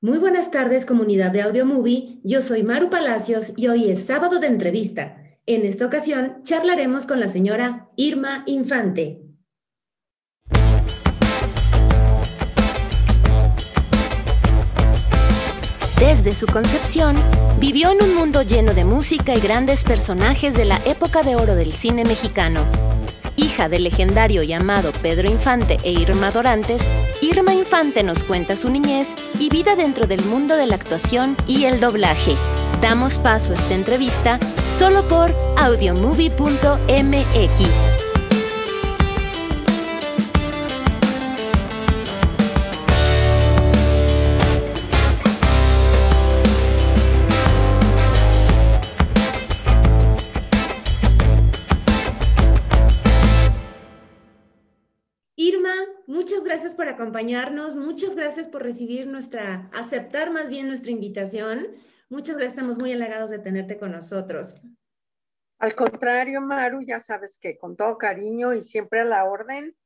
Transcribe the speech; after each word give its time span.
Muy 0.00 0.18
buenas 0.18 0.52
tardes, 0.52 0.86
comunidad 0.86 1.32
de 1.32 1.42
Audio 1.42 1.66
Movie. 1.66 2.20
Yo 2.22 2.40
soy 2.40 2.62
Maru 2.62 2.88
Palacios 2.88 3.52
y 3.56 3.66
hoy 3.66 3.90
es 3.90 4.06
sábado 4.06 4.38
de 4.38 4.46
entrevista. 4.46 5.16
En 5.44 5.66
esta 5.66 5.86
ocasión 5.86 6.36
charlaremos 6.44 7.04
con 7.04 7.18
la 7.18 7.28
señora 7.28 7.88
Irma 7.96 8.44
Infante. 8.46 9.20
Desde 15.98 16.32
su 16.32 16.46
concepción, 16.46 17.20
vivió 17.58 17.90
en 17.90 18.00
un 18.00 18.14
mundo 18.14 18.42
lleno 18.42 18.74
de 18.74 18.84
música 18.84 19.34
y 19.34 19.40
grandes 19.40 19.82
personajes 19.82 20.54
de 20.54 20.64
la 20.64 20.80
época 20.86 21.24
de 21.24 21.34
oro 21.34 21.56
del 21.56 21.72
cine 21.72 22.04
mexicano. 22.04 22.64
Hija 23.34 23.68
del 23.68 23.82
legendario 23.82 24.44
llamado 24.44 24.92
Pedro 25.02 25.28
Infante 25.28 25.76
e 25.82 25.90
Irma 25.90 26.30
Dorantes, 26.30 26.82
Irma 27.20 27.52
Infante 27.52 28.02
nos 28.02 28.22
cuenta 28.22 28.56
su 28.56 28.70
niñez 28.70 29.08
y 29.38 29.50
vida 29.50 29.76
dentro 29.76 30.06
del 30.06 30.24
mundo 30.24 30.56
de 30.56 30.66
la 30.66 30.76
actuación 30.76 31.36
y 31.46 31.64
el 31.64 31.80
doblaje. 31.80 32.36
Damos 32.80 33.18
paso 33.18 33.52
a 33.52 33.56
esta 33.56 33.74
entrevista 33.74 34.38
solo 34.78 35.02
por 35.08 35.34
audiomovie.mx. 35.56 37.97
acompañarnos, 56.98 57.76
muchas 57.76 58.16
gracias 58.16 58.48
por 58.48 58.64
recibir 58.64 59.06
nuestra, 59.06 59.70
aceptar 59.72 60.32
más 60.32 60.48
bien 60.48 60.66
nuestra 60.66 60.90
invitación. 60.90 61.68
Muchas 62.08 62.36
gracias, 62.36 62.54
estamos 62.54 62.76
muy 62.78 62.92
halagados 62.92 63.30
de 63.30 63.38
tenerte 63.38 63.78
con 63.78 63.92
nosotros. 63.92 64.56
Al 65.60 65.76
contrario, 65.76 66.40
Maru, 66.40 66.82
ya 66.82 66.98
sabes 66.98 67.38
que 67.38 67.56
con 67.56 67.76
todo 67.76 67.98
cariño 67.98 68.52
y 68.52 68.62
siempre 68.62 68.98
a 68.98 69.04
la 69.04 69.24
orden, 69.26 69.76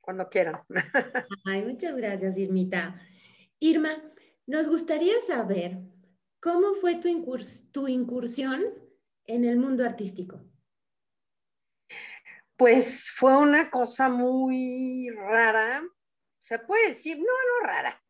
cuando 0.00 0.28
quieran. 0.28 0.60
Ay, 1.44 1.64
muchas 1.64 1.94
gracias, 1.96 2.36
Irmita. 2.36 3.00
Irma, 3.60 3.90
nos 4.46 4.68
gustaría 4.68 5.20
saber 5.20 5.78
cómo 6.40 6.74
fue 6.74 6.96
tu, 6.96 7.38
tu 7.70 7.86
incursión 7.86 8.64
en 9.26 9.44
el 9.44 9.56
mundo 9.56 9.84
artístico. 9.84 10.40
Pues 12.56 13.10
fue 13.10 13.36
una 13.36 13.70
cosa 13.70 14.08
muy 14.08 15.08
rara, 15.10 15.82
se 16.38 16.58
puede 16.58 16.88
decir, 16.88 17.18
no, 17.18 17.24
no 17.24 17.66
rara, 17.66 18.00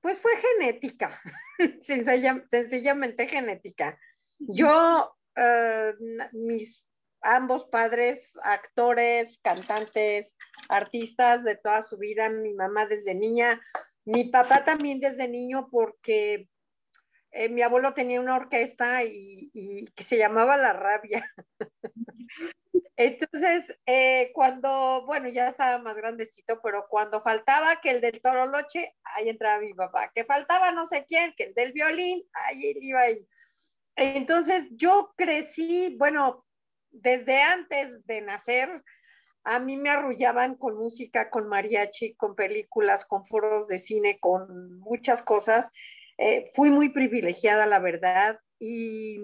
pues 0.00 0.18
fue 0.18 0.32
genética, 0.36 1.20
sencillamente 1.80 3.26
genética. 3.26 3.98
Yo, 4.38 5.16
eh, 5.36 5.94
mis 6.32 6.84
ambos 7.22 7.66
padres, 7.66 8.32
actores, 8.42 9.38
cantantes, 9.42 10.36
artistas 10.68 11.44
de 11.44 11.56
toda 11.56 11.82
su 11.82 11.98
vida, 11.98 12.28
mi 12.28 12.54
mamá 12.54 12.86
desde 12.86 13.14
niña, 13.14 13.60
mi 14.04 14.24
papá 14.24 14.64
también 14.64 15.00
desde 15.00 15.28
niño 15.28 15.68
porque 15.70 16.48
eh, 17.32 17.48
mi 17.48 17.62
abuelo 17.62 17.94
tenía 17.94 18.20
una 18.20 18.36
orquesta 18.36 19.04
y, 19.04 19.50
y, 19.52 19.86
que 19.92 20.04
se 20.04 20.18
llamaba 20.18 20.56
La 20.56 20.72
Rabia. 20.72 21.30
Entonces, 23.02 23.74
eh, 23.86 24.30
cuando, 24.34 25.06
bueno, 25.06 25.30
ya 25.30 25.48
estaba 25.48 25.78
más 25.78 25.96
grandecito, 25.96 26.60
pero 26.62 26.84
cuando 26.86 27.22
faltaba 27.22 27.80
que 27.80 27.92
el 27.92 28.02
del 28.02 28.20
toro 28.20 28.44
loche, 28.44 28.94
ahí 29.04 29.30
entraba 29.30 29.58
mi 29.58 29.72
papá. 29.72 30.12
Que 30.14 30.26
faltaba 30.26 30.70
no 30.70 30.86
sé 30.86 31.06
quién, 31.08 31.32
que 31.34 31.44
el 31.44 31.54
del 31.54 31.72
violín, 31.72 32.22
ahí 32.34 32.76
iba 32.78 33.00
ahí. 33.00 33.26
Entonces, 33.96 34.68
yo 34.72 35.14
crecí, 35.16 35.96
bueno, 35.98 36.44
desde 36.90 37.40
antes 37.40 38.04
de 38.04 38.20
nacer, 38.20 38.84
a 39.44 39.60
mí 39.60 39.78
me 39.78 39.88
arrullaban 39.88 40.54
con 40.56 40.76
música, 40.76 41.30
con 41.30 41.48
mariachi, 41.48 42.16
con 42.16 42.34
películas, 42.34 43.06
con 43.06 43.24
foros 43.24 43.66
de 43.66 43.78
cine, 43.78 44.18
con 44.20 44.78
muchas 44.78 45.22
cosas. 45.22 45.72
Eh, 46.18 46.52
fui 46.54 46.68
muy 46.68 46.90
privilegiada, 46.90 47.64
la 47.64 47.78
verdad, 47.78 48.38
y, 48.58 49.20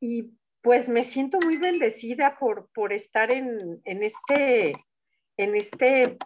y 0.00 0.39
pues 0.62 0.88
me 0.88 1.04
siento 1.04 1.38
muy 1.44 1.56
bendecida 1.56 2.36
por, 2.38 2.70
por 2.72 2.92
estar 2.92 3.30
en, 3.30 3.80
este, 3.84 4.72
en, 5.36 5.56
este, 5.56 6.18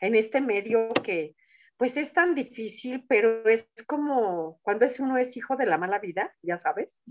en 0.00 0.14
este 0.14 0.40
medio 0.40 0.92
que 1.02 1.34
pues 1.76 1.96
es 1.96 2.12
tan 2.12 2.34
difícil, 2.34 3.04
pero 3.06 3.46
es 3.48 3.70
como 3.86 4.58
cuando 4.62 4.86
es 4.86 4.98
uno 4.98 5.18
es 5.18 5.36
hijo 5.36 5.56
de 5.56 5.66
la 5.66 5.76
mala 5.76 5.98
vida, 5.98 6.34
ya 6.42 6.56
sabes. 6.56 7.02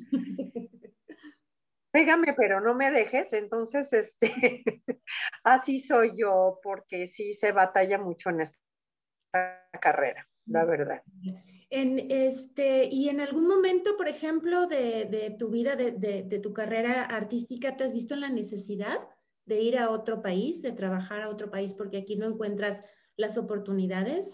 Pégame, 1.91 2.34
pero 2.35 2.59
no 2.61 2.73
me 2.73 2.91
dejes. 2.91 3.31
Entonces, 3.34 3.94
este, 3.94 4.63
así 5.44 5.79
soy 5.79 6.13
yo, 6.17 6.59
porque 6.63 7.05
sí 7.05 7.34
se 7.34 7.51
batalla 7.51 8.00
mucho 8.00 8.31
en 8.31 8.41
esta 8.41 8.59
carrera, 9.79 10.25
la 10.47 10.66
verdad. 10.66 11.03
Este, 11.77 12.85
y 12.89 13.09
en 13.09 13.19
algún 13.19 13.47
momento, 13.47 13.97
por 13.97 14.07
ejemplo, 14.07 14.65
de, 14.65 15.35
tu 15.37 15.49
vida, 15.49 15.75
de, 15.75 16.39
tu 16.41 16.53
carrera 16.53 17.03
artística, 17.03 17.75
¿te 17.75 17.83
has 17.83 17.91
visto 17.91 18.13
en 18.13 18.21
la 18.21 18.29
necesidad 18.29 18.97
de 19.45 19.59
ir 19.61 19.77
a 19.77 19.89
otro 19.89 20.21
país, 20.21 20.61
de 20.61 20.71
trabajar 20.71 21.21
a 21.21 21.29
otro 21.29 21.51
país, 21.51 21.73
porque 21.73 21.97
aquí 21.97 22.15
no 22.15 22.27
encuentras 22.27 22.81
las 23.17 23.37
oportunidades? 23.37 24.31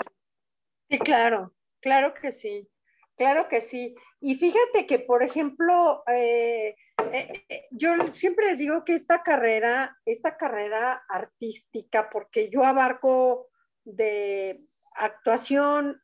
Sí, 0.87 0.99
claro, 0.99 1.55
claro 1.79 2.13
que 2.13 2.31
sí, 2.31 2.69
claro 3.17 3.47
que 3.49 3.61
sí. 3.61 3.95
Y 4.19 4.35
fíjate 4.35 4.85
que, 4.85 4.99
por 4.99 5.23
ejemplo, 5.23 6.03
eh, 6.07 6.75
eh, 7.11 7.43
eh, 7.49 7.67
yo 7.71 8.11
siempre 8.11 8.51
les 8.51 8.59
digo 8.59 8.85
que 8.85 8.93
esta 8.93 9.23
carrera, 9.23 9.97
esta 10.05 10.37
carrera 10.37 11.03
artística, 11.09 12.07
porque 12.11 12.51
yo 12.51 12.63
abarco 12.63 13.47
de 13.83 14.59
actuación, 14.93 15.99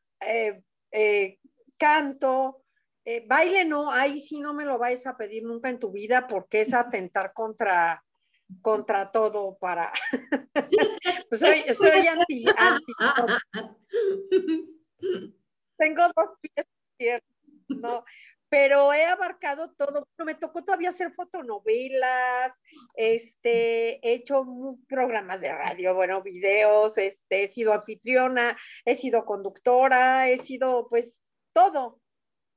canto, 1.77 2.63
eh, 3.05 3.23
baile 3.25 3.65
no, 3.65 3.91
ahí 3.91 4.19
sí 4.19 4.39
no 4.39 4.53
me 4.53 4.65
lo 4.65 4.77
vais 4.77 5.05
a 5.07 5.15
pedir 5.15 5.43
nunca 5.43 5.69
en 5.69 5.79
tu 5.79 5.91
vida 5.91 6.27
porque 6.27 6.61
es 6.61 6.73
atentar 6.73 7.33
contra, 7.33 8.03
contra 8.61 9.11
todo 9.11 9.57
para... 9.57 9.91
Pues 11.29 11.41
soy, 11.41 11.63
soy 11.73 12.07
anti, 12.07 12.45
Tengo 15.77 16.03
dos 16.15 16.29
pies 16.97 17.21
¿no? 17.67 18.05
Pero 18.49 18.93
he 18.93 19.05
abarcado 19.05 19.71
todo. 19.73 20.07
Me 20.25 20.35
tocó 20.35 20.63
todavía 20.63 20.89
hacer 20.89 21.11
fotonovelas, 21.13 22.53
este, 22.95 23.99
he 24.07 24.13
hecho 24.13 24.45
programas 24.87 25.41
de 25.41 25.51
radio, 25.53 25.93
bueno, 25.95 26.21
videos, 26.21 26.97
este, 26.97 27.43
he 27.43 27.47
sido 27.47 27.73
anfitriona, 27.73 28.57
he 28.85 28.95
sido 28.95 29.25
conductora, 29.25 30.29
he 30.29 30.37
sido 30.37 30.87
pues 30.89 31.21
todo. 31.53 31.99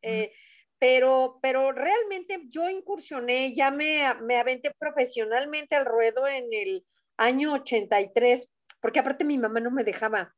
Eh, 0.02 0.32
pero, 0.78 1.38
pero 1.42 1.72
realmente 1.72 2.40
yo 2.48 2.70
incursioné, 2.70 3.54
ya 3.54 3.70
me, 3.70 4.02
me 4.22 4.38
aventé 4.38 4.72
profesionalmente 4.78 5.76
al 5.76 5.84
ruedo 5.84 6.26
en 6.26 6.46
el 6.52 6.86
año 7.18 7.52
83, 7.52 8.50
porque 8.80 9.00
aparte 9.00 9.24
mi 9.24 9.36
mamá 9.36 9.60
no 9.60 9.70
me 9.70 9.84
dejaba 9.84 10.34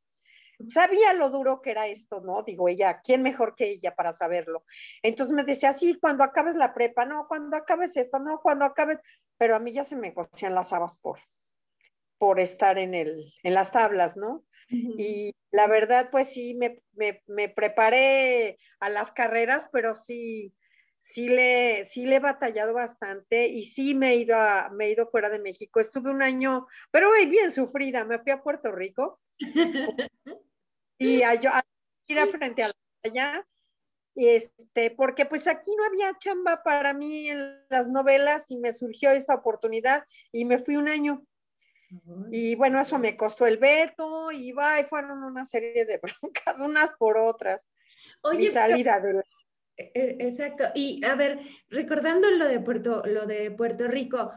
sabía 0.69 1.13
lo 1.13 1.31
duro 1.31 1.61
que 1.63 1.71
era 1.71 1.87
esto, 1.87 2.21
¿no? 2.21 2.43
Digo, 2.43 2.69
ella, 2.69 3.01
¿quién 3.03 3.23
mejor 3.23 3.55
que 3.55 3.71
ella 3.71 3.95
para 3.95 4.13
saberlo? 4.13 4.65
Entonces 5.03 5.35
me 5.35 5.45
decía, 5.45 5.73
sí, 5.73 5.99
cuando 6.01 6.25
acabes 6.25 6.57
la 6.57 6.75
prepa, 6.75 7.05
no, 7.05 7.27
cuando 7.29 7.57
acabes 7.57 7.97
esto, 7.97 8.19
no, 8.19 8.41
cuando 8.41 8.65
acabes, 8.65 8.99
pero 9.39 9.57
a 9.57 9.59
mí 9.59 9.73
ya 9.73 9.85
se 9.85 9.97
me 9.97 10.15
cocían 10.15 10.55
las 10.55 10.73
habas 10.73 10.97
por, 10.99 11.19
por 12.19 12.41
estar 12.41 12.79
en, 12.79 12.95
el, 12.95 13.33
en 13.43 13.55
las 13.55 13.73
tablas, 13.73 14.17
¿no? 14.17 14.45
Y 14.97 15.35
la 15.51 15.67
verdad, 15.67 16.09
pues 16.11 16.33
sí, 16.33 16.55
me, 16.55 16.81
me, 16.95 17.23
me, 17.27 17.51
preparé 17.51 18.59
a 18.81 18.89
las 18.89 19.13
carreras, 19.13 19.69
pero 19.71 19.95
sí, 19.95 20.55
sí 20.99 21.29
le, 21.29 21.85
sí 21.85 22.07
le 22.07 22.17
he 22.17 22.21
batallado 22.21 22.73
bastante 22.73 23.49
y 23.49 23.65
sí 23.65 23.95
me 23.95 24.13
he 24.13 24.17
ido 24.17 24.39
a, 24.39 24.71
me 24.71 24.87
he 24.87 24.93
ido 24.93 25.11
fuera 25.11 25.29
de 25.29 25.41
México. 25.41 25.79
Estuve 25.79 26.11
un 26.11 26.23
año, 26.23 26.67
pero 26.91 27.11
bien 27.29 27.53
sufrida, 27.53 28.05
me 28.05 28.19
fui 28.21 28.33
a 28.33 28.43
Puerto 28.43 28.73
Rico 28.73 29.21
y 30.99 31.23
a, 31.23 31.35
ir 31.35 32.19
a 32.19 32.27
frente 32.27 32.65
a 32.65 32.69
la 32.69 32.75
playa, 33.03 33.47
este, 34.15 34.91
porque 34.91 35.27
pues 35.27 35.49
aquí 35.49 35.75
no 35.77 35.85
había 35.85 36.17
chamba 36.19 36.63
para 36.63 36.93
mí 36.93 37.29
en 37.29 37.65
las 37.71 37.89
novelas 37.89 38.51
y 38.51 38.59
me 38.59 38.73
surgió 38.73 39.11
esta 39.11 39.35
oportunidad 39.35 40.05
y 40.31 40.45
me 40.45 40.59
fui 40.59 40.77
un 40.77 40.89
año. 40.89 41.25
Y 42.31 42.55
bueno, 42.55 42.81
eso 42.81 42.99
me 42.99 43.17
costó 43.17 43.47
el 43.47 43.59
veto 43.59 44.33
y 44.33 44.53
va, 44.53 44.81
y 44.81 44.85
fueron 44.85 45.23
una 45.23 45.45
serie 45.45 45.85
de 45.85 45.99
broncas, 46.03 46.59
unas 46.59 46.91
por 46.97 47.19
otras. 47.19 47.71
Oye, 48.23 48.51
salida 48.51 49.01
de 49.01 49.23
e, 49.77 49.93
e, 49.95 50.17
Exacto. 50.27 50.65
Y 50.75 51.05
a 51.05 51.15
ver, 51.15 51.41
recordando 51.69 52.31
lo 52.31 52.49
de 52.49 52.61
Puerto, 52.61 53.03
lo 53.05 53.27
de 53.27 53.51
Puerto 53.51 53.89
Rico, 53.89 54.33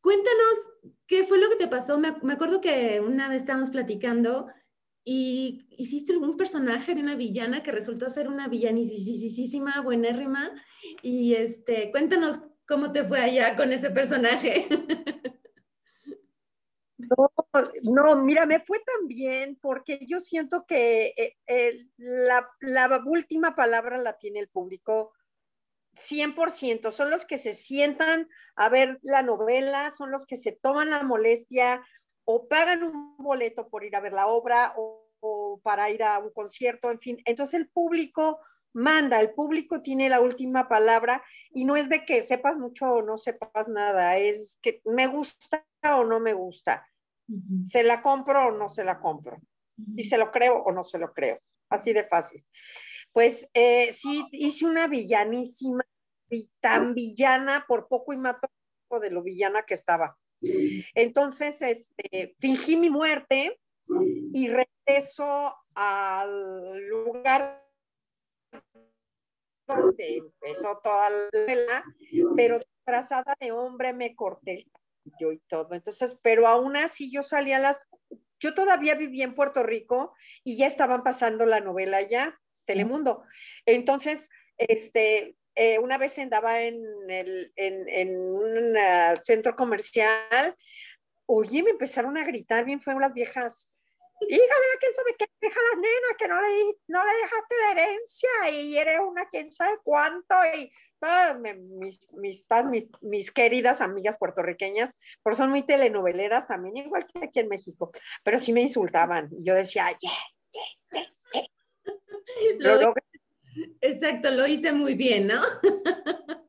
cuéntanos 0.00 0.98
qué 1.06 1.24
fue 1.24 1.38
lo 1.38 1.50
que 1.50 1.56
te 1.56 1.68
pasó. 1.68 1.98
Me, 1.98 2.16
me 2.22 2.34
acuerdo 2.34 2.60
que 2.60 3.00
una 3.00 3.28
vez 3.28 3.42
estábamos 3.42 3.70
platicando 3.70 4.48
y 5.04 5.66
hiciste 5.70 6.16
un 6.16 6.36
personaje 6.36 6.94
de 6.94 7.02
una 7.02 7.16
villana 7.16 7.62
que 7.62 7.72
resultó 7.72 8.08
ser 8.08 8.28
una 8.28 8.48
villanísima, 8.48 9.80
buenérrima. 9.80 10.52
Y 11.02 11.34
este, 11.34 11.90
cuéntanos 11.90 12.40
cómo 12.66 12.92
te 12.92 13.04
fue 13.04 13.20
allá 13.20 13.56
con 13.56 13.72
ese 13.72 13.90
personaje. 13.90 14.68
No, 16.98 17.32
no, 17.82 18.16
mira, 18.22 18.46
me 18.46 18.60
fue 18.60 18.78
tan 18.78 19.08
bien 19.08 19.58
porque 19.60 19.98
yo 20.06 20.20
siento 20.20 20.64
que 20.66 21.34
eh, 21.46 21.86
la, 21.96 22.48
la, 22.60 23.02
última 23.04 23.54
palabra 23.54 23.98
la 23.98 24.18
tiene 24.18 24.38
el 24.38 24.48
público 24.48 25.12
100%. 25.96 26.90
Son 26.90 27.10
los 27.10 27.26
que 27.26 27.38
se 27.38 27.54
sientan 27.54 28.28
a 28.54 28.68
ver 28.68 28.98
la 29.02 29.22
novela, 29.22 29.90
son 29.90 30.10
los 30.10 30.24
que 30.26 30.36
se 30.36 30.52
toman 30.52 30.90
la 30.90 31.02
molestia 31.02 31.84
o 32.24 32.48
pagan 32.48 32.82
un 32.82 33.16
boleto 33.16 33.68
por 33.68 33.84
ir 33.84 33.96
a 33.96 34.00
ver 34.00 34.12
la 34.12 34.26
obra 34.26 34.74
o, 34.76 35.60
para 35.62 35.90
ir 35.90 36.02
a 36.02 36.18
un 36.18 36.30
concierto, 36.32 36.90
en 36.90 36.98
fin. 36.98 37.22
Entonces 37.24 37.54
el 37.54 37.68
público 37.68 38.40
manda, 38.72 39.20
el 39.20 39.30
público 39.30 39.80
tiene 39.80 40.08
la 40.08 40.20
última 40.20 40.68
palabra 40.68 41.22
y 41.50 41.64
no 41.64 41.76
es 41.76 41.88
de 41.88 42.04
que 42.04 42.22
sepas 42.22 42.56
mucho 42.56 42.90
o 42.90 43.02
no 43.02 43.18
sepas 43.18 43.68
nada, 43.68 44.16
es 44.18 44.58
que 44.62 44.80
me 44.84 45.06
gusta 45.06 45.64
o 45.84 46.04
no 46.04 46.18
me 46.18 46.32
gusta, 46.32 46.88
se 47.66 47.82
la 47.82 48.02
compro 48.02 48.48
o 48.48 48.50
no 48.52 48.68
se 48.68 48.82
la 48.82 48.98
compro, 48.98 49.36
y 49.94 50.04
se 50.04 50.18
lo 50.18 50.32
creo 50.32 50.62
o 50.62 50.72
no 50.72 50.82
se 50.82 50.98
lo 50.98 51.12
creo, 51.12 51.38
así 51.68 51.92
de 51.92 52.04
fácil. 52.04 52.44
Pues 53.12 53.48
eh, 53.52 53.92
sí, 53.92 54.26
hice 54.32 54.64
una 54.64 54.86
villanísima, 54.86 55.84
tan 56.60 56.94
villana, 56.94 57.66
por 57.68 57.88
poco 57.88 58.12
y 58.12 58.16
mato 58.16 58.48
de 59.00 59.10
lo 59.10 59.22
villana 59.22 59.62
que 59.64 59.74
estaba. 59.74 60.16
Entonces, 60.94 61.62
este, 61.62 62.34
fingí 62.38 62.76
mi 62.76 62.90
muerte 62.90 63.58
y 64.32 64.48
regreso 64.48 65.54
al 65.74 66.78
lugar 66.86 67.62
donde 69.66 70.16
empezó 70.16 70.80
toda 70.82 71.10
la 71.10 71.28
novela, 71.32 71.84
pero 72.36 72.60
trazada 72.84 73.36
de 73.40 73.52
hombre 73.52 73.92
me 73.92 74.14
corté 74.14 74.66
yo 75.20 75.32
y 75.32 75.38
todo. 75.48 75.74
Entonces, 75.74 76.18
pero 76.22 76.46
aún 76.46 76.76
así 76.76 77.10
yo 77.10 77.22
salía 77.22 77.56
a 77.56 77.60
las, 77.60 77.78
yo 78.40 78.54
todavía 78.54 78.94
vivía 78.94 79.24
en 79.24 79.34
Puerto 79.34 79.62
Rico 79.62 80.14
y 80.44 80.56
ya 80.56 80.66
estaban 80.66 81.02
pasando 81.02 81.46
la 81.46 81.60
novela 81.60 82.02
ya, 82.02 82.38
Telemundo. 82.64 83.24
Entonces, 83.66 84.30
este, 84.58 85.36
eh, 85.54 85.78
una 85.78 85.98
vez 85.98 86.18
andaba 86.18 86.62
en, 86.62 86.82
el, 87.08 87.52
en, 87.56 87.88
en 87.88 88.18
un 88.18 88.76
uh, 88.76 89.20
centro 89.22 89.54
comercial, 89.54 90.56
oye, 91.26 91.62
me 91.62 91.70
empezaron 91.70 92.16
a 92.16 92.24
gritar 92.24 92.64
bien 92.64 92.80
fueron 92.80 93.02
las 93.02 93.12
viejas. 93.12 93.70
Hija 94.28 94.40
de 94.40 94.78
quién 94.78 94.94
sabe 94.94 95.16
qué 95.18 95.26
deja 95.40 95.60
la 95.72 95.80
nena, 95.80 96.16
que 96.16 96.28
no 96.28 96.40
le, 96.40 96.76
no 96.86 97.04
le 97.04 97.12
dejaste 97.14 97.54
la 97.58 97.72
herencia 97.72 98.50
y 98.50 98.78
eres 98.78 99.00
una 99.00 99.28
quién 99.28 99.52
sabe 99.52 99.78
cuánto 99.82 100.34
y 100.54 100.70
todas 101.00 101.38
mis, 101.40 102.08
mis, 102.12 102.46
mis, 102.70 102.88
mis, 103.00 103.30
queridas 103.32 103.80
amigas 103.80 104.16
puertorriqueñas, 104.16 104.94
porque 105.24 105.36
son 105.36 105.50
muy 105.50 105.64
telenoveleras 105.64 106.46
también, 106.46 106.76
igual 106.76 107.06
que 107.08 107.24
aquí 107.24 107.40
en 107.40 107.48
México, 107.48 107.90
pero 108.22 108.38
sí 108.38 108.52
me 108.52 108.62
insultaban. 108.62 109.28
Y 109.32 109.44
yo 109.44 109.54
decía, 109.54 109.90
yes, 110.00 110.40
yes, 110.52 110.88
yes, 110.92 111.30
yes. 111.34 111.48
Lo, 112.58 112.80
lo, 112.80 112.92
Exacto, 113.80 114.30
lo 114.30 114.46
hice 114.46 114.72
muy 114.72 114.94
bien, 114.94 115.26
¿no? 115.28 115.40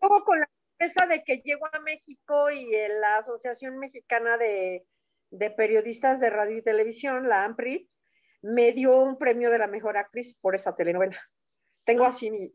Luego 0.00 0.24
con 0.24 0.40
la 0.40 0.48
sorpresa 0.78 1.06
de 1.06 1.24
que 1.24 1.42
llego 1.44 1.66
a 1.72 1.80
México 1.80 2.50
y 2.50 2.70
la 3.00 3.18
Asociación 3.18 3.78
Mexicana 3.78 4.36
de, 4.36 4.86
Periodistas 5.56 6.20
de 6.20 6.30
Radio 6.30 6.58
y 6.58 6.62
Televisión, 6.62 7.28
la 7.28 7.44
AMPRIT, 7.44 7.88
me 8.42 8.72
dio 8.72 8.96
un 8.96 9.18
premio 9.18 9.50
de 9.50 9.58
la 9.58 9.66
mejor 9.66 9.96
actriz 9.96 10.36
por 10.40 10.54
esa 10.54 10.74
telenovela. 10.74 11.20
Tengo 11.84 12.04
así 12.04 12.30
mi, 12.30 12.52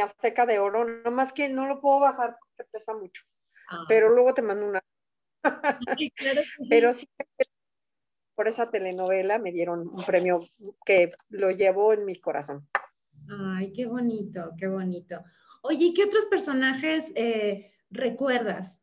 azteca 0.00 0.44
de 0.46 0.58
oro, 0.58 0.84
nomás 0.84 1.32
que 1.32 1.48
no 1.48 1.66
lo 1.66 1.80
puedo 1.80 2.00
bajar 2.00 2.36
porque 2.38 2.70
pesa 2.70 2.94
mucho. 2.94 3.22
Ah. 3.68 3.82
Pero 3.88 4.10
luego 4.10 4.34
te 4.34 4.42
mando 4.42 4.66
una. 4.66 4.84
Pero 6.70 6.92
sí, 6.92 7.08
por 8.34 8.48
esa 8.48 8.70
telenovela 8.70 9.38
me 9.38 9.52
dieron 9.52 9.88
un 9.88 10.04
premio 10.04 10.40
que 10.84 11.12
lo 11.28 11.50
llevo 11.50 11.92
en 11.92 12.04
mi 12.04 12.20
corazón. 12.20 12.68
Ay, 13.28 13.72
qué 13.72 13.86
bonito, 13.86 14.52
qué 14.58 14.66
bonito. 14.66 15.22
Oye, 15.62 15.92
¿qué 15.94 16.04
otros 16.04 16.26
personajes 16.26 17.12
eh, 17.14 17.72
recuerdas? 17.90 18.80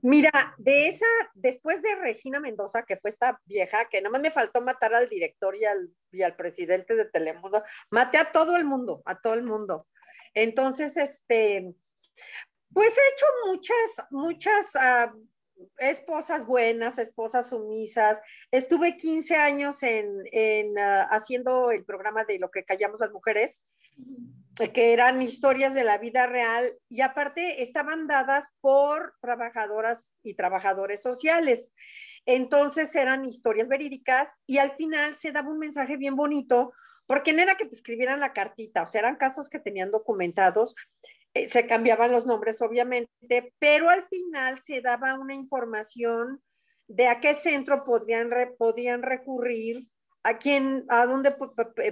Mira, 0.00 0.54
de 0.58 0.88
esa, 0.88 1.06
después 1.34 1.80
de 1.82 1.94
Regina 1.94 2.40
Mendoza, 2.40 2.82
que 2.84 2.96
fue 2.96 3.10
esta 3.10 3.40
vieja, 3.44 3.88
que 3.88 4.00
nada 4.00 4.10
más 4.10 4.20
me 4.20 4.30
faltó 4.30 4.60
matar 4.60 4.94
al 4.94 5.08
director 5.08 5.54
y 5.54 5.64
al, 5.64 5.90
y 6.10 6.22
al 6.22 6.34
presidente 6.34 6.96
de 6.96 7.04
Telemundo, 7.04 7.62
maté 7.90 8.18
a 8.18 8.32
todo 8.32 8.56
el 8.56 8.64
mundo, 8.64 9.02
a 9.04 9.20
todo 9.20 9.34
el 9.34 9.44
mundo. 9.44 9.86
Entonces, 10.34 10.96
este, 10.96 11.72
pues 12.72 12.92
he 12.96 13.12
hecho 13.12 13.26
muchas, 13.46 14.06
muchas 14.10 14.74
uh, 14.74 15.31
esposas 15.78 16.46
buenas, 16.46 16.98
esposas 16.98 17.50
sumisas. 17.50 18.20
Estuve 18.50 18.96
15 18.96 19.36
años 19.36 19.82
en, 19.82 20.08
en 20.32 20.70
uh, 20.78 21.06
haciendo 21.10 21.70
el 21.70 21.84
programa 21.84 22.24
de 22.24 22.38
lo 22.38 22.50
que 22.50 22.64
callamos 22.64 23.00
las 23.00 23.12
mujeres, 23.12 23.64
que 24.74 24.92
eran 24.92 25.22
historias 25.22 25.74
de 25.74 25.84
la 25.84 25.98
vida 25.98 26.26
real 26.26 26.74
y 26.88 27.00
aparte 27.00 27.62
estaban 27.62 28.06
dadas 28.06 28.46
por 28.60 29.14
trabajadoras 29.20 30.16
y 30.22 30.34
trabajadores 30.34 31.02
sociales. 31.02 31.74
Entonces 32.26 32.94
eran 32.94 33.24
historias 33.24 33.68
verídicas 33.68 34.40
y 34.46 34.58
al 34.58 34.72
final 34.76 35.16
se 35.16 35.32
daba 35.32 35.50
un 35.50 35.58
mensaje 35.58 35.96
bien 35.96 36.14
bonito 36.14 36.72
porque 37.06 37.32
no 37.32 37.42
era 37.42 37.56
que 37.56 37.66
te 37.66 37.74
escribieran 37.74 38.20
la 38.20 38.32
cartita, 38.32 38.82
o 38.82 38.86
sea, 38.86 39.00
eran 39.00 39.16
casos 39.16 39.50
que 39.50 39.58
tenían 39.58 39.90
documentados 39.90 40.74
se 41.34 41.66
cambiaban 41.66 42.12
los 42.12 42.26
nombres, 42.26 42.60
obviamente, 42.62 43.54
pero 43.58 43.88
al 43.88 44.06
final 44.08 44.60
se 44.62 44.80
daba 44.80 45.14
una 45.14 45.34
información 45.34 46.42
de 46.88 47.06
a 47.06 47.20
qué 47.20 47.34
centro 47.34 47.84
podrían, 47.84 48.30
podían 48.58 49.02
recurrir, 49.02 49.88
a 50.24 50.38
quién, 50.38 50.84
a 50.88 51.04
dónde 51.06 51.34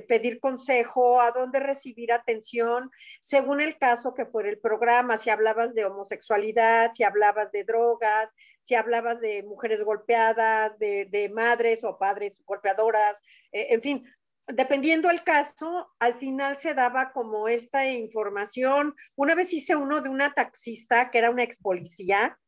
pedir 0.07 0.39
consejo, 0.39 1.21
a 1.21 1.33
dónde 1.33 1.59
recibir 1.59 2.13
atención, 2.13 2.91
según 3.21 3.61
el 3.61 3.77
caso 3.77 4.15
que 4.15 4.27
fuera 4.27 4.49
el 4.49 4.59
programa, 4.59 5.19
si 5.19 5.31
hablabas 5.31 5.75
de 5.75 5.85
homosexualidad, 5.85 6.93
si 6.93 7.03
hablabas 7.03 7.51
de 7.51 7.65
drogas, 7.65 8.31
si 8.61 8.75
hablabas 8.75 9.21
de 9.21 9.43
mujeres 9.43 9.83
golpeadas, 9.83 10.79
de, 10.79 11.31
madres 11.35 11.83
o 11.83 11.99
padres 11.99 12.43
golpeadoras, 12.47 13.21
eh, 13.53 13.69
en 13.71 13.83
fin, 13.83 14.05
dependiendo 14.53 15.11
el 15.11 15.23
caso, 15.23 15.93
al 15.99 16.15
final 16.15 16.57
se 16.57 16.75
daba 16.75 17.13
como 17.13 17.49
esta 17.49 17.89
información. 17.89 18.95
Una 19.17 19.35
vez 19.35 19.53
hice 19.53 19.77
uno 19.77 20.01
de 20.01 20.09
una 20.09 20.33
taxista 20.33 21.11
que 21.11 21.19
era 21.19 21.31
una 21.31 21.43
ex 21.43 21.59
policía 21.59 22.39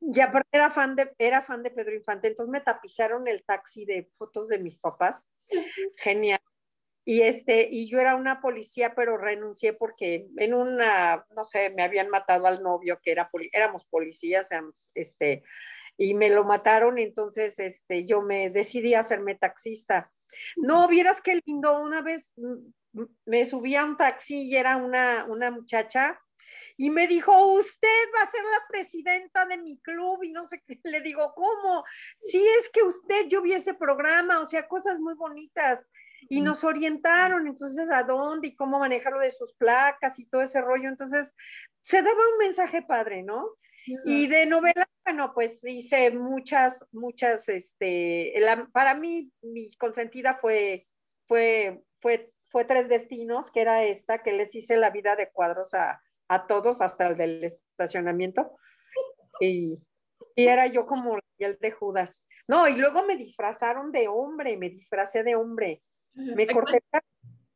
y 0.00 0.20
aparte 0.20 0.48
era 0.52 0.70
fan, 0.70 0.96
de, 0.96 1.12
era 1.18 1.42
fan 1.42 1.62
de 1.62 1.70
Pedro 1.70 1.94
Infante, 1.94 2.28
entonces 2.28 2.50
me 2.50 2.60
tapizaron 2.60 3.26
el 3.28 3.44
taxi 3.44 3.84
de 3.84 4.08
fotos 4.16 4.48
de 4.48 4.58
mis 4.58 4.78
papás. 4.78 5.28
Genial. 5.96 6.40
Y, 7.04 7.22
este, 7.22 7.68
y 7.70 7.88
yo 7.88 8.00
era 8.00 8.16
una 8.16 8.40
policía, 8.40 8.94
pero 8.96 9.16
renuncié 9.16 9.72
porque 9.72 10.26
en 10.38 10.54
una, 10.54 11.24
no 11.36 11.44
sé, 11.44 11.72
me 11.76 11.84
habían 11.84 12.08
matado 12.08 12.46
al 12.46 12.62
novio 12.62 12.98
que 13.00 13.12
era, 13.12 13.30
éramos 13.52 13.84
policías, 13.84 14.48
este, 14.94 15.44
y 15.96 16.14
me 16.14 16.30
lo 16.30 16.44
mataron, 16.44 16.98
entonces 16.98 17.60
este, 17.60 18.06
yo 18.06 18.22
me 18.22 18.50
decidí 18.50 18.94
a 18.94 19.00
hacerme 19.00 19.36
taxista 19.36 20.10
no, 20.56 20.88
vieras 20.88 21.20
qué 21.20 21.40
lindo. 21.44 21.80
Una 21.80 22.02
vez 22.02 22.32
mm, 22.36 23.00
mm, 23.00 23.06
me 23.26 23.44
subí 23.44 23.74
a 23.74 23.84
un 23.84 23.96
taxi 23.96 24.42
y 24.42 24.56
era 24.56 24.76
una, 24.76 25.24
una 25.28 25.50
muchacha 25.50 26.20
y 26.76 26.90
me 26.90 27.06
dijo, 27.06 27.52
usted 27.52 27.88
va 28.14 28.22
a 28.22 28.26
ser 28.30 28.42
la 28.42 28.62
presidenta 28.68 29.46
de 29.46 29.56
mi 29.56 29.78
club 29.78 30.22
y 30.22 30.32
no 30.32 30.46
sé 30.46 30.62
qué. 30.66 30.78
Le 30.84 31.00
digo, 31.00 31.32
¿cómo? 31.34 31.84
Sí, 32.16 32.46
es 32.60 32.68
que 32.68 32.82
usted, 32.82 33.26
yo 33.28 33.40
vi 33.40 33.54
ese 33.54 33.74
programa, 33.74 34.40
o 34.40 34.46
sea, 34.46 34.68
cosas 34.68 34.98
muy 35.00 35.14
bonitas. 35.14 35.84
Y 36.28 36.40
nos 36.40 36.64
orientaron, 36.64 37.46
entonces, 37.46 37.88
a 37.90 38.02
dónde 38.02 38.48
y 38.48 38.56
cómo 38.56 38.80
manejarlo 38.80 39.20
de 39.20 39.30
sus 39.30 39.54
placas 39.54 40.18
y 40.18 40.26
todo 40.26 40.42
ese 40.42 40.60
rollo. 40.60 40.88
Entonces, 40.88 41.34
se 41.82 42.02
daba 42.02 42.18
un 42.32 42.38
mensaje 42.38 42.82
padre, 42.82 43.22
¿no? 43.22 43.46
Y 44.04 44.26
de 44.26 44.46
novela, 44.46 44.88
bueno, 45.04 45.32
pues 45.32 45.64
hice 45.64 46.10
muchas, 46.10 46.86
muchas, 46.92 47.48
este, 47.48 48.34
para 48.72 48.94
mí 48.94 49.30
mi 49.42 49.70
consentida 49.74 50.38
fue, 50.40 50.86
fue, 51.28 51.82
fue, 52.00 52.32
fue 52.50 52.64
Tres 52.64 52.88
Destinos, 52.88 53.50
que 53.52 53.60
era 53.60 53.84
esta, 53.84 54.22
que 54.22 54.32
les 54.32 54.54
hice 54.54 54.76
la 54.76 54.90
vida 54.90 55.14
de 55.14 55.30
cuadros 55.30 55.74
a, 55.74 56.02
a 56.28 56.46
todos, 56.46 56.80
hasta 56.80 57.06
el 57.06 57.16
del 57.16 57.44
estacionamiento. 57.44 58.56
Y, 59.40 59.78
y 60.34 60.46
era 60.48 60.66
yo 60.66 60.86
como 60.86 61.18
el 61.38 61.58
de 61.58 61.70
Judas. 61.70 62.26
No, 62.48 62.68
y 62.68 62.76
luego 62.76 63.04
me 63.04 63.16
disfrazaron 63.16 63.92
de 63.92 64.08
hombre, 64.08 64.56
me 64.56 64.70
disfracé 64.70 65.22
de 65.22 65.36
hombre. 65.36 65.82
Me 66.14 66.46
corté, 66.46 66.82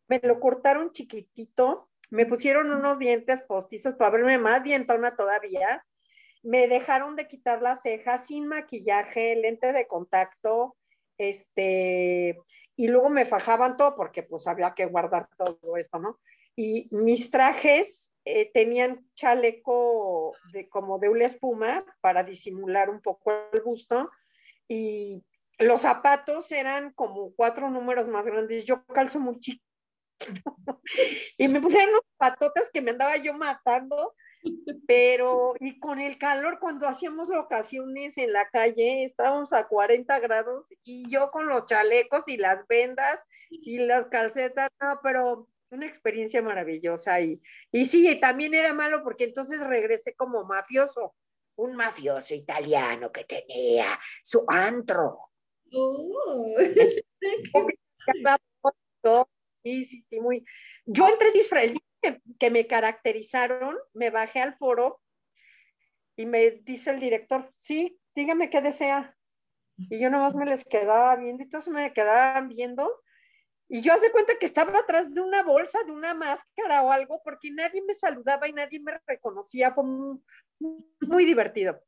me 0.07 0.21
lo 0.23 0.39
cortaron 0.39 0.93
chiquitito, 0.93 1.89
me 2.11 2.27
pusieron 2.27 2.71
unos 2.71 2.99
dientes 2.99 3.43
postizos 3.43 3.95
para 3.95 4.11
verme 4.11 4.37
más 4.37 4.63
dientona 4.63 5.17
todavía 5.17 5.83
me 6.43 6.69
dejaron 6.69 7.17
de 7.17 7.29
quitar 7.29 7.63
las 7.63 7.83
cejas 7.83 8.27
sin 8.27 8.47
maquillaje, 8.47 9.37
lente 9.37 9.73
de 9.73 9.87
contacto, 9.87 10.77
este, 11.19 12.41
y 12.77 12.89
luego 12.89 13.11
me 13.11 13.27
fajaban 13.27 13.77
todo 13.77 13.95
porque 13.95 14.23
pues 14.23 14.47
había 14.47 14.73
que 14.75 14.87
guardar 14.87 15.29
todo 15.37 15.77
esto, 15.77 15.99
¿no? 15.99 16.19
Y 16.57 16.89
mis 16.93 17.31
trajes 17.31 18.13
eh, 18.25 18.51
tenían 18.53 19.07
chaleco 19.15 20.35
de 20.53 20.69
como 20.69 20.99
de 20.99 21.11
una 21.11 21.27
espuma 21.27 21.85
para 22.01 22.23
disimular 22.23 22.89
un 22.89 23.01
poco 23.03 23.33
el 23.53 23.61
busto 23.63 24.11
y 24.67 25.23
los 25.59 25.83
zapatos 25.83 26.51
eran 26.53 26.93
como 26.95 27.35
cuatro 27.35 27.71
números 27.71 28.09
más 28.09 28.27
grandes. 28.27 28.65
Yo 28.65 28.83
calzo 28.87 29.21
muy 29.21 29.39
chico 29.41 29.63
y 31.39 31.49
me 31.49 31.61
ponían 31.61 31.91
unos 31.91 32.03
patotas 32.17 32.71
que 32.73 32.81
me 32.81 32.93
andaba 32.93 33.17
yo 33.19 33.35
matando 33.35 34.15
pero, 34.87 35.55
y 35.61 35.79
con 35.79 36.01
el 36.01 36.19
calor, 36.19 36.59
cuando 36.61 36.89
hacíamos 36.89 37.29
locaciones 37.29 38.19
en 38.19 38.33
la 38.33 38.49
calle, 38.49 39.05
estábamos 39.05 39.53
a 39.53 39.69
40 39.69 40.19
grados 40.21 40.67
y 40.85 41.09
yo 41.11 41.31
con 41.31 41.47
los 41.47 41.67
chalecos 41.67 42.25
y 42.27 42.37
las 42.37 42.67
vendas 42.67 43.21
y 43.51 43.79
las 43.79 44.07
calcetas, 44.07 44.71
no, 44.81 45.01
pero 45.03 45.49
una 45.71 45.87
experiencia 45.87 46.43
maravillosa. 46.43 47.21
Y, 47.21 47.41
y 47.73 47.87
sí, 47.87 48.19
también 48.21 48.55
era 48.55 48.73
malo 48.73 49.03
porque 49.03 49.25
entonces 49.25 49.61
regresé 49.61 50.15
como 50.15 50.45
mafioso, 50.45 51.15
un 51.57 51.77
mafioso 51.77 52.35
italiano 52.35 53.13
que 53.13 53.25
tenía 53.25 53.99
su 54.23 54.45
antro. 54.49 55.31
Oh. 55.73 56.55
Sí, 59.63 59.85
sí, 59.85 60.01
sí, 60.01 60.21
muy. 60.21 60.45
Yo 60.87 61.07
entré 61.07 61.33
disfrazada 61.33 61.75
que, 62.41 62.51
me 62.51 62.67
caracterizaron, 62.67 63.77
me 63.93 64.11
bajé 64.11 64.41
al 64.41 64.57
foro 64.57 65.01
y 66.17 66.27
me 66.27 66.51
dice 66.51 66.91
el 66.91 67.01
director, 67.01 67.49
sí, 67.53 68.01
dígame 68.15 68.51
qué 68.51 68.61
desea. 68.61 69.17
Y 69.77 70.01
yo 70.01 70.11
nomás 70.11 70.35
me 70.35 70.45
les 70.45 70.65
quedaba 70.65 71.17
viendo 71.17 71.43
y 71.43 71.49
todos 71.49 71.69
me 71.69 71.93
quedaban 71.93 72.49
viendo. 72.49 73.03
Y 73.69 73.83
yo 73.83 73.93
hace 73.93 74.11
cuenta 74.11 74.37
que 74.39 74.47
estaba 74.47 74.79
atrás 74.79 75.15
de 75.15 75.21
una 75.21 75.43
bolsa, 75.43 75.83
de 75.85 75.93
una 75.93 76.13
máscara 76.13 76.83
o 76.83 76.91
algo, 76.91 77.23
porque 77.23 77.51
nadie 77.51 77.83
me 77.83 77.95
saludaba 77.95 78.49
y 78.49 78.53
nadie 78.53 78.81
me 78.81 79.01
reconocía. 79.07 79.73
Fue 79.73 79.85
muy, 79.85 81.25
divertido. 81.25 81.81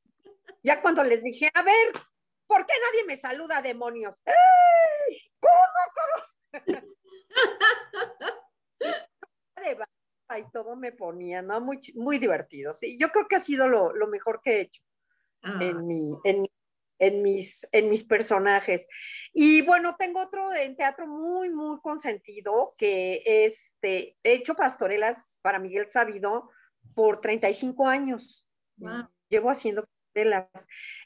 Ya 0.62 0.80
cuando 0.80 1.02
les 1.02 1.22
dije, 1.22 1.50
a 1.52 1.62
ver, 1.62 1.92
¿por 2.46 2.64
qué 2.66 2.74
nadie 2.86 3.04
me 3.04 3.16
saluda, 3.16 3.60
demonios? 3.60 4.22
¡Ey! 4.24 5.20
¿Cómo, 5.40 5.82
cómo? 5.96 6.24
y 10.38 10.50
todo 10.50 10.76
me 10.76 10.92
ponía, 10.92 11.42
¿no? 11.42 11.60
Muy, 11.60 11.80
muy 11.94 12.18
divertido, 12.18 12.74
sí. 12.74 12.98
Yo 12.98 13.10
creo 13.10 13.26
que 13.28 13.36
ha 13.36 13.40
sido 13.40 13.68
lo, 13.68 13.94
lo 13.94 14.06
mejor 14.08 14.40
que 14.42 14.56
he 14.56 14.60
hecho 14.62 14.82
en, 15.42 15.76
ah. 15.76 15.82
mi, 15.82 16.14
en, 16.24 16.44
en, 16.98 17.22
mis, 17.22 17.66
en 17.72 17.90
mis 17.90 18.04
personajes. 18.04 18.88
Y 19.32 19.62
bueno, 19.62 19.96
tengo 19.98 20.20
otro 20.20 20.54
en 20.54 20.76
teatro 20.76 21.06
muy, 21.06 21.50
muy 21.50 21.80
consentido, 21.80 22.74
que 22.76 23.22
este, 23.24 24.16
he 24.22 24.34
hecho 24.34 24.54
pastorelas 24.54 25.38
para 25.42 25.58
Miguel 25.58 25.90
Sabido 25.90 26.50
por 26.94 27.20
35 27.20 27.86
años. 27.88 28.48
Llevo 29.28 29.50
haciendo 29.50 29.84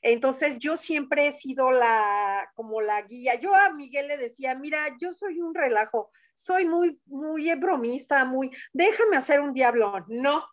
Entonces 0.02 0.58
yo 0.58 0.76
siempre 0.76 1.28
he 1.28 1.32
sido 1.32 1.70
la, 1.70 2.50
como 2.54 2.80
la 2.80 3.02
guía. 3.02 3.34
Yo 3.36 3.54
a 3.54 3.70
Miguel 3.72 4.08
le 4.08 4.16
decía, 4.16 4.54
mira, 4.54 4.96
yo 4.98 5.12
soy 5.12 5.40
un 5.40 5.54
relajo 5.54 6.10
soy 6.36 6.66
muy, 6.66 7.00
muy 7.06 7.52
bromista, 7.54 8.25
muy, 8.25 8.54
déjame 8.72 9.16
hacer 9.16 9.40
un 9.40 9.54
diablo. 9.54 10.04
No, 10.06 10.46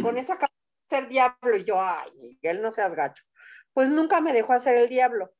con 0.00 0.16
esa 0.16 0.38
cara 0.38 0.52
de 0.88 0.96
ser 0.96 1.08
diablo. 1.08 1.56
Y 1.56 1.64
yo, 1.64 1.80
ay, 1.80 2.10
Miguel, 2.16 2.62
no 2.62 2.70
seas 2.70 2.94
gacho. 2.94 3.24
Pues 3.74 3.90
nunca 3.90 4.20
me 4.20 4.32
dejó 4.32 4.52
hacer 4.52 4.76
el 4.76 4.88
diablo. 4.88 5.34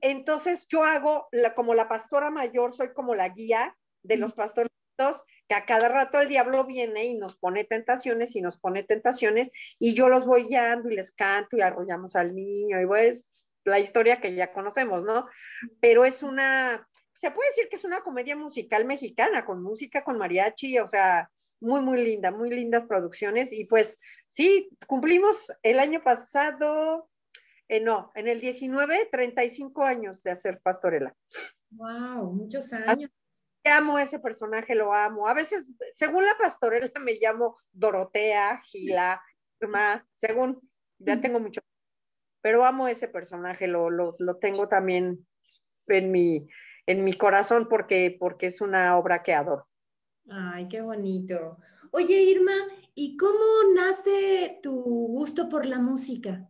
Entonces 0.00 0.66
yo 0.68 0.84
hago, 0.84 1.28
la, 1.32 1.54
como 1.54 1.74
la 1.74 1.88
pastora 1.88 2.30
mayor, 2.30 2.74
soy 2.74 2.92
como 2.94 3.14
la 3.14 3.28
guía 3.28 3.76
de 4.02 4.16
los 4.16 4.32
pastores 4.32 4.70
que 5.48 5.54
a 5.54 5.64
cada 5.64 5.88
rato 5.88 6.20
el 6.20 6.28
diablo 6.28 6.64
viene 6.64 7.06
y 7.06 7.14
nos 7.14 7.36
pone 7.36 7.64
tentaciones 7.64 8.36
y 8.36 8.40
nos 8.40 8.56
pone 8.58 8.84
tentaciones 8.84 9.50
y 9.78 9.94
yo 9.94 10.08
los 10.08 10.26
voy 10.26 10.44
guiando 10.44 10.90
y 10.90 10.96
les 10.96 11.10
canto 11.10 11.56
y 11.56 11.60
arrollamos 11.60 12.14
al 12.16 12.34
niño 12.34 12.80
y 12.80 12.86
pues 12.86 13.50
la 13.64 13.78
historia 13.78 14.20
que 14.20 14.34
ya 14.34 14.52
conocemos, 14.52 15.04
¿no? 15.04 15.26
Pero 15.80 16.04
es 16.04 16.22
una, 16.22 16.88
se 17.14 17.30
puede 17.30 17.50
decir 17.50 17.68
que 17.68 17.76
es 17.76 17.84
una 17.84 18.00
comedia 18.00 18.36
musical 18.36 18.84
mexicana, 18.84 19.44
con 19.44 19.62
música, 19.62 20.04
con 20.04 20.18
mariachi, 20.18 20.78
o 20.78 20.86
sea, 20.86 21.30
muy, 21.60 21.82
muy 21.82 22.02
linda, 22.02 22.30
muy 22.30 22.50
lindas 22.50 22.86
producciones. 22.86 23.52
Y 23.52 23.64
pues 23.64 24.00
sí, 24.28 24.70
cumplimos 24.86 25.52
el 25.62 25.78
año 25.78 26.02
pasado, 26.02 27.08
eh, 27.68 27.80
no, 27.80 28.10
en 28.14 28.28
el 28.28 28.40
19, 28.40 29.08
35 29.12 29.84
años 29.84 30.22
de 30.22 30.30
hacer 30.30 30.60
Pastorela. 30.60 31.14
Wow, 31.70 32.32
muchos 32.32 32.72
años. 32.72 33.10
Amo 33.64 33.98
ese 33.98 34.18
personaje, 34.18 34.74
lo 34.74 34.92
amo. 34.92 35.28
A 35.28 35.34
veces, 35.34 35.72
según 35.92 36.24
la 36.24 36.36
pastorela, 36.38 36.90
me 37.00 37.14
llamo 37.20 37.58
Dorotea, 37.72 38.62
Gila, 38.64 39.22
Irma, 39.60 40.06
según, 40.14 40.60
ya 40.98 41.20
tengo 41.20 41.40
mucho. 41.40 41.60
Pero 42.42 42.64
amo 42.64 42.88
ese 42.88 43.08
personaje, 43.08 43.66
lo, 43.66 43.90
lo, 43.90 44.14
lo 44.18 44.36
tengo 44.38 44.68
también 44.68 45.26
en 45.88 46.10
mi, 46.10 46.48
en 46.86 47.04
mi 47.04 47.12
corazón 47.12 47.66
porque, 47.68 48.16
porque 48.18 48.46
es 48.46 48.60
una 48.60 48.96
obra 48.96 49.22
que 49.22 49.34
adoro. 49.34 49.68
Ay, 50.28 50.68
qué 50.68 50.80
bonito. 50.80 51.58
Oye, 51.92 52.22
Irma, 52.22 52.54
¿y 52.94 53.16
cómo 53.16 53.44
nace 53.74 54.60
tu 54.62 54.72
gusto 54.72 55.48
por 55.48 55.66
la 55.66 55.78
música? 55.78 56.49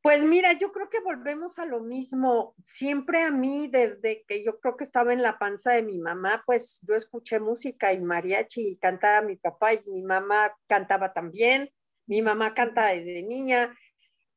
Pues 0.00 0.24
mira, 0.24 0.52
yo 0.52 0.70
creo 0.72 0.88
que 0.88 1.00
volvemos 1.00 1.58
a 1.58 1.66
lo 1.66 1.80
mismo. 1.80 2.54
Siempre 2.64 3.22
a 3.22 3.30
mí, 3.30 3.68
desde 3.68 4.24
que 4.26 4.44
yo 4.44 4.60
creo 4.60 4.76
que 4.76 4.84
estaba 4.84 5.12
en 5.12 5.22
la 5.22 5.38
panza 5.38 5.72
de 5.72 5.82
mi 5.82 5.98
mamá, 5.98 6.42
pues 6.46 6.80
yo 6.82 6.94
escuché 6.94 7.40
música 7.40 7.92
y 7.92 8.00
mariachi 8.00 8.68
y 8.68 8.76
cantaba 8.76 9.22
mi 9.22 9.36
papá 9.36 9.74
y 9.74 9.82
mi 9.86 10.02
mamá 10.02 10.54
cantaba 10.68 11.12
también. 11.12 11.70
Mi 12.06 12.22
mamá 12.22 12.54
canta 12.54 12.86
desde 12.86 13.22
niña 13.22 13.74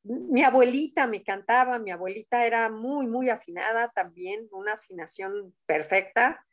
mi 0.04 0.44
abuelita 0.44 1.08
me 1.08 1.24
cantaba, 1.24 1.78
mi 1.80 1.92
abuelita 1.92 2.46
era 2.46 2.70
muy, 2.70 3.08
muy 3.08 3.30
afinada 3.30 3.92
también, 3.94 4.48
una 4.52 4.74
afinación 4.74 5.54
perfecta. 5.68 6.44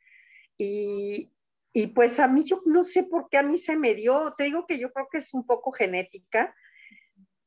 Y, 0.58 1.30
y, 1.72 1.86
pues 1.88 2.18
a 2.18 2.28
mí 2.28 2.44
yo 2.44 2.60
no 2.66 2.84
sé 2.84 3.04
por 3.04 3.28
qué 3.28 3.38
a 3.38 3.42
mí 3.42 3.56
se 3.56 3.76
me 3.76 3.94
dio, 3.94 4.34
te 4.36 4.44
digo 4.44 4.66
que 4.66 4.78
yo 4.78 4.92
creo 4.92 5.08
que 5.10 5.18
es 5.18 5.32
un 5.32 5.46
poco 5.46 5.72
genética, 5.72 6.54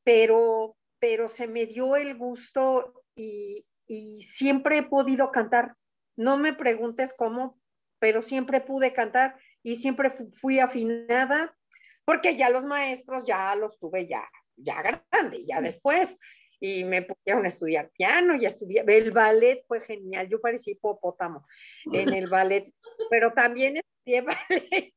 pero, 0.02 0.76
pero 1.02 1.28
se 1.28 1.48
me 1.48 1.66
dio 1.66 1.96
el 1.96 2.16
gusto 2.16 3.02
y, 3.16 3.66
y 3.88 4.22
siempre 4.22 4.78
he 4.78 4.82
podido 4.84 5.32
cantar. 5.32 5.74
No 6.16 6.38
me 6.38 6.52
preguntes 6.52 7.12
cómo, 7.12 7.60
pero 7.98 8.22
siempre 8.22 8.60
pude 8.60 8.92
cantar 8.92 9.34
y 9.64 9.76
siempre 9.76 10.14
fui 10.32 10.60
afinada, 10.60 11.56
porque 12.04 12.36
ya 12.36 12.50
los 12.50 12.62
maestros 12.62 13.24
ya 13.26 13.52
los 13.56 13.80
tuve 13.80 14.06
ya 14.06 14.22
ya 14.56 14.80
grande, 14.80 15.44
ya 15.44 15.60
después. 15.60 16.20
Y 16.60 16.84
me 16.84 17.02
pusieron 17.02 17.46
a 17.46 17.48
estudiar 17.48 17.90
piano 17.90 18.36
y 18.36 18.46
estudié. 18.46 18.84
El 18.86 19.10
ballet 19.10 19.64
fue 19.66 19.80
genial, 19.80 20.28
yo 20.28 20.40
parecía 20.40 20.74
hipopótamo 20.74 21.44
en 21.92 22.14
el 22.14 22.28
ballet, 22.28 22.64
pero 23.10 23.32
también 23.32 23.76
estudié 23.76 24.20
ballet 24.20 24.94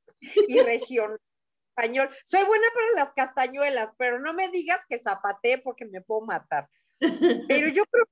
y 0.48 0.60
región 0.60 1.18
español. 1.76 2.10
Soy 2.26 2.44
buena 2.46 2.68
para 2.74 3.04
las 3.04 3.14
castañuelas, 3.14 3.92
pero 3.98 4.20
no 4.20 4.34
me 4.34 4.50
digas 4.50 4.86
que 4.88 5.00
zapateé 5.00 5.58
porque 5.58 5.86
me 5.86 6.02
puedo 6.02 6.22
matar. 6.22 6.70
Pero 7.50 7.68
yo 7.68 7.84
creo 7.86 8.06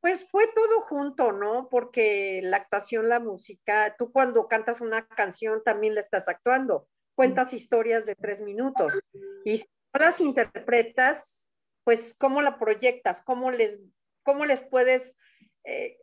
pues 0.00 0.24
fue 0.30 0.46
todo 0.54 0.82
junto, 0.82 1.32
¿no? 1.32 1.68
Porque 1.68 2.40
la 2.40 2.58
actuación, 2.58 3.08
la 3.08 3.18
música, 3.18 3.96
tú 3.98 4.12
cuando 4.12 4.46
cantas 4.46 4.80
una 4.80 5.04
canción 5.08 5.64
también 5.64 5.96
la 5.96 6.00
estás 6.00 6.28
actuando, 6.28 6.86
cuentas 7.16 7.52
historias 7.52 8.04
de 8.04 8.14
tres 8.14 8.40
minutos 8.40 9.00
y 9.44 9.60
las 9.98 10.20
interpretas, 10.20 11.50
pues 11.82 12.14
cómo 12.16 12.40
la 12.40 12.56
proyectas, 12.56 13.20
cómo 13.22 13.50
les, 13.50 13.80
cómo 14.22 14.44
les 14.44 14.60
puedes, 14.60 15.16
eh, 15.64 15.98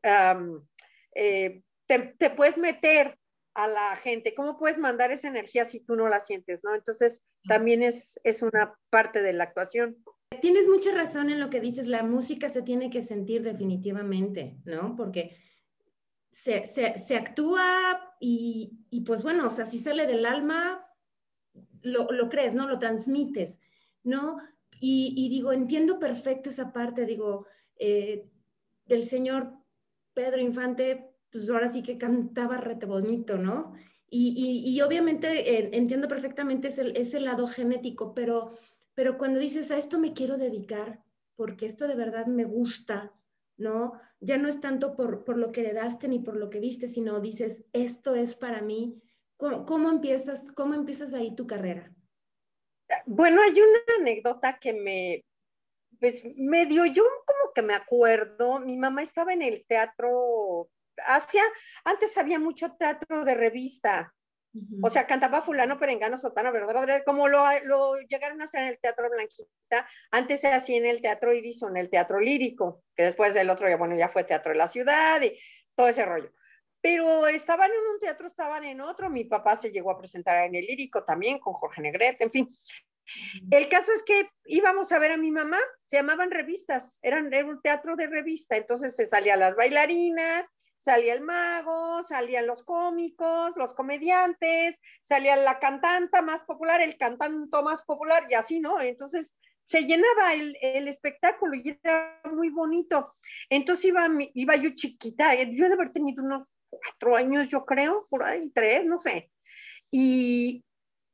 eh, 1.16 1.62
te, 1.88 2.30
puedes 2.32 2.58
meter 2.58 3.18
a 3.56 3.68
la 3.68 3.96
gente, 3.98 4.34
cómo 4.36 4.58
puedes 4.58 4.78
mandar 4.78 5.12
esa 5.12 5.28
energía 5.28 5.66
si 5.66 5.80
tú 5.80 5.96
no 5.96 6.10
la 6.10 6.20
sientes, 6.20 6.64
¿no? 6.64 6.74
Entonces, 6.74 7.26
también 7.48 7.84
es, 7.84 8.20
es 8.24 8.42
una 8.42 8.76
parte 8.90 9.22
de 9.22 9.34
la 9.34 9.44
actuación. 9.44 9.98
Tienes 10.42 10.68
mucha 10.68 10.92
razón 10.92 11.30
en 11.30 11.40
lo 11.40 11.50
que 11.50 11.62
dices, 11.62 11.88
la 11.88 12.04
música 12.04 12.50
se 12.50 12.64
tiene 12.64 12.90
que 12.90 13.02
sentir 13.02 13.44
definitivamente, 13.44 14.58
¿no? 14.66 14.96
Porque 14.96 15.38
se, 16.32 16.66
se, 16.66 17.16
actúa 17.16 18.16
y, 18.20 18.80
y, 18.90 19.02
pues 19.02 19.22
bueno, 19.22 19.48
o 19.48 19.52
sea, 19.52 19.66
si 19.66 19.78
sale 19.78 20.08
del 20.08 20.26
alma, 20.26 20.84
lo, 21.82 22.12
lo 22.12 22.30
crees, 22.30 22.56
¿no? 22.56 22.68
Lo 22.68 22.80
transmites. 22.80 23.60
¿no? 24.04 24.38
Y, 24.80 25.30
digo, 25.30 25.54
entiendo 25.54 25.98
perfecto 25.98 26.50
esa 26.50 26.74
parte, 26.74 27.06
digo, 27.06 27.48
eh, 27.78 28.30
el 28.88 29.06
señor 29.06 29.54
Pedro 30.14 30.42
Infante, 30.42 31.13
pues 31.34 31.50
ahora 31.50 31.68
sí 31.68 31.82
que 31.82 31.98
cantaba 31.98 32.58
rete 32.58 32.86
bonito, 32.86 33.38
¿no? 33.38 33.74
Y, 34.16 34.80
obviamente 34.82 35.58
eh, 35.58 35.72
entiendo 35.74 36.08
perfectamente 36.08 36.68
ese, 36.68 36.94
ese, 36.96 37.20
lado 37.20 37.48
genético, 37.48 38.14
pero, 38.14 38.52
pero 38.94 39.18
cuando 39.18 39.40
dices, 39.40 39.72
a 39.72 39.78
esto 39.80 39.98
me 39.98 40.14
quiero 40.14 40.38
dedicar, 40.38 41.04
porque 41.36 41.66
esto 41.66 41.88
de 41.88 41.96
verdad 41.96 42.28
me 42.28 42.46
gusta, 42.46 43.12
¿no? 43.58 43.94
Ya 44.20 44.38
no 44.38 44.48
es 44.48 44.62
tanto 44.62 44.96
por, 44.96 45.24
por 45.24 45.38
lo 45.38 45.52
que 45.52 45.62
heredaste 45.62 46.08
ni 46.08 46.20
por 46.20 46.36
lo 46.36 46.52
que 46.52 46.60
viste, 46.60 46.88
sino 46.88 47.20
dices, 47.22 47.66
esto 47.74 48.14
es 48.14 48.36
para 48.36 48.62
mí. 48.62 49.02
¿Cómo, 49.38 49.90
empiezas, 49.90 50.52
cómo 50.52 50.76
empiezas 50.76 51.16
ahí 51.16 51.36
tu 51.36 51.48
carrera? 51.48 51.92
Bueno, 53.08 53.42
hay 53.42 53.60
una 53.60 53.80
anécdota 54.00 54.60
que 54.60 54.74
me, 54.74 55.26
pues 56.00 56.24
medio 56.38 56.86
yo 56.86 57.04
como 57.26 57.52
que 57.54 57.64
me 57.64 57.74
acuerdo, 57.74 58.60
mi 58.60 58.78
mamá 58.78 59.02
estaba 59.02 59.34
en 59.34 59.42
el 59.42 59.66
teatro, 59.66 60.70
hacia, 61.06 61.44
antes 61.84 62.18
había 62.18 62.40
mucho 62.40 62.72
teatro 62.74 63.26
de 63.26 63.36
revista, 63.36 64.14
o 64.84 64.90
sea, 64.90 65.08
cantaba 65.08 65.42
fulano, 65.42 65.80
perengano, 65.80 66.20
sotana, 66.20 66.52
verdad, 66.52 67.02
como 67.06 67.28
lo, 67.28 67.44
lo, 67.64 67.98
llegaron 68.02 68.40
a 68.40 68.44
hacer 68.44 68.62
en 68.62 68.68
el 68.68 68.80
Teatro 68.80 69.10
Blanquita, 69.10 69.88
antes 70.12 70.42
se 70.42 70.54
hacía 70.54 70.78
en 70.78 70.86
el 70.86 71.02
Teatro 71.02 71.34
Iris 71.34 71.64
o 71.64 71.70
en 71.70 71.78
el 71.78 71.90
Teatro 71.90 72.20
Lírico, 72.20 72.84
que 72.96 73.04
después 73.04 73.34
del 73.34 73.50
otro, 73.50 73.68
ya, 73.68 73.78
bueno, 73.78 73.98
ya 73.98 74.10
fue 74.10 74.24
Teatro 74.24 74.52
de 74.52 74.58
la 74.60 74.68
Ciudad 74.68 75.20
y 75.24 75.36
todo 75.76 75.88
ese 75.88 76.06
rollo. 76.06 76.32
Pero 76.82 77.28
estaban 77.28 77.72
en 77.72 77.94
un 77.94 78.00
teatro, 78.00 78.28
estaban 78.28 78.64
en 78.66 78.82
otro, 78.82 79.10
mi 79.10 79.24
papá 79.24 79.56
se 79.56 79.72
llegó 79.72 79.90
a 79.90 79.98
presentar 79.98 80.46
en 80.46 80.54
el 80.54 80.66
Lírico 80.66 81.04
también, 81.04 81.40
con 81.40 81.54
Jorge 81.54 81.82
Negrete, 81.82 82.26
en 82.26 82.32
fin. 82.32 82.50
El 83.50 83.70
caso 83.70 83.92
es 83.92 84.04
que 84.04 84.28
íbamos 84.46 84.92
a 84.92 85.00
ver 85.00 85.14
a 85.14 85.18
mi 85.18 85.32
mamá, 85.32 85.60
se 85.86 85.98
llamaban 85.98 86.30
revistas, 86.30 87.00
eran, 87.02 87.34
era 87.34 87.46
un 87.46 87.62
teatro 87.62 87.96
de 87.96 88.08
revista, 88.08 88.56
entonces 88.56 88.96
se 88.96 89.06
salían 89.06 89.40
las 89.40 89.56
bailarinas, 89.56 90.48
salía 90.84 91.14
el 91.14 91.22
mago, 91.22 92.04
salían 92.04 92.46
los 92.46 92.64
cómicos, 92.64 93.56
los 93.56 93.74
comediantes, 93.74 94.82
salía 95.02 95.38
la 95.38 95.58
cantanta 95.58 96.22
más 96.22 96.42
popular, 96.42 96.82
el 96.82 96.98
cantante 96.98 97.62
más 97.64 97.84
popular 97.84 98.26
y 98.30 98.34
así, 98.34 98.60
¿no? 98.60 98.82
Entonces 98.82 99.38
se 99.66 99.86
llenaba 99.86 100.34
el, 100.34 100.58
el, 100.62 100.90
espectáculo 100.90 101.56
y 101.56 101.80
era 101.82 102.20
muy 102.30 102.50
bonito. 102.50 103.10
Entonces 103.50 103.86
iba, 103.86 104.10
iba 104.34 104.56
yo 104.58 104.72
chiquita, 104.72 105.34
eh, 105.36 105.50
yo 105.54 105.70
de 105.70 105.76
haber 105.76 105.94
tenido 105.94 106.22
unos 106.22 106.52
cuatro 106.70 107.16
años, 107.16 107.48
yo 107.48 107.64
creo, 107.64 108.06
por 108.10 108.24
ahí, 108.24 108.52
tres, 108.54 108.86
no 108.86 108.98
sé. 108.98 109.32
Y, 109.90 110.66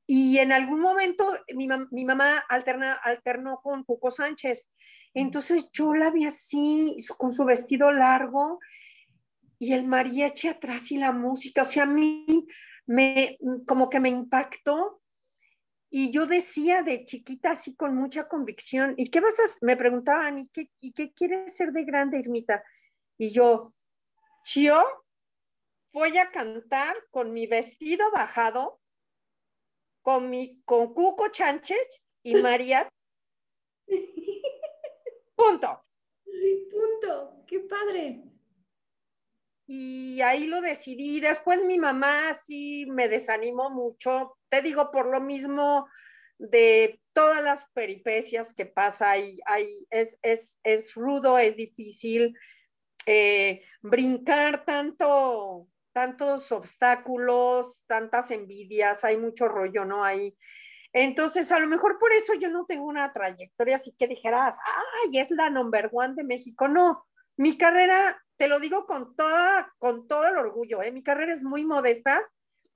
y 0.08 0.40
en 0.40 0.52
algún 0.52 0.80
momento 0.80 1.32
mi, 1.54 1.68
mi 1.92 2.06
mamá 2.06 2.44
alterna, 2.50 2.94
alternó 2.94 3.62
con 3.62 3.84
Cuco 3.84 4.10
Sánchez. 4.10 4.68
Entonces 5.14 5.70
yo 5.72 5.94
la 5.94 6.10
vi 6.10 6.26
así, 6.26 6.98
con 7.18 7.32
su 7.32 7.46
vestido 7.46 7.92
largo, 7.92 8.60
y 9.60 9.74
el 9.74 9.84
mariachi 9.84 10.48
atrás 10.48 10.90
y 10.92 10.98
la 10.98 11.12
música, 11.12 11.64
o 11.64 11.66
sea, 11.66 11.84
a 11.84 11.86
mí 11.86 12.48
me, 12.86 13.38
como 13.68 13.90
que 13.90 14.00
me 14.00 14.10
impactó 14.10 15.02
y 15.92 16.12
yo 16.12 16.26
decía 16.26 16.82
de 16.82 17.04
chiquita 17.04 17.52
así 17.52 17.76
con 17.76 17.96
mucha 17.96 18.28
convicción, 18.28 18.94
¿y 18.96 19.10
qué 19.10 19.20
vas 19.20 19.40
a, 19.40 19.44
me 19.66 19.76
preguntaban, 19.76 20.40
¿y 20.40 20.48
qué, 20.48 20.72
y 20.80 20.94
qué 20.94 21.12
quieres 21.12 21.56
ser 21.56 21.74
de 21.74 21.84
grande, 21.84 22.20
Irmita? 22.20 22.64
Y 23.18 23.32
yo, 23.32 23.74
yo 24.46 24.82
voy 25.92 26.18
a 26.18 26.32
cantar 26.32 26.96
con 27.12 27.34
mi 27.34 27.46
vestido 27.46 28.10
bajado, 28.12 28.80
con 30.02 30.30
mi, 30.30 30.62
con 30.64 30.94
Cuco 30.94 31.28
Chánchez 31.30 32.02
y 32.24 32.36
María. 32.36 32.88
Punto. 35.36 35.82
Punto. 36.72 37.44
Qué 37.46 37.60
padre 37.62 38.30
y 39.72 40.20
ahí 40.24 40.48
lo 40.48 40.62
decidí. 40.62 41.20
Después 41.20 41.64
mi 41.64 41.78
mamá 41.78 42.34
sí 42.34 42.88
me 42.90 43.08
desanimó 43.08 43.70
mucho, 43.70 44.36
te 44.50 44.64
digo, 44.64 44.90
por 44.90 45.06
lo 45.06 45.22
mismo 45.22 45.88
de 46.40 47.00
todas 47.14 47.44
las 47.44 47.66
peripecias 47.76 48.56
que 48.56 48.66
pasa 48.66 49.20
y 49.20 49.40
es, 49.92 50.18
es, 50.24 50.58
es, 50.64 50.96
rudo, 50.96 51.38
es 51.38 51.56
difícil 51.56 52.36
eh, 53.06 53.62
brincar 53.84 54.66
tanto, 54.66 55.68
tantos 55.94 56.52
obstáculos, 56.52 57.84
tantas 57.86 58.32
envidias, 58.32 59.04
hay 59.04 59.18
mucho 59.18 59.48
rollo, 59.48 59.86
¿no? 59.86 60.04
Hay, 60.04 60.36
entonces, 60.94 61.52
a 61.52 61.60
lo 61.60 61.68
mejor 61.68 62.00
por 62.00 62.12
eso 62.12 62.34
yo 62.34 62.50
no 62.50 62.66
tengo 62.66 62.86
una 62.86 63.14
trayectoria 63.14 63.76
así 63.76 63.94
que 63.96 64.08
dijeras, 64.08 64.58
ay, 65.06 65.20
es 65.20 65.30
la 65.30 65.52
number 65.52 65.92
one 65.94 66.16
de 66.16 66.24
México. 66.24 66.68
No, 66.68 67.06
mi 67.38 67.56
carrera 67.56 68.20
te 68.40 68.48
lo 68.48 68.62
digo 68.62 68.86
con, 68.86 69.18
toda, 69.18 69.76
con 69.80 70.08
todo 70.08 70.26
el 70.26 70.38
orgullo, 70.38 70.82
¿eh? 70.82 70.94
mi 70.94 71.04
carrera 71.04 71.34
es 71.34 71.44
muy 71.44 71.66
modesta, 71.66 72.26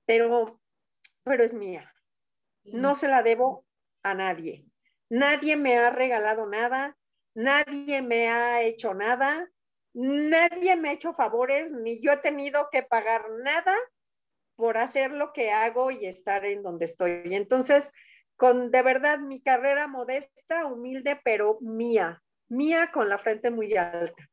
pero, 0.04 0.60
pero 1.22 1.42
es 1.42 1.54
mía. 1.54 1.90
No 2.64 2.94
se 2.94 3.08
la 3.08 3.22
debo 3.22 3.64
a 4.02 4.12
nadie. 4.12 4.66
Nadie 5.08 5.56
me 5.56 5.78
ha 5.78 5.88
regalado 5.88 6.46
nada, 6.46 6.98
nadie 7.34 8.02
me 8.02 8.28
ha 8.28 8.60
hecho 8.60 8.92
nada, 8.92 9.48
nadie 9.94 10.76
me 10.76 10.90
ha 10.90 10.92
hecho 10.92 11.14
favores, 11.14 11.72
ni 11.72 11.98
yo 11.98 12.12
he 12.12 12.18
tenido 12.18 12.68
que 12.70 12.82
pagar 12.82 13.30
nada 13.42 13.74
por 14.56 14.76
hacer 14.76 15.12
lo 15.12 15.32
que 15.32 15.50
hago 15.50 15.90
y 15.90 16.04
estar 16.04 16.44
en 16.44 16.62
donde 16.62 16.84
estoy. 16.84 17.22
Entonces, 17.34 17.90
con 18.36 18.70
de 18.70 18.82
verdad 18.82 19.18
mi 19.18 19.40
carrera 19.40 19.88
modesta, 19.88 20.66
humilde, 20.66 21.18
pero 21.24 21.56
mía, 21.62 22.22
mía 22.48 22.90
con 22.92 23.08
la 23.08 23.16
frente 23.16 23.50
muy 23.50 23.74
alta. 23.78 24.28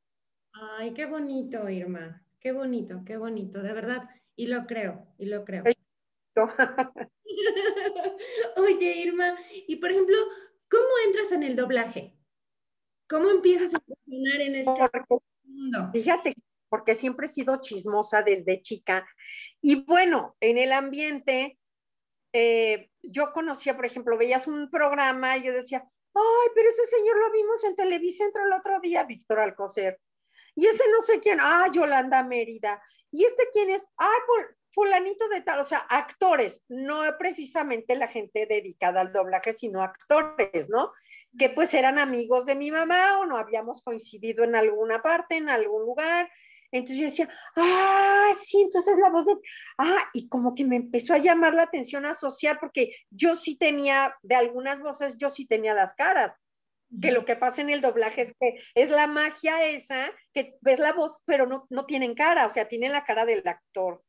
Ay, 0.54 0.94
qué 0.94 1.06
bonito, 1.06 1.70
Irma. 1.70 2.24
Qué 2.40 2.52
bonito, 2.52 3.04
qué 3.06 3.18
bonito, 3.18 3.62
de 3.62 3.74
verdad. 3.74 4.10
Y 4.36 4.48
lo 4.48 4.66
creo, 4.66 5.08
y 5.18 5.26
lo 5.26 5.46
creo. 5.46 5.64
Oye, 8.58 8.98
Irma, 8.98 9.38
y 9.68 9.76
por 9.78 9.92
ejemplo, 9.92 10.18
¿cómo 10.70 10.88
entras 11.06 11.32
en 11.32 11.44
el 11.44 11.56
doblaje? 11.56 12.18
¿Cómo 13.08 13.30
empiezas 13.30 13.74
a 13.76 13.80
funcionar 13.80 14.42
en 14.42 14.56
este 14.56 14.90
mundo? 15.44 15.90
Fíjate, 15.94 16.34
porque 16.70 16.96
siempre 16.96 17.28
he 17.28 17.30
sido 17.30 17.62
chismosa 17.62 18.24
desde 18.24 18.62
chica. 18.62 19.06
Y 19.62 19.84
bueno, 19.84 20.36
en 20.40 20.58
el 20.58 20.72
ambiente, 20.72 21.60
eh, 22.34 22.90
yo 23.04 23.34
conocía, 23.34 23.76
por 23.76 23.86
ejemplo, 23.86 24.18
veías 24.18 24.48
un 24.48 24.70
programa 24.70 25.38
y 25.38 25.44
yo 25.44 25.54
decía, 25.54 25.84
ay, 26.14 26.50
pero 26.56 26.70
ese 26.70 26.86
señor 26.86 27.18
lo 27.20 27.32
vimos 27.32 27.64
en 27.66 27.76
Televicentro 27.76 28.44
el 28.46 28.54
otro 28.54 28.80
día, 28.80 29.04
Víctor 29.04 29.40
Alcocer 29.40 30.00
y 30.56 30.68
ese 30.68 30.84
no 30.92 31.02
sé 31.02 31.20
quién, 31.20 31.40
ah, 31.42 31.68
Yolanda 31.72 32.24
Mérida, 32.24 32.82
y 33.12 33.26
este 33.26 33.44
quién 33.54 33.70
es, 33.70 33.86
ah, 33.98 34.10
fulanito 34.74 35.28
de 35.30 35.42
tal, 35.42 35.60
o 35.60 35.66
sea, 35.66 35.80
actores, 35.80 36.64
no 36.70 37.04
precisamente 37.18 37.96
la 37.96 38.08
gente 38.08 38.46
dedicada 38.46 39.02
al 39.02 39.12
doblaje, 39.12 39.54
sino 39.54 39.84
actores, 39.84 40.70
¿no? 40.70 40.92
Que 41.38 41.50
pues 41.50 41.74
eran 41.74 42.00
amigos 42.00 42.46
de 42.46 42.56
mi 42.56 42.72
mamá 42.72 43.20
o 43.20 43.26
no 43.26 43.38
habíamos 43.38 43.82
coincidido 43.84 44.44
en 44.44 44.56
alguna 44.56 45.02
parte, 45.02 45.36
en 45.36 45.50
algún 45.50 45.84
lugar. 45.84 46.30
Entonces 46.72 46.98
yo 46.98 47.06
decía, 47.06 47.30
ah, 47.58 48.32
sí, 48.42 48.62
entonces 48.62 48.98
la 48.98 49.10
voz 49.10 49.26
de, 49.26 49.36
ah, 49.78 50.10
y 50.14 50.30
como 50.30 50.56
que 50.56 50.64
me 50.64 50.78
empezó 50.78 51.14
a 51.14 51.18
llamar 51.18 51.54
la 51.54 51.64
atención 51.64 52.06
asociar, 52.06 52.60
porque 52.60 52.96
yo 53.10 53.36
sí 53.36 53.58
tenía, 53.58 54.16
de 54.22 54.36
algunas 54.36 54.80
voces, 54.80 55.18
yo 55.18 55.30
sí 55.30 55.46
tenía 55.46 55.74
las 55.74 55.94
caras 55.96 56.32
que 57.00 57.12
lo 57.12 57.24
que 57.24 57.36
pasa 57.36 57.62
en 57.62 57.70
el 57.70 57.82
doblaje 57.82 58.24
es 58.24 58.34
que 58.40 58.62
es 58.76 58.90
la 58.90 59.08
magia 59.08 59.64
esa, 59.64 60.12
que 60.34 60.58
ves 60.62 60.80
la 60.80 60.94
voz, 60.94 61.22
pero 61.26 61.46
no, 61.46 61.68
no 61.70 61.86
tienen 61.86 62.16
cara, 62.16 62.46
o 62.46 62.50
sea, 62.50 62.68
tienen 62.68 62.92
la 62.92 63.04
cara 63.04 63.26
del 63.26 63.48
actor 63.48 64.04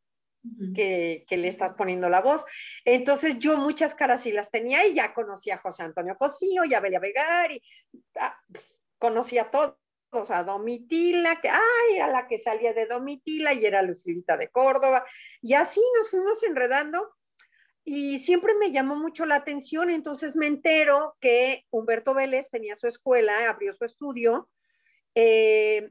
que, 0.74 1.24
que, 1.28 1.37
le 1.37 1.48
estás 1.48 1.76
poniendo 1.76 2.08
la 2.08 2.20
voz. 2.20 2.44
Entonces 2.85 3.38
yo 3.38 3.56
muchas 3.56 3.94
caras 3.94 4.22
sí 4.22 4.32
las 4.32 4.50
tenía 4.50 4.85
y 4.87 4.94
ya 4.94 5.14
conocía 5.14 5.54
a 5.54 5.58
José 5.58 5.85
Antonio 5.85 6.16
Cosío 6.16 6.64
y 6.64 6.74
a 6.74 6.80
Belia 6.80 6.98
Vegar 6.98 7.52
y 7.52 7.62
ah, 8.18 8.37
conocía 8.98 9.42
a 9.42 9.50
todos, 9.50 10.30
a 10.30 10.44
Domitila, 10.44 11.40
que 11.40 11.48
ay, 11.48 11.96
era 11.96 12.08
la 12.08 12.26
que 12.26 12.38
salía 12.38 12.72
de 12.72 12.87
Domitila 12.87 13.54
y 13.54 13.64
era 13.64 13.82
Lucilita 13.82 14.37
de 14.37 14.48
Córdoba, 14.48 15.04
y 15.40 15.54
así 15.54 15.80
nos 15.96 16.11
fuimos 16.11 16.42
enredando 16.42 17.14
y 17.85 18.18
siempre 18.18 18.54
me 18.54 18.70
llamó 18.70 18.94
mucho 18.94 19.26
la 19.26 19.37
atención, 19.37 19.90
entonces 19.90 20.37
me 20.37 20.46
entero 20.46 21.16
que 21.20 21.64
Humberto 21.70 22.14
Vélez 22.14 22.48
tenía 22.50 22.76
su 22.76 22.87
escuela, 22.87 23.48
abrió 23.48 23.72
su 23.72 23.85
estudio, 23.85 24.48
eh, 25.14 25.90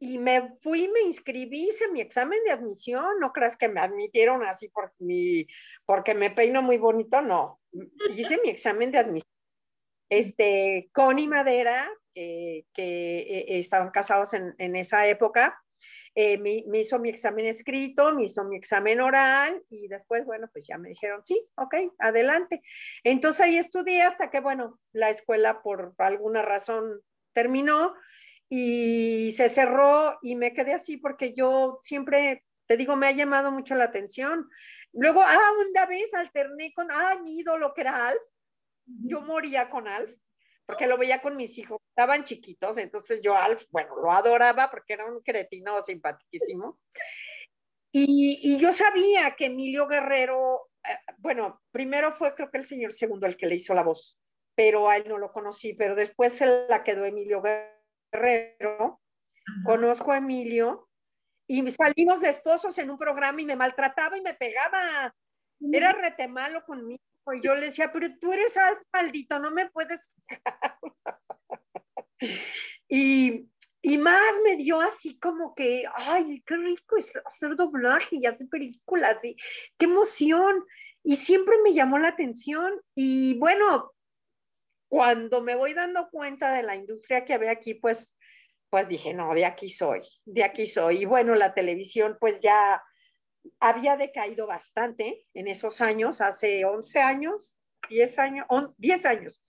y 0.00 0.18
me 0.18 0.56
fui, 0.60 0.88
me 0.88 1.02
inscribí, 1.02 1.68
hice 1.68 1.88
mi 1.88 2.00
examen 2.00 2.40
de 2.44 2.50
admisión, 2.50 3.20
no 3.20 3.32
creas 3.32 3.56
que 3.56 3.68
me 3.68 3.80
admitieron 3.80 4.42
así 4.44 4.68
por 4.68 4.92
mi, 4.98 5.46
porque 5.84 6.14
me 6.14 6.30
peino 6.30 6.62
muy 6.62 6.78
bonito, 6.78 7.20
no, 7.20 7.60
hice 8.16 8.40
mi 8.42 8.50
examen 8.50 8.90
de 8.90 8.98
admisión. 8.98 9.30
Este, 10.08 10.90
Connie 10.92 11.28
Madera, 11.28 11.88
que 12.14 12.64
eh, 12.74 13.58
estaban 13.60 13.90
casados 13.90 14.34
en, 14.34 14.50
en 14.58 14.74
esa 14.74 15.06
época, 15.06 15.62
eh, 16.14 16.38
me, 16.38 16.64
hizo 16.78 16.98
mi 16.98 17.08
examen 17.08 17.46
escrito, 17.46 18.12
me 18.14 18.24
hizo 18.24 18.44
mi 18.44 18.56
examen 18.56 19.00
oral 19.00 19.62
y 19.70 19.86
después, 19.86 20.24
bueno, 20.24 20.48
pues 20.52 20.66
ya 20.66 20.76
me 20.76 20.88
dijeron, 20.88 21.22
sí, 21.22 21.40
ok, 21.56 21.74
adelante. 21.98 22.62
Entonces 23.04 23.40
ahí 23.42 23.56
estudié 23.56 24.02
hasta 24.02 24.30
que, 24.30 24.40
bueno, 24.40 24.80
la 24.92 25.10
escuela 25.10 25.62
por 25.62 25.94
alguna 25.98 26.42
razón 26.42 27.00
terminó 27.32 27.94
y 28.50 29.32
se 29.32 29.48
cerró 29.48 30.18
y 30.20 30.36
me 30.36 30.52
quedé 30.52 30.74
así 30.74 30.96
porque 30.98 31.32
yo 31.32 31.78
siempre, 31.80 32.44
te 32.66 32.76
digo, 32.76 32.96
me 32.96 33.06
ha 33.06 33.12
llamado 33.12 33.52
mucho 33.52 33.74
la 33.76 33.84
atención. 33.84 34.46
Luego, 34.92 35.22
ah, 35.24 35.52
una 35.70 35.86
vez 35.86 36.12
alterné 36.12 36.72
con, 36.74 36.88
ah, 36.90 37.18
mi 37.22 37.38
ídolo 37.38 37.72
que 37.72 37.82
era 37.82 38.08
Alf. 38.08 38.20
Yo 38.84 39.22
moría 39.22 39.70
con 39.70 39.86
Alf 39.86 40.12
porque 40.66 40.86
lo 40.86 40.98
veía 40.98 41.20
con 41.20 41.36
mis 41.36 41.56
hijos 41.58 41.78
estaban 42.00 42.24
chiquitos, 42.24 42.78
entonces 42.78 43.20
yo, 43.20 43.36
Alf, 43.36 43.64
bueno, 43.70 43.94
lo 43.96 44.10
adoraba 44.10 44.70
porque 44.70 44.94
era 44.94 45.04
un 45.04 45.20
cretino 45.20 45.82
simpaticísimo. 45.84 46.78
Y, 47.92 48.40
y 48.42 48.58
yo 48.58 48.72
sabía 48.72 49.34
que 49.36 49.46
Emilio 49.46 49.86
Guerrero, 49.86 50.70
eh, 50.88 50.96
bueno, 51.18 51.60
primero 51.72 52.12
fue 52.12 52.34
creo 52.34 52.50
que 52.50 52.58
el 52.58 52.64
señor 52.64 52.92
segundo 52.92 53.26
el 53.26 53.36
que 53.36 53.46
le 53.46 53.56
hizo 53.56 53.74
la 53.74 53.82
voz, 53.82 54.18
pero 54.54 54.88
a 54.88 54.96
él 54.96 55.08
no 55.08 55.18
lo 55.18 55.32
conocí, 55.32 55.74
pero 55.74 55.94
después 55.94 56.32
se 56.32 56.46
la 56.68 56.84
quedó 56.84 57.04
Emilio 57.04 57.42
Guerrero. 57.42 57.79
Conozco 59.64 60.12
a 60.12 60.18
Emilio 60.18 60.88
y 61.46 61.68
salimos 61.70 62.20
de 62.20 62.28
esposos 62.28 62.78
en 62.78 62.90
un 62.90 62.98
programa 62.98 63.40
y 63.40 63.46
me 63.46 63.56
maltrataba 63.56 64.16
y 64.16 64.20
me 64.20 64.34
pegaba. 64.34 65.14
Era 65.72 65.92
rete 65.92 66.28
malo 66.28 66.64
conmigo. 66.64 67.02
Y 67.34 67.40
yo 67.42 67.54
le 67.54 67.66
decía, 67.66 67.92
pero 67.92 68.08
tú 68.20 68.32
eres 68.32 68.56
maldito, 68.92 69.38
no 69.38 69.50
me 69.50 69.68
puedes 69.70 70.00
pegar. 70.26 70.78
y, 72.88 73.48
y 73.82 73.98
más 73.98 74.32
me 74.44 74.56
dio 74.56 74.80
así 74.80 75.18
como 75.18 75.54
que, 75.54 75.84
ay, 75.94 76.42
qué 76.46 76.56
rico 76.56 76.96
es 76.96 77.16
hacer 77.24 77.56
doblaje 77.56 78.16
y 78.16 78.26
hacer 78.26 78.48
películas, 78.48 79.24
y 79.24 79.36
qué 79.78 79.86
emoción. 79.86 80.64
Y 81.02 81.16
siempre 81.16 81.56
me 81.62 81.74
llamó 81.74 81.98
la 81.98 82.08
atención. 82.08 82.80
Y 82.94 83.38
bueno, 83.38 83.92
cuando 84.90 85.40
me 85.40 85.54
voy 85.54 85.72
dando 85.72 86.10
cuenta 86.10 86.52
de 86.52 86.64
la 86.64 86.74
industria 86.74 87.24
que 87.24 87.32
había 87.32 87.52
aquí, 87.52 87.74
pues, 87.74 88.18
pues 88.68 88.88
dije, 88.88 89.14
no, 89.14 89.32
de 89.32 89.46
aquí 89.46 89.70
soy, 89.70 90.00
de 90.24 90.42
aquí 90.42 90.66
soy. 90.66 91.02
Y 91.02 91.04
bueno, 91.04 91.36
la 91.36 91.54
televisión 91.54 92.18
pues 92.18 92.40
ya 92.40 92.82
había 93.60 93.96
decaído 93.96 94.48
bastante 94.48 95.28
en 95.32 95.46
esos 95.46 95.80
años, 95.80 96.20
hace 96.20 96.64
11 96.64 97.00
años, 97.00 97.56
10 97.88 98.18
años, 98.18 98.46
10 98.78 99.06
años. 99.06 99.44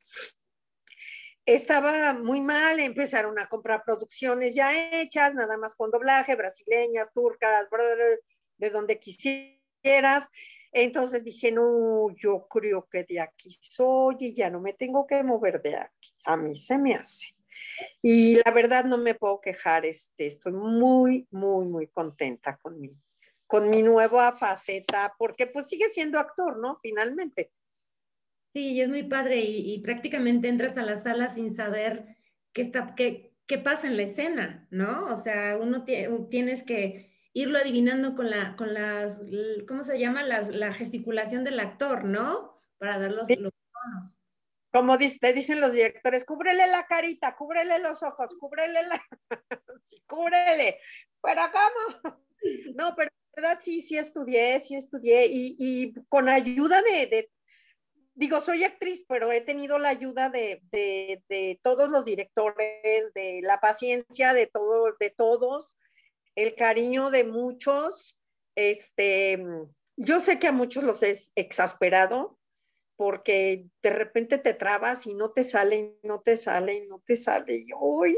Estaba 1.48 2.14
muy 2.14 2.40
mal, 2.40 2.80
empezaron 2.80 3.40
a 3.40 3.50
comprar 3.50 3.82
producciones 3.84 4.54
ya 4.54 5.02
hechas, 5.02 5.34
nada 5.34 5.58
más 5.58 5.76
con 5.76 5.90
doblaje, 5.90 6.36
brasileñas, 6.36 7.12
turcas, 7.14 7.66
de 8.58 8.70
donde 8.70 9.00
quisieras. 9.00 10.30
Entonces 10.72 11.24
dije, 11.24 11.52
no, 11.52 12.10
yo 12.16 12.48
creo 12.48 12.88
que 12.90 13.04
de 13.04 13.20
aquí 13.20 13.52
soy 13.60 14.16
y 14.20 14.34
ya 14.34 14.50
no 14.50 14.62
me 14.62 14.74
tengo 14.74 15.06
que 15.06 15.22
mover 15.22 15.62
de 15.62 15.76
aquí. 15.76 16.14
A 16.24 16.38
mí 16.38 16.56
se 16.56 16.78
me 16.78 16.96
hace. 16.96 17.28
Y 18.02 18.42
la 18.44 18.52
verdad 18.52 18.86
no 18.86 18.98
me 18.98 19.16
puedo 19.16 19.42
quejar, 19.42 19.86
este, 19.86 20.28
estoy 20.28 20.54
muy, 20.54 21.28
muy, 21.32 21.66
muy 21.66 21.88
contenta 21.88 22.58
con 22.58 22.80
mi, 22.80 22.92
con 23.48 23.70
mi 23.70 23.84
nueva 23.84 24.38
faceta, 24.38 25.14
porque 25.18 25.48
pues 25.48 25.68
sigue 25.68 25.90
siendo 25.90 26.20
actor, 26.20 26.58
¿no? 26.58 26.80
Finalmente. 26.82 27.52
Sí, 28.54 28.74
y 28.74 28.82
es 28.82 28.90
muy 28.90 29.04
padre 29.04 29.40
y, 29.40 29.80
prácticamente 29.80 30.50
entras 30.50 30.78
a 30.78 30.84
la 30.84 30.98
sala 30.98 31.30
sin 31.30 31.52
saber 31.54 32.18
qué, 32.54 32.62
está, 32.62 32.96
qué, 32.96 33.34
qué 33.46 33.58
pasa 33.58 33.88
en 33.88 33.98
la 33.98 34.04
escena, 34.04 34.68
¿no? 34.72 35.06
O 35.06 35.18
sea, 35.18 35.58
uno 35.58 35.86
tienes 36.30 36.64
que 36.64 37.11
irlo 37.34 37.58
adivinando 37.58 38.16
con 38.16 38.30
la, 38.30 38.56
con 38.56 38.74
las, 38.74 39.22
¿cómo 39.68 39.84
se 39.84 40.00
llama? 40.00 40.24
Las, 40.24 40.50
la 40.50 40.74
gesticulación 40.74 41.44
del 41.44 41.60
actor, 41.60 42.04
¿no? 42.04 42.62
Para 42.78 43.00
dar 43.00 43.12
los, 43.12 43.30
los 43.30 43.54
tonos. 43.54 44.18
Como 44.72 44.98
te 44.98 45.34
dicen 45.34 45.60
los 45.60 45.74
directores, 45.74 46.24
cúbrele 46.24 46.66
la 46.68 46.86
carita, 46.88 47.36
cúbrele 47.36 47.80
los 47.80 48.04
ojos, 48.04 48.34
cúbrele 48.40 48.84
la... 48.84 49.02
sí, 49.86 50.02
cúbrele. 50.08 50.80
Pero 51.22 51.42
¿cómo? 51.52 52.18
No, 52.74 52.96
pero 52.96 53.12
en 53.12 53.44
verdad 53.44 53.60
sí, 53.62 53.82
sí 53.84 54.00
estudié, 54.00 54.60
sí 54.60 54.74
estudié 54.74 55.28
y, 55.28 55.56
y 55.60 55.94
con 56.10 56.28
ayuda 56.28 56.82
de, 56.82 57.06
de, 57.06 57.32
digo, 58.16 58.42
soy 58.42 58.64
actriz, 58.64 59.06
pero 59.08 59.32
he 59.32 59.42
tenido 59.42 59.78
la 59.78 59.90
ayuda 59.90 60.32
de, 60.32 60.62
de, 60.72 61.22
de, 61.30 61.60
todos 61.62 61.90
los 61.90 62.04
directores, 62.04 63.14
de 63.14 63.42
la 63.44 63.60
paciencia 63.60 64.34
de, 64.34 64.48
todo, 64.48 64.96
de 65.00 65.12
todos, 65.12 65.78
el 66.36 66.56
cariño 66.56 67.10
de 67.10 67.24
muchos. 67.24 68.18
Este, 68.56 69.44
yo 69.98 70.20
sé 70.20 70.40
que 70.40 70.48
a 70.48 70.52
muchos 70.52 70.84
los 70.84 71.04
he 71.04 71.18
exasperado 71.36 72.38
porque 73.02 73.66
de 73.82 73.90
repente 73.90 74.38
te 74.38 74.54
trabas 74.54 75.08
y 75.08 75.16
no 75.16 75.32
te 75.32 75.42
sale, 75.42 75.98
no 76.04 76.22
te 76.22 76.38
sale, 76.38 76.86
no 76.88 77.02
te 77.04 77.16
sale. 77.16 77.56
Y 77.56 77.74
uy, 77.74 78.16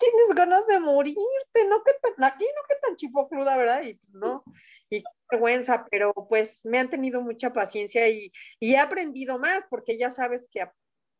tienes 0.00 0.34
ganas 0.34 0.66
de 0.66 0.80
morirte, 0.80 1.68
no 1.68 1.80
que 1.84 1.92
aquí 2.24 2.44
no 2.44 2.62
que 2.68 2.74
tan 2.82 2.96
chipocluda, 2.96 3.56
¿verdad? 3.56 3.84
Y 3.84 4.00
no, 4.12 4.42
y 4.88 5.02
qué 5.02 5.08
vergüenza, 5.30 5.86
pero 5.88 6.12
pues 6.28 6.64
me 6.64 6.80
han 6.80 6.90
tenido 6.90 7.22
mucha 7.22 7.52
paciencia 7.52 8.08
y, 8.08 8.32
y 8.58 8.74
he 8.74 8.78
aprendido 8.78 9.38
más, 9.38 9.62
porque 9.70 9.96
ya 9.96 10.10
sabes 10.10 10.48
que 10.50 10.68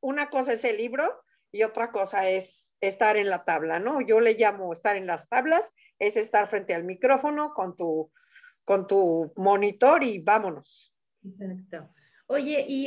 una 0.00 0.28
cosa 0.28 0.54
es 0.54 0.64
el 0.64 0.76
libro 0.76 1.22
y 1.52 1.62
otra 1.62 1.92
cosa 1.92 2.28
es 2.28 2.74
estar 2.80 3.16
en 3.16 3.30
la 3.30 3.44
tabla, 3.44 3.78
¿no? 3.78 4.00
Yo 4.00 4.18
le 4.18 4.35
llamo 4.35 4.72
estar 4.72 4.96
en 4.96 5.06
las 5.06 5.28
tablas 5.28 5.72
es 6.00 6.16
estar 6.16 6.48
frente 6.48 6.74
al 6.74 6.82
micrófono 6.82 7.52
con 7.54 7.76
tu, 7.76 8.10
con 8.64 8.86
tu 8.86 9.32
monitor 9.36 10.02
y 10.02 10.18
vámonos. 10.18 10.92
Exacto. 11.22 11.94
Oye, 12.26 12.64
¿y 12.66 12.86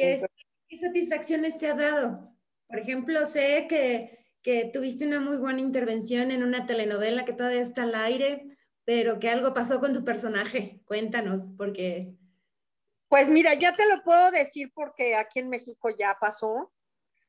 qué 0.68 0.78
satisfacciones 0.78 1.58
te 1.58 1.68
ha 1.68 1.76
dado? 1.76 2.36
Por 2.68 2.80
ejemplo, 2.80 3.26
sé 3.26 3.68
que, 3.70 4.26
que 4.42 4.66
tuviste 4.74 5.06
una 5.06 5.22
muy 5.22 5.38
buena 5.38 5.62
intervención 5.62 6.32
en 6.32 6.44
una 6.44 6.66
telenovela 6.66 7.24
que 7.24 7.34
todavía 7.34 7.62
está 7.62 7.84
al 7.84 7.94
aire, 7.94 8.58
pero 8.84 9.20
que 9.20 9.30
algo 9.30 9.54
pasó 9.54 9.80
con 9.80 9.94
tu 9.94 10.04
personaje. 10.04 10.82
Cuéntanos, 10.86 11.52
porque... 11.56 12.16
Pues 13.10 13.30
mira, 13.30 13.54
ya 13.54 13.74
te 13.74 13.88
lo 13.88 14.02
puedo 14.04 14.32
decir 14.32 14.72
porque 14.74 15.16
aquí 15.16 15.40
en 15.40 15.50
México 15.50 15.92
ya 15.92 16.18
pasó. 16.20 16.74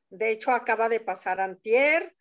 De 0.09 0.31
hecho, 0.31 0.49
acaba 0.49 0.89
de 0.89 0.99
pasar 0.99 1.39
antier. 1.39 2.15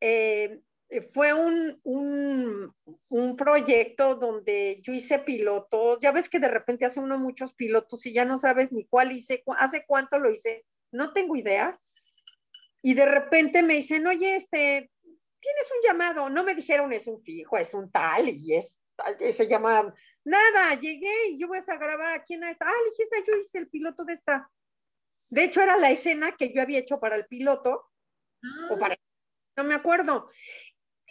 Eh, 0.00 0.60
fue 1.02 1.32
un, 1.32 1.80
un, 1.82 2.74
un, 3.10 3.36
proyecto 3.36 4.14
donde 4.14 4.78
yo 4.82 4.92
hice 4.92 5.18
pilotos. 5.18 5.98
Ya 6.00 6.12
ves 6.12 6.28
que 6.28 6.38
de 6.38 6.48
repente 6.48 6.84
hace 6.84 7.00
uno 7.00 7.18
muchos 7.18 7.54
pilotos 7.54 8.04
y 8.06 8.12
ya 8.12 8.24
no 8.24 8.38
sabes 8.38 8.72
ni 8.72 8.86
cuál 8.86 9.12
hice, 9.12 9.42
hace 9.58 9.84
cuánto 9.86 10.18
lo 10.18 10.30
hice, 10.30 10.64
no 10.92 11.12
tengo 11.12 11.36
idea. 11.36 11.78
Y 12.82 12.94
de 12.94 13.06
repente 13.06 13.62
me 13.62 13.74
dicen, 13.74 14.06
oye, 14.06 14.34
este, 14.34 14.90
tienes 15.40 15.70
un 15.70 15.86
llamado. 15.86 16.28
No 16.28 16.44
me 16.44 16.54
dijeron 16.54 16.92
es 16.92 17.06
un 17.06 17.22
fijo, 17.22 17.56
es 17.56 17.72
un 17.74 17.90
tal 17.90 18.28
y 18.28 18.54
es 18.54 18.80
se 19.32 19.48
llama. 19.48 19.92
Nada, 20.24 20.80
llegué 20.80 21.28
y 21.28 21.38
yo 21.38 21.48
voy 21.48 21.58
a 21.58 21.76
grabar 21.76 22.12
aquí 22.12 22.34
en 22.34 22.44
esta. 22.44 22.66
Ah, 22.66 22.72
dijiste, 22.90 23.24
yo 23.26 23.36
hice 23.36 23.58
el 23.58 23.68
piloto 23.68 24.04
de 24.04 24.14
esta. 24.14 24.50
De 25.30 25.44
hecho, 25.44 25.60
era 25.60 25.76
la 25.76 25.90
escena 25.90 26.34
que 26.36 26.52
yo 26.52 26.62
había 26.62 26.78
hecho 26.78 27.00
para 27.00 27.16
el 27.16 27.26
piloto. 27.26 27.90
O 28.70 28.78
para, 28.78 28.96
no 29.56 29.64
me 29.64 29.74
acuerdo. 29.74 30.30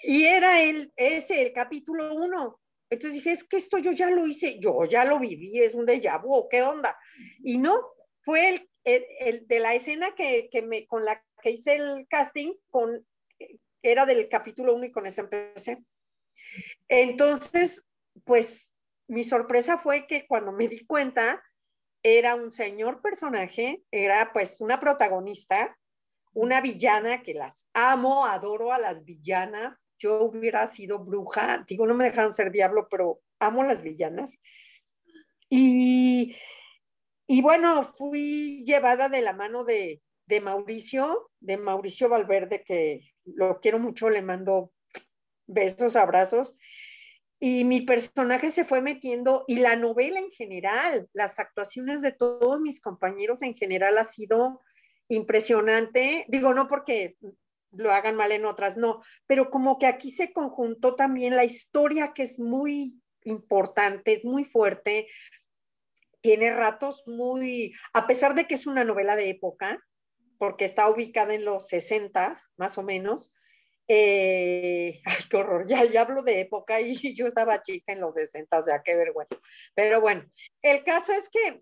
Y 0.04 0.26
era 0.26 0.62
el, 0.62 0.92
ese, 0.96 1.42
el 1.42 1.54
capítulo 1.54 2.14
uno. 2.14 2.60
Entonces 2.90 3.14
dije, 3.14 3.32
es 3.32 3.44
que 3.44 3.58
esto 3.58 3.78
yo 3.80 3.92
ya 3.92 4.12
lo 4.12 4.28
hice, 4.28 4.60
yo 4.60 4.86
ya 4.86 5.06
lo 5.06 5.18
viví, 5.18 5.60
es 5.60 5.74
un 5.74 5.88
déjà 5.88 6.22
vu, 6.22 6.48
¿qué 6.50 6.62
onda? 6.62 6.96
Y 7.44 7.58
no, 7.58 7.80
fue 8.22 8.50
el, 8.50 8.70
el, 8.84 9.06
el 9.20 9.48
de 9.48 9.60
la 9.60 9.74
escena 9.74 10.14
que, 10.14 10.50
que, 10.52 10.62
me, 10.62 10.86
con 10.86 11.04
la 11.06 11.24
que 11.42 11.52
hice 11.52 11.76
el 11.76 12.06
casting, 12.08 12.54
con, 12.70 13.06
era 13.82 14.06
del 14.06 14.30
capítulo 14.30 14.76
uno 14.76 14.86
y 14.86 14.92
con 14.92 15.06
ese 15.06 15.22
empecé. 15.22 15.84
Entonces, 16.88 17.88
pues 18.26 18.74
mi 19.08 19.24
sorpresa 19.24 19.78
fue 19.78 20.06
que 20.06 20.28
cuando 20.28 20.52
me 20.52 20.68
di 20.68 20.86
cuenta, 20.86 21.42
era 22.04 22.36
un 22.36 22.52
señor 22.52 23.02
personaje, 23.02 23.82
era 23.90 24.34
pues 24.34 24.60
una 24.60 24.80
protagonista, 24.80 25.78
una 26.34 26.62
villana 26.62 27.24
que 27.24 27.34
las 27.34 27.70
amo, 27.74 28.26
adoro 28.26 28.74
a 28.74 28.80
las 28.80 29.04
villanas, 29.06 29.88
yo 30.04 30.24
hubiera 30.24 30.68
sido 30.68 31.00
bruja, 31.00 31.66
digo, 31.68 31.88
no 31.88 31.94
me 31.94 32.06
dejaron 32.06 32.34
ser 32.34 32.52
diablo, 32.52 32.88
pero 32.90 33.22
amo 33.40 33.64
las 33.64 33.82
villanas. 33.82 34.40
Y, 35.50 36.36
y 37.28 37.42
bueno, 37.42 37.94
fui 37.96 38.64
llevada 38.66 39.08
de 39.08 39.22
la 39.22 39.34
mano 39.34 39.64
de, 39.64 40.02
de 40.26 40.42
Mauricio, 40.42 41.32
de 41.40 41.58
Mauricio 41.58 42.10
Valverde, 42.10 42.64
que 42.64 43.14
lo 43.26 43.60
quiero 43.62 43.80
mucho, 43.80 44.10
le 44.10 44.22
mando 44.22 44.74
besos, 45.48 45.96
abrazos. 45.96 46.58
Y 47.40 47.64
mi 47.64 47.82
personaje 47.82 48.52
se 48.52 48.66
fue 48.66 48.82
metiendo 48.82 49.46
y 49.48 49.58
la 49.58 49.76
novela 49.76 50.20
en 50.20 50.32
general, 50.32 51.10
las 51.14 51.40
actuaciones 51.40 52.02
de 52.02 52.14
todos 52.14 52.60
mis 52.60 52.82
compañeros 52.82 53.42
en 53.42 53.56
general 53.56 53.98
ha 53.98 54.06
sido 54.06 54.62
impresionante. 55.10 56.26
Digo, 56.30 56.54
no 56.54 56.68
porque 56.68 57.16
lo 57.76 57.92
hagan 57.92 58.16
mal 58.16 58.32
en 58.32 58.46
otras, 58.46 58.78
no, 58.78 59.02
pero 59.28 59.50
como 59.50 59.80
que 59.80 59.88
aquí 59.88 60.12
se 60.12 60.34
conjuntó 60.34 60.96
también 60.96 61.36
la 61.36 61.46
historia 61.46 62.14
que 62.14 62.24
es 62.24 62.40
muy 62.40 63.00
importante, 63.24 64.14
es 64.14 64.26
muy 64.26 64.44
fuerte, 64.44 65.08
tiene 66.22 66.54
ratos 66.54 67.04
muy, 67.06 67.74
a 67.94 68.08
pesar 68.08 68.36
de 68.36 68.46
que 68.46 68.56
es 68.56 68.68
una 68.68 68.84
novela 68.84 69.16
de 69.16 69.30
época, 69.30 69.80
porque 70.38 70.66
está 70.66 70.90
ubicada 70.90 71.34
en 71.34 71.46
los 71.46 71.68
60 71.68 72.42
más 72.58 72.78
o 72.78 72.84
menos, 72.84 73.34
eh, 73.88 75.02
ay, 75.06 75.24
qué 75.30 75.38
horror, 75.38 75.68
ya, 75.68 75.84
ya 75.86 76.02
hablo 76.02 76.24
de 76.24 76.42
época 76.42 76.80
y 76.82 76.96
yo 77.16 77.28
estaba 77.28 77.62
chica 77.62 77.94
en 77.94 78.02
los 78.02 78.14
60, 78.14 78.60
o 78.60 78.64
sea, 78.64 78.82
qué 78.84 78.96
vergüenza. 78.96 79.38
Pero 79.76 80.02
bueno, 80.02 80.26
el 80.62 80.84
caso 80.84 81.14
es 81.14 81.30
que 81.30 81.62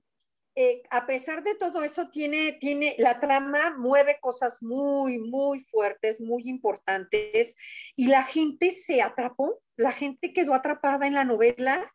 eh, 0.56 0.84
a 0.90 1.06
pesar 1.06 1.44
de 1.44 1.56
todo 1.56 1.84
eso, 1.84 2.10
tiene, 2.10 2.54
tiene, 2.54 2.96
la 2.98 3.22
trama 3.22 3.74
mueve 3.78 4.18
cosas 4.20 4.62
muy, 4.62 5.18
muy 5.18 5.62
fuertes, 5.62 6.20
muy 6.20 6.44
importantes, 6.50 7.56
y 7.96 8.08
la 8.08 8.24
gente 8.24 8.72
se 8.72 9.02
atrapó, 9.02 9.62
la 9.78 9.94
gente 9.94 10.34
quedó 10.34 10.54
atrapada 10.54 11.08
en 11.08 11.14
la 11.14 11.24
novela. 11.24 11.90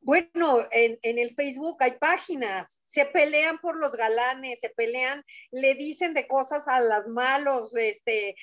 Bueno, 0.00 0.66
en, 0.70 0.98
el 1.02 1.34
Facebook 1.34 1.78
hay 1.80 1.92
páginas, 1.92 2.80
se 2.84 3.06
pelean 3.06 3.58
por 3.58 3.76
los 3.76 3.92
galanes, 3.92 4.60
se 4.60 4.68
pelean, 4.70 5.24
le 5.50 5.74
dicen 5.74 6.14
de 6.14 6.26
cosas 6.28 6.68
a 6.68 6.80
los 6.80 7.08
malos, 7.08 7.74
este, 7.74 8.36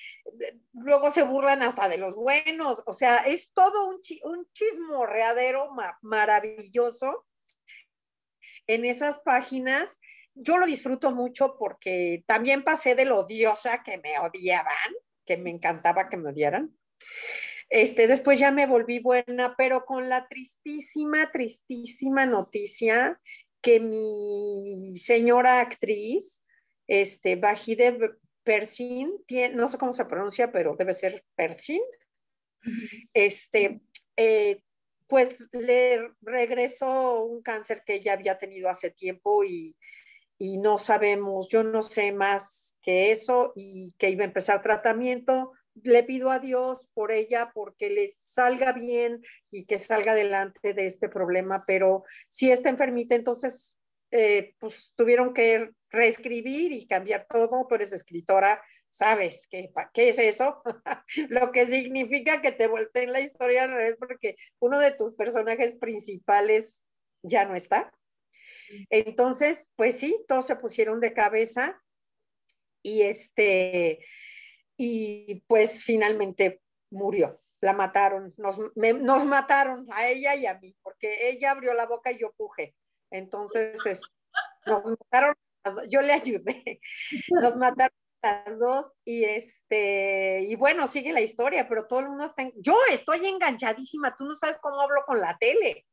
luego 0.74 1.12
se 1.12 1.24
burlan 1.24 1.62
hasta 1.62 1.88
de 1.88 1.98
los 1.98 2.16
buenos, 2.16 2.84
o 2.86 2.94
sea, 2.94 3.18
es 3.18 3.52
todo 3.54 3.88
un, 3.88 4.02
un 4.24 4.48
chismorreadero 4.54 5.70
maravilloso 6.02 7.26
en 8.68 8.86
esas 8.86 9.20
páginas. 9.20 10.00
Yo 10.34 10.58
lo 10.58 10.66
disfruto 10.66 11.12
mucho 11.12 11.56
porque 11.58 12.24
también 12.28 12.64
pasé 12.64 12.96
de 12.96 13.06
lo 13.06 13.20
odiosa 13.20 13.84
que 13.84 13.98
me 13.98 14.20
odiaban, 14.20 14.94
que 15.26 15.38
me 15.38 15.50
encantaba 15.50 16.10
que 16.10 16.18
me 16.18 16.30
odiaran. 16.30 16.76
Este, 17.70 18.08
después 18.08 18.40
ya 18.40 18.52
me 18.52 18.68
volví 18.68 19.00
buena, 19.00 19.56
pero 19.58 19.86
con 19.86 20.10
la 20.10 20.28
tristísima, 20.28 21.32
tristísima 21.32 22.26
noticia 22.26 23.20
que 23.62 23.80
mi 23.80 24.96
señora 24.98 25.60
actriz, 25.60 26.44
este, 26.88 27.36
Bajide 27.36 27.98
Persin, 28.44 29.12
no 29.54 29.68
sé 29.68 29.78
cómo 29.80 29.94
se 29.94 30.06
pronuncia, 30.06 30.52
pero 30.52 30.76
debe 30.76 30.94
ser 30.94 31.26
Persin, 31.36 31.82
este, 33.14 33.82
eh, 34.18 34.62
pues 35.08 35.36
le 35.52 36.10
regresó 36.22 37.24
un 37.24 37.42
cáncer 37.42 37.84
que 37.86 37.96
ella 37.96 38.14
había 38.14 38.38
tenido 38.38 38.70
hace 38.70 38.92
tiempo 38.92 39.44
y, 39.44 39.76
y 40.38 40.58
no 40.58 40.80
sabemos, 40.80 41.48
yo 41.50 41.64
no 41.64 41.82
sé 41.82 42.12
más 42.12 42.78
que 42.82 43.12
eso 43.12 43.54
y 43.56 43.94
que 43.98 44.10
iba 44.10 44.24
a 44.24 44.28
empezar 44.28 44.62
tratamiento. 44.62 45.52
Le 45.84 46.04
pido 46.04 46.32
a 46.32 46.40
Dios 46.40 46.88
por 46.94 47.12
ella 47.12 47.52
porque 47.54 47.90
le 47.90 48.14
salga 48.22 48.72
bien 48.72 49.22
y 49.52 49.66
que 49.66 49.80
salga 49.80 50.14
adelante 50.14 50.74
de 50.74 50.86
este 50.86 51.10
problema, 51.10 51.64
pero 51.68 52.04
si 52.30 52.52
está 52.52 52.70
enfermita, 52.70 53.16
entonces 53.16 53.78
eh, 54.12 54.56
pues 54.60 54.94
tuvieron 54.96 55.34
que 55.34 55.72
reescribir 55.90 56.72
y 56.72 56.88
cambiar 56.88 57.28
todo, 57.30 57.68
pero 57.68 57.84
es 57.84 57.92
escritora, 57.92 58.62
sabes 58.96 59.48
qué, 59.50 59.72
qué 59.94 60.10
es 60.10 60.20
eso, 60.20 60.62
lo 61.30 61.52
que 61.52 61.66
significa 61.66 62.42
que 62.42 62.54
te 62.54 62.68
volteen 62.68 63.12
la 63.12 63.20
historia 63.20 63.64
al 63.64 63.72
revés 63.72 63.98
porque 64.00 64.38
uno 64.60 64.80
de 64.80 64.94
tus 64.94 65.14
personajes 65.16 65.76
principales 65.76 66.82
ya 67.22 67.46
no 67.46 67.56
está. 67.56 67.92
Entonces, 68.90 69.72
pues 69.76 70.00
sí, 70.00 70.24
todos 70.28 70.48
se 70.48 70.56
pusieron 70.56 71.02
de 71.02 71.14
cabeza 71.14 71.82
y 72.82 73.02
este, 73.02 74.00
y 74.78 75.44
pues 75.48 75.84
finalmente 75.84 76.62
murió, 76.90 77.42
la 77.62 77.74
mataron, 77.74 78.34
nos, 78.38 78.58
nos 78.76 79.26
mataron 79.26 79.88
a 79.92 80.08
ella 80.08 80.36
y 80.36 80.46
a 80.46 80.58
mí, 80.58 80.74
porque 80.82 81.30
ella 81.30 81.52
abrió 81.52 81.74
la 81.74 81.86
boca 81.86 82.12
y 82.12 82.20
yo 82.20 82.32
puje. 82.38 82.76
Entonces, 83.12 83.78
nos 84.66 84.90
mataron, 84.90 85.36
yo 85.90 86.02
le 86.02 86.14
ayudé, 86.14 86.80
nos 87.30 87.58
mataron 87.58 88.05
las 88.26 88.60
dos 88.60 88.94
y 89.06 89.24
este 89.24 90.42
y 90.42 90.56
bueno 90.56 90.88
sigue 90.88 91.14
la 91.14 91.22
historia 91.22 91.68
pero 91.68 91.86
todo 91.86 92.00
el 92.00 92.10
mundo 92.10 92.26
está 92.26 92.50
yo 92.58 92.76
estoy 92.92 93.26
enganchadísima 93.28 94.16
tú 94.16 94.26
no 94.26 94.36
sabes 94.36 94.58
cómo 94.62 94.82
hablo 94.82 95.04
con 95.06 95.22
la 95.22 95.38
tele. 95.38 95.86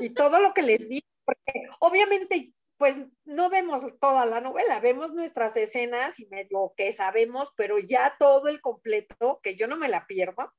Y 0.00 0.10
todo 0.10 0.40
lo 0.40 0.52
que 0.54 0.62
les 0.62 0.88
digo 0.88 1.06
porque 1.24 1.68
obviamente 1.80 2.54
pues 2.76 2.98
no 3.24 3.50
vemos 3.50 3.82
toda 4.00 4.24
la 4.24 4.40
novela 4.40 4.80
vemos 4.80 5.12
nuestras 5.12 5.56
escenas 5.56 6.18
y 6.18 6.26
medio 6.26 6.72
que 6.76 6.92
sabemos 6.92 7.50
pero 7.56 7.78
ya 7.78 8.16
todo 8.18 8.48
el 8.48 8.60
completo 8.60 9.40
que 9.42 9.54
yo 9.56 9.66
no 9.68 9.76
me 9.76 9.88
la 9.88 10.06
pierdo 10.06 10.52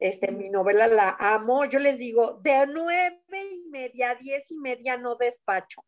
este 0.00 0.32
mi 0.32 0.50
novela 0.50 0.86
la 0.88 1.16
amo 1.18 1.64
yo 1.64 1.78
les 1.78 1.98
digo 1.98 2.40
de 2.42 2.66
nueve 2.66 3.20
y 3.30 3.68
media 3.70 4.10
a 4.10 4.14
diez 4.16 4.50
y 4.50 4.58
media 4.58 4.96
no 4.96 5.14
despacho 5.14 5.82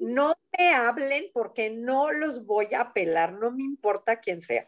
no 0.00 0.34
me 0.56 0.74
hablen 0.74 1.26
porque 1.32 1.70
no 1.70 2.12
los 2.12 2.46
voy 2.46 2.74
a 2.74 2.82
apelar, 2.82 3.34
no 3.34 3.50
me 3.50 3.62
importa 3.62 4.20
quién 4.20 4.40
sea. 4.40 4.66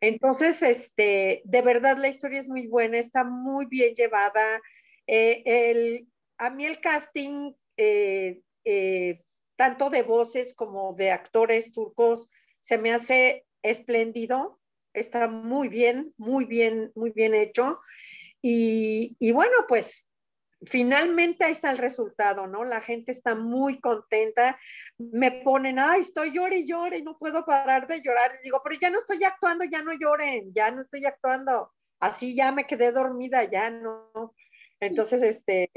Entonces, 0.00 0.62
este, 0.62 1.42
de 1.44 1.62
verdad 1.62 1.96
la 1.98 2.08
historia 2.08 2.40
es 2.40 2.48
muy 2.48 2.66
buena, 2.66 2.98
está 2.98 3.24
muy 3.24 3.66
bien 3.66 3.94
llevada. 3.94 4.60
Eh, 5.06 5.42
el, 5.44 6.08
a 6.38 6.50
mí 6.50 6.66
el 6.66 6.80
casting, 6.80 7.52
eh, 7.76 8.40
eh, 8.64 9.18
tanto 9.56 9.90
de 9.90 10.02
voces 10.02 10.54
como 10.54 10.94
de 10.94 11.10
actores 11.10 11.72
turcos, 11.72 12.30
se 12.60 12.78
me 12.78 12.92
hace 12.92 13.46
espléndido, 13.62 14.60
está 14.92 15.26
muy 15.28 15.68
bien, 15.68 16.14
muy 16.16 16.44
bien, 16.44 16.92
muy 16.94 17.10
bien 17.10 17.34
hecho. 17.34 17.78
Y, 18.40 19.16
y 19.18 19.32
bueno, 19.32 19.56
pues 19.66 20.07
finalmente 20.66 21.44
ahí 21.44 21.52
está 21.52 21.70
el 21.70 21.78
resultado, 21.78 22.46
¿no? 22.46 22.64
La 22.64 22.80
gente 22.80 23.12
está 23.12 23.34
muy 23.34 23.80
contenta, 23.80 24.58
me 24.98 25.30
ponen, 25.30 25.78
ay, 25.78 26.00
estoy 26.00 26.32
llore 26.32 26.58
y 26.58 26.66
llore 26.66 26.98
y 26.98 27.02
no 27.02 27.18
puedo 27.18 27.44
parar 27.44 27.86
de 27.86 28.02
llorar. 28.02 28.32
Les 28.32 28.42
digo, 28.42 28.60
pero 28.62 28.78
ya 28.80 28.90
no 28.90 28.98
estoy 28.98 29.22
actuando, 29.24 29.64
ya 29.64 29.82
no 29.82 29.92
lloren, 29.92 30.52
ya 30.54 30.70
no 30.70 30.82
estoy 30.82 31.06
actuando. 31.06 31.72
Así 32.00 32.34
ya 32.34 32.52
me 32.52 32.66
quedé 32.66 32.92
dormida, 32.92 33.44
ya 33.44 33.70
no. 33.70 34.34
Entonces, 34.80 35.22
este, 35.22 35.70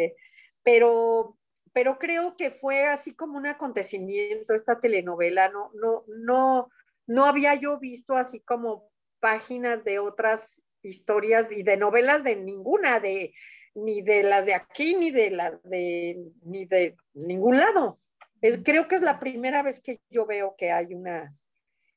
pero, 0.63 1.37
pero 1.73 1.97
creo 1.99 2.35
que 2.35 2.51
fue 2.51 2.85
así 2.85 3.15
como 3.15 3.37
un 3.37 3.47
acontecimiento 3.47 4.53
esta 4.53 4.79
telenovela, 4.79 5.49
no, 5.49 5.71
no, 5.75 6.03
no, 6.07 6.69
no 7.07 7.25
había 7.25 7.55
yo 7.55 7.79
visto 7.79 8.15
así 8.15 8.41
como 8.41 8.89
páginas 9.19 9.83
de 9.83 9.99
otras 9.99 10.63
historias 10.83 11.51
y 11.51 11.61
de 11.61 11.77
novelas 11.77 12.23
de 12.23 12.35
ninguna, 12.35 12.99
de, 12.99 13.33
ni 13.73 14.01
de 14.01 14.23
las 14.23 14.45
de 14.45 14.53
aquí, 14.53 14.95
ni 14.95 15.11
de 15.11 15.31
la 15.31 15.51
de, 15.63 16.31
ni 16.43 16.65
de 16.65 16.95
ningún 17.13 17.57
lado. 17.57 17.97
Es, 18.41 18.61
creo 18.63 18.87
que 18.87 18.95
es 18.95 19.01
la 19.01 19.19
primera 19.19 19.61
vez 19.61 19.81
que 19.81 19.99
yo 20.09 20.25
veo 20.25 20.55
que 20.57 20.71
hay 20.71 20.93
una, 20.93 21.31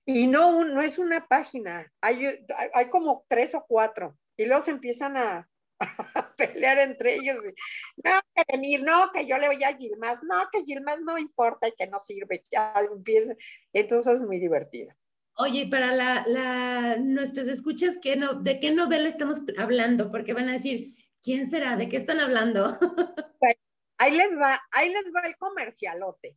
y 0.05 0.27
no, 0.27 0.65
no 0.65 0.83
es 0.83 0.99
una 0.99 1.27
página, 1.27 1.91
hay, 2.01 2.39
hay 2.75 2.91
como 2.91 3.25
tres 3.29 3.55
o 3.55 3.65
cuatro, 3.67 4.17
y 4.37 4.45
luego 4.45 4.63
se 4.63 4.73
empiezan 4.73 5.17
a, 5.17 5.49
pelear 6.37 6.79
entre 6.79 7.17
ellos. 7.17 7.37
no, 8.05 8.13
que 8.35 8.79
no, 8.79 9.13
que 9.13 9.27
yo 9.27 9.39
le 9.39 9.49
voy 9.49 9.63
a 9.65 9.77
Gilmas, 9.77 10.23
no, 10.23 10.49
que 10.53 10.65
Gilmas 10.65 11.01
no 11.01 11.19
importa 11.19 11.69
y 11.69 11.73
que 11.73 11.87
no 11.87 11.99
sirve, 11.99 12.43
ya 12.51 12.75
empieza. 12.93 13.35
Entonces 13.73 14.17
es 14.17 14.23
muy 14.23 14.39
divertido. 14.39 14.93
Oye, 15.37 15.67
para 15.69 15.93
la, 15.93 16.25
la, 16.29 16.97
nuestros 16.97 17.49
escuchas, 17.49 17.99
¿qué 18.01 18.15
no, 18.15 18.35
¿de 18.35 18.61
qué 18.61 18.71
novela 18.71 19.09
estamos 19.09 19.43
hablando? 19.59 20.13
Porque 20.13 20.33
van 20.33 20.49
a 20.49 20.53
decir, 20.53 20.95
¿Quién 21.25 21.49
será? 21.49 21.77
¿De 21.77 21.89
qué 21.89 21.97
están 21.97 22.21
hablando? 22.21 22.79
Pues, 23.41 23.57
ahí 23.99 24.17
les 24.17 24.39
va, 24.39 24.61
ahí 24.71 24.91
les 24.91 25.05
va 25.15 25.21
el 25.27 25.37
comercialote. 25.37 26.37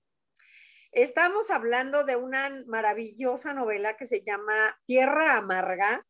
Estamos 0.91 1.51
hablando 1.51 2.03
de 2.03 2.15
una 2.15 2.49
maravillosa 2.65 3.53
novela 3.53 3.95
que 3.97 4.05
se 4.05 4.21
llama 4.21 4.77
Tierra 4.85 5.37
Amarga. 5.37 6.05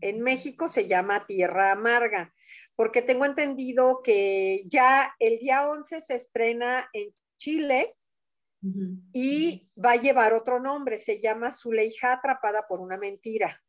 En 0.00 0.20
México 0.20 0.68
se 0.68 0.88
llama 0.88 1.24
Tierra 1.26 1.72
Amarga, 1.72 2.34
porque 2.74 3.02
tengo 3.02 3.24
entendido 3.24 4.02
que 4.02 4.64
ya 4.66 5.14
el 5.18 5.38
día 5.38 5.68
11 5.68 6.00
se 6.00 6.14
estrena 6.14 6.88
en 6.92 7.14
Chile 7.38 7.86
y 9.12 9.62
va 9.82 9.92
a 9.92 9.96
llevar 9.96 10.34
otro 10.34 10.60
nombre, 10.60 10.98
se 10.98 11.20
llama 11.20 11.52
Zuleija 11.52 12.14
atrapada 12.14 12.66
por 12.66 12.80
una 12.80 12.96
mentira. 12.96 13.62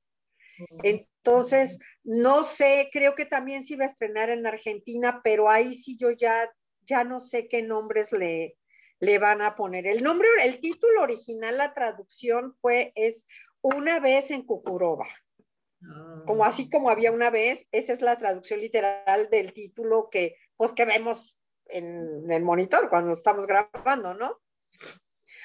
Entonces, 0.84 1.80
no 2.04 2.44
sé, 2.44 2.90
creo 2.92 3.16
que 3.16 3.26
también 3.26 3.66
se 3.66 3.74
iba 3.74 3.86
a 3.86 3.90
estrenar 3.90 4.30
en 4.30 4.46
Argentina, 4.46 5.22
pero 5.24 5.50
ahí 5.50 5.74
sí 5.74 5.98
yo 5.98 6.12
ya, 6.12 6.50
ya 6.82 7.04
no 7.04 7.20
sé 7.20 7.48
qué 7.48 7.62
nombres 7.62 8.12
le, 8.12 8.58
le 9.00 9.20
van 9.20 9.42
a 9.42 9.56
poner. 9.56 9.86
El 9.88 10.04
nombre, 10.04 10.28
el 10.44 10.60
título 10.60 11.04
original, 11.04 11.58
la 11.58 11.74
traducción 11.74 12.56
fue, 12.62 12.92
es 12.96 13.28
Una 13.62 14.00
vez 14.00 14.32
en 14.32 14.44
Cucuroba. 14.44 15.08
Como 16.26 16.44
así 16.44 16.64
ah. 16.66 16.70
como 16.72 16.90
había 16.90 17.12
una 17.12 17.30
vez, 17.30 17.68
esa 17.72 17.94
es 17.94 18.02
la 18.02 18.18
traducción 18.18 18.60
literal 18.60 19.30
del 19.30 19.54
título 19.54 20.10
que, 20.10 20.36
pues, 20.56 20.74
que 20.74 20.86
vemos 20.86 21.38
en, 21.66 22.30
el 22.32 22.44
monitor 22.44 22.90
cuando 22.90 23.14
estamos 23.14 23.46
grabando, 23.46 24.14
¿no? 24.14 24.40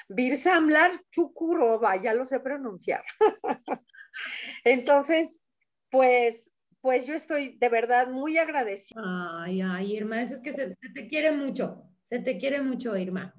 Birsamlar 0.09 0.91
Chukurova, 1.11 1.95
ya 2.01 2.13
lo 2.13 2.25
sé 2.25 2.39
pronunciar. 2.39 3.03
Entonces, 4.63 5.49
pues, 5.89 6.51
pues 6.81 7.05
yo 7.05 7.13
estoy 7.13 7.57
de 7.57 7.69
verdad 7.69 8.07
muy 8.07 8.37
agradecida. 8.37 9.01
Ay, 9.03 9.61
ay, 9.61 9.95
Irma, 9.95 10.21
eso 10.21 10.35
es 10.35 10.41
que 10.41 10.53
se, 10.53 10.75
te 10.93 11.07
quiere 11.07 11.31
mucho, 11.31 11.83
se 12.03 12.19
te 12.19 12.37
quiere 12.37 12.61
mucho, 12.61 12.95
Irma. 12.97 13.33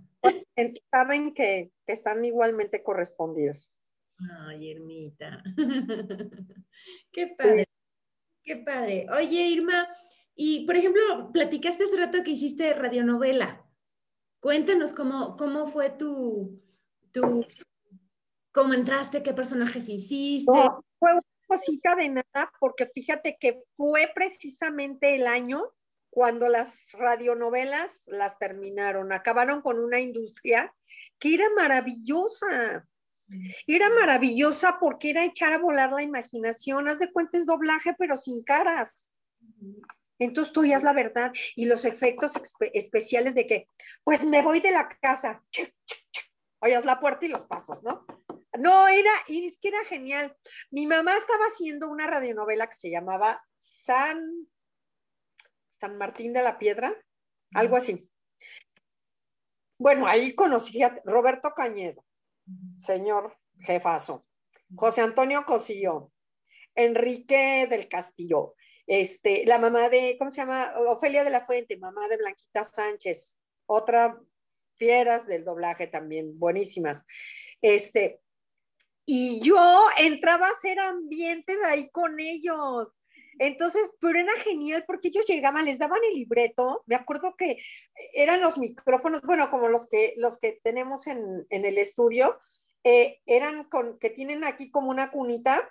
saben 0.90 1.34
que, 1.34 1.70
están 1.86 2.24
igualmente 2.24 2.82
correspondidos. 2.82 3.70
Ay, 4.40 4.70
Irmita. 4.70 5.42
Qué 7.12 7.28
padre. 7.36 7.64
Qué 8.42 8.56
padre. 8.56 9.06
Oye, 9.10 9.48
Irma, 9.48 9.88
y 10.34 10.66
por 10.66 10.76
ejemplo, 10.76 11.30
platicaste 11.32 11.84
hace 11.84 11.96
rato 11.96 12.22
que 12.24 12.32
hiciste 12.32 12.72
radionovela. 12.74 13.64
Cuéntanos 14.40 14.92
cómo, 14.92 15.36
cómo 15.36 15.66
fue 15.66 15.90
tu, 15.90 16.62
tu, 17.12 17.46
cómo 18.54 18.72
entraste, 18.72 19.22
qué 19.22 19.34
personajes 19.34 19.88
hiciste. 19.88 20.50
fue 20.98 21.12
una 21.12 21.22
cosita 21.46 21.96
de 21.96 22.08
nada, 22.08 22.52
porque 22.60 22.86
fíjate 22.86 23.36
que 23.38 23.62
fue 23.76 24.10
precisamente 24.14 25.16
el 25.16 25.26
año 25.26 25.72
cuando 26.08 26.48
las 26.48 26.92
radionovelas 26.92 28.04
las 28.06 28.38
terminaron, 28.38 29.12
acabaron 29.12 29.60
con 29.60 29.80
una 29.80 29.98
industria 29.98 30.72
que 31.18 31.34
era 31.34 31.46
maravillosa. 31.56 32.86
Era 33.66 33.90
maravillosa 33.90 34.78
porque 34.78 35.10
era 35.10 35.24
echar 35.24 35.52
a 35.52 35.58
volar 35.58 35.90
la 35.90 36.02
imaginación. 36.02 36.88
Haz 36.88 37.00
de 37.00 37.10
cuenta 37.10 37.38
es 37.38 37.46
doblaje, 37.46 37.94
pero 37.98 38.16
sin 38.16 38.44
caras. 38.44 39.08
Entonces 40.18 40.52
tú 40.52 40.64
ya 40.64 40.76
es 40.76 40.84
la 40.84 40.92
verdad. 40.92 41.32
Y 41.56 41.64
los 41.64 41.84
efectos 41.84 42.32
especiales 42.72 43.34
de 43.34 43.46
que, 43.46 43.68
pues 44.04 44.24
me 44.24 44.42
voy 44.42 44.60
de 44.60 44.70
la 44.70 44.88
casa. 45.00 45.42
Oyas 46.60 46.84
la 46.84 47.00
puerta 47.00 47.26
y 47.26 47.30
los 47.30 47.42
pasos, 47.42 47.82
¿no? 47.82 48.06
No, 48.58 48.88
era, 48.88 49.10
y 49.26 49.46
es 49.46 49.58
que 49.58 49.68
era 49.68 49.84
genial. 49.84 50.36
Mi 50.70 50.86
mamá 50.86 51.16
estaba 51.16 51.44
haciendo 51.46 51.88
una 51.88 52.06
radionovela 52.06 52.68
que 52.68 52.74
se 52.74 52.90
llamaba 52.90 53.44
San, 53.58 54.22
San 55.68 55.98
Martín 55.98 56.32
de 56.32 56.42
la 56.42 56.58
Piedra, 56.58 56.94
algo 57.52 57.76
así. 57.76 58.10
Bueno, 59.78 60.06
ahí 60.06 60.34
conocí 60.34 60.82
a 60.82 61.00
Roberto 61.04 61.52
Cañedo, 61.54 62.04
señor 62.78 63.36
jefazo, 63.60 64.22
José 64.74 65.00
Antonio 65.00 65.44
Cosillo, 65.44 66.12
Enrique 66.74 67.66
del 67.68 67.88
Castillo, 67.88 68.54
este, 68.86 69.46
la 69.46 69.58
mamá 69.58 69.88
de, 69.88 70.16
¿cómo 70.18 70.30
se 70.30 70.38
llama? 70.38 70.74
Ofelia 70.88 71.24
de 71.24 71.30
la 71.30 71.44
Fuente, 71.46 71.76
mamá 71.76 72.06
de 72.08 72.18
Blanquita 72.18 72.64
Sánchez, 72.64 73.36
otra 73.66 74.20
fieras 74.76 75.26
del 75.26 75.44
doblaje 75.44 75.86
también, 75.86 76.38
buenísimas. 76.38 77.04
Este, 77.62 78.18
y 79.06 79.40
yo 79.40 79.86
entraba 79.98 80.48
a 80.48 80.52
hacer 80.52 80.78
ambientes 80.78 81.56
ahí 81.64 81.90
con 81.90 82.18
ellos. 82.20 82.98
Entonces, 83.38 83.92
pero 84.00 84.18
era 84.18 84.32
genial 84.40 84.84
porque 84.86 85.08
ellos 85.08 85.26
llegaban, 85.26 85.64
les 85.64 85.78
daban 85.78 86.00
el 86.08 86.14
libreto, 86.14 86.82
me 86.86 86.94
acuerdo 86.94 87.34
que 87.36 87.58
eran 88.12 88.40
los 88.40 88.58
micrófonos, 88.58 89.22
bueno, 89.22 89.50
como 89.50 89.68
los 89.68 89.88
que, 89.88 90.14
los 90.18 90.38
que 90.38 90.60
tenemos 90.62 91.06
en, 91.08 91.46
el 91.50 91.78
estudio, 91.78 92.38
eh, 92.84 93.20
eran 93.26 93.64
con, 93.64 93.98
que 93.98 94.10
tienen 94.10 94.44
aquí 94.44 94.70
como 94.70 94.90
una 94.90 95.10
cunita, 95.10 95.68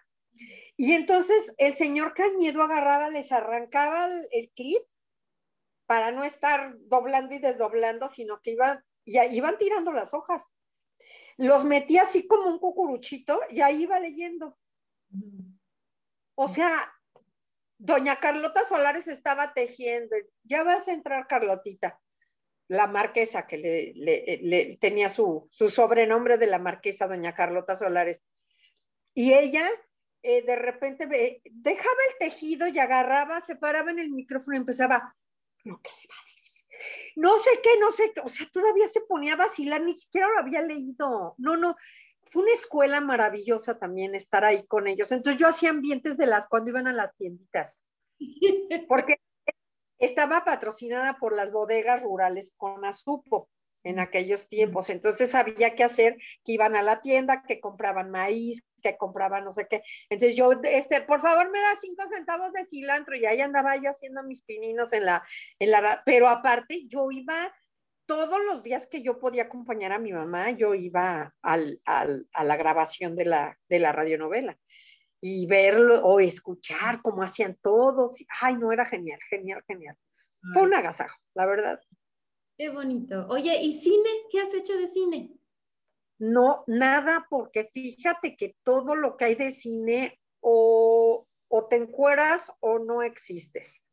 y 0.76 0.93
entonces 0.93 1.54
el 1.58 1.76
señor 1.76 2.13
Cañedo 2.13 2.63
agarraba, 2.63 3.10
les 3.10 3.32
arrancaba 3.32 4.10
el, 4.32 4.52
clip 4.56 4.82
para 5.86 6.12
no 6.12 6.24
estar 6.24 6.76
doblando 6.88 7.36
y 7.36 7.39
desdoblando, 7.39 8.10
sino 8.10 8.41
que 8.41 8.52
iban, 8.52 8.84
ya 9.06 9.26
iban 9.26 9.58
tirando 9.58 9.91
las 9.91 10.13
hojas. 10.13 10.56
Los 11.38 11.65
metía 11.65 12.04
así 12.04 12.28
como 12.28 12.48
un 12.48 12.60
cucuruchito 12.60 13.39
y 13.50 13.62
ahí 13.62 13.84
iba 13.84 14.00
leyendo. 14.00 14.58
O 16.36 16.48
sea, 16.48 16.93
doña 17.78 18.19
Carlota 18.19 18.63
Solares 18.63 19.08
estaba 19.08 19.54
tejiendo. 19.54 20.15
Ya 20.43 20.63
vas 20.63 20.88
a 20.88 20.93
entrar, 20.93 21.28
Carlotita, 21.28 22.00
la 22.67 22.88
marquesa 22.88 23.46
que 23.48 23.93
le, 23.96 24.78
tenía 24.80 25.10
su, 25.10 25.50
sobrenombre 25.52 26.38
de 26.38 26.48
la 26.48 26.60
marquesa, 26.60 27.08
doña 27.08 27.36
Carlota 27.36 27.76
Solares. 27.76 28.24
Y 29.13 29.34
ella 29.34 29.69
eh, 30.24 30.43
de 30.43 30.56
repente 30.56 31.08
dejaba 31.52 31.98
el 32.10 32.17
tejido 32.19 32.67
y 32.67 32.80
agarraba, 32.80 33.41
se 33.41 33.56
paraba 33.56 33.91
en 33.91 34.00
el 34.00 34.10
micrófono 34.10 34.56
y 34.56 34.60
empezaba, 34.60 35.15
lo 35.63 35.80
que 35.82 35.89
le. 35.89 36.33
No 37.15 37.39
sé 37.39 37.52
qué, 37.62 37.80
no 37.80 37.91
sé 37.91 38.12
qué, 38.13 38.22
o 38.22 38.28
sea, 38.28 38.48
todavía 38.52 38.88
se 38.88 39.02
ponía 39.02 39.34
a 39.34 39.38
vacilar, 39.38 39.82
ni 39.82 39.93
siquiera 39.93 40.28
lo 40.28 40.39
había 40.39 40.62
leído. 40.62 41.36
No, 41.38 41.58
no, 41.58 41.76
fue 42.30 42.43
una 42.43 42.54
escuela 42.54 43.00
maravillosa 43.02 43.78
también 43.78 44.15
estar 44.15 44.43
ahí 44.43 44.65
con 44.65 44.88
ellos. 44.88 45.12
Entonces 45.12 45.39
yo 45.39 45.48
hacía 45.48 45.69
ambientes 45.69 46.17
de 46.17 46.26
las 46.26 46.48
cuando 46.48 46.72
iban 46.72 46.88
a 46.88 46.93
las 46.93 47.15
tienditas, 47.15 47.80
porque 48.88 49.17
estaba 50.00 50.43
patrocinada 50.43 51.17
por 51.17 51.36
las 51.36 51.52
bodegas 51.52 52.02
rurales 52.02 52.54
con 52.58 52.84
Azupo 52.86 53.50
en 53.84 54.00
aquellos 54.00 54.48
tiempos. 54.48 54.89
Entonces 54.89 55.36
había 55.36 55.76
que 55.76 55.84
hacer 55.84 56.17
que 56.43 56.54
iban 56.54 56.76
a 56.76 56.82
la 56.82 57.02
tienda, 57.02 57.43
que 57.48 57.60
compraban 57.60 58.12
maíz, 58.12 58.63
que 58.82 58.98
compraban 58.98 59.46
no 59.46 59.54
sé 59.54 59.67
qué. 59.69 59.82
Entonces 60.10 60.36
yo, 60.36 60.52
este, 60.63 61.02
por 61.02 61.22
favor, 61.22 61.52
me 61.52 61.62
da 61.62 61.76
cinco 61.80 62.04
centavos 62.08 62.52
de 62.54 62.65
cilantro 62.65 63.15
y 63.15 63.26
ahí 63.26 63.41
andaba 63.41 63.76
yo 63.78 63.89
haciendo 63.89 64.24
mis 64.24 64.41
pininos 64.41 64.93
en 64.93 65.06
la, 65.06 65.24
en 65.60 65.72
la, 65.72 66.02
pero 66.06 66.28
aparte 66.28 66.86
yo 66.88 67.12
iba 67.12 67.54
todos 68.06 68.39
los 68.46 68.63
días 68.63 68.88
que 68.88 69.02
yo 69.02 69.19
podía 69.19 69.43
acompañar 69.43 69.93
a 69.93 70.00
mi 70.00 70.12
mamá, 70.12 70.52
yo 70.52 70.76
iba 70.76 71.34
al, 71.41 71.82
al, 71.86 72.28
a 72.34 72.43
la 72.43 72.58
grabación 72.58 73.15
de 73.15 73.26
la, 73.26 73.58
de 73.69 73.80
la 73.80 73.91
radionovela 73.91 74.58
y 75.22 75.46
verlo 75.48 76.04
o 76.04 76.19
escuchar 76.19 77.02
cómo 77.02 77.24
hacían 77.24 77.56
todos. 77.62 78.22
Ay, 78.41 78.56
no, 78.58 78.74
era 78.74 78.86
genial, 78.86 79.19
genial, 79.30 79.63
genial. 79.65 79.96
Fue 80.52 80.63
un 80.63 80.74
agasajo, 80.74 81.17
la 81.34 81.46
verdad. 81.46 81.80
Qué 82.58 82.70
bonito. 82.70 83.28
Oye, 83.30 83.60
¿y 83.62 83.74
cine? 83.74 84.10
¿Qué 84.32 84.42
has 84.42 84.54
hecho 84.54 84.78
de 84.78 84.88
cine? 84.88 85.32
No, 86.20 86.63
nada, 86.68 87.26
porque 87.30 87.66
fíjate 87.66 88.38
que 88.38 88.56
todo 88.63 88.96
lo 88.96 89.18
que 89.18 89.26
hay 89.26 89.36
de 89.36 89.52
cine 89.52 90.22
o, 90.39 91.26
te 91.70 91.76
encueras 91.78 92.52
o 92.60 92.80
no 92.80 93.02
existes. 93.02 93.84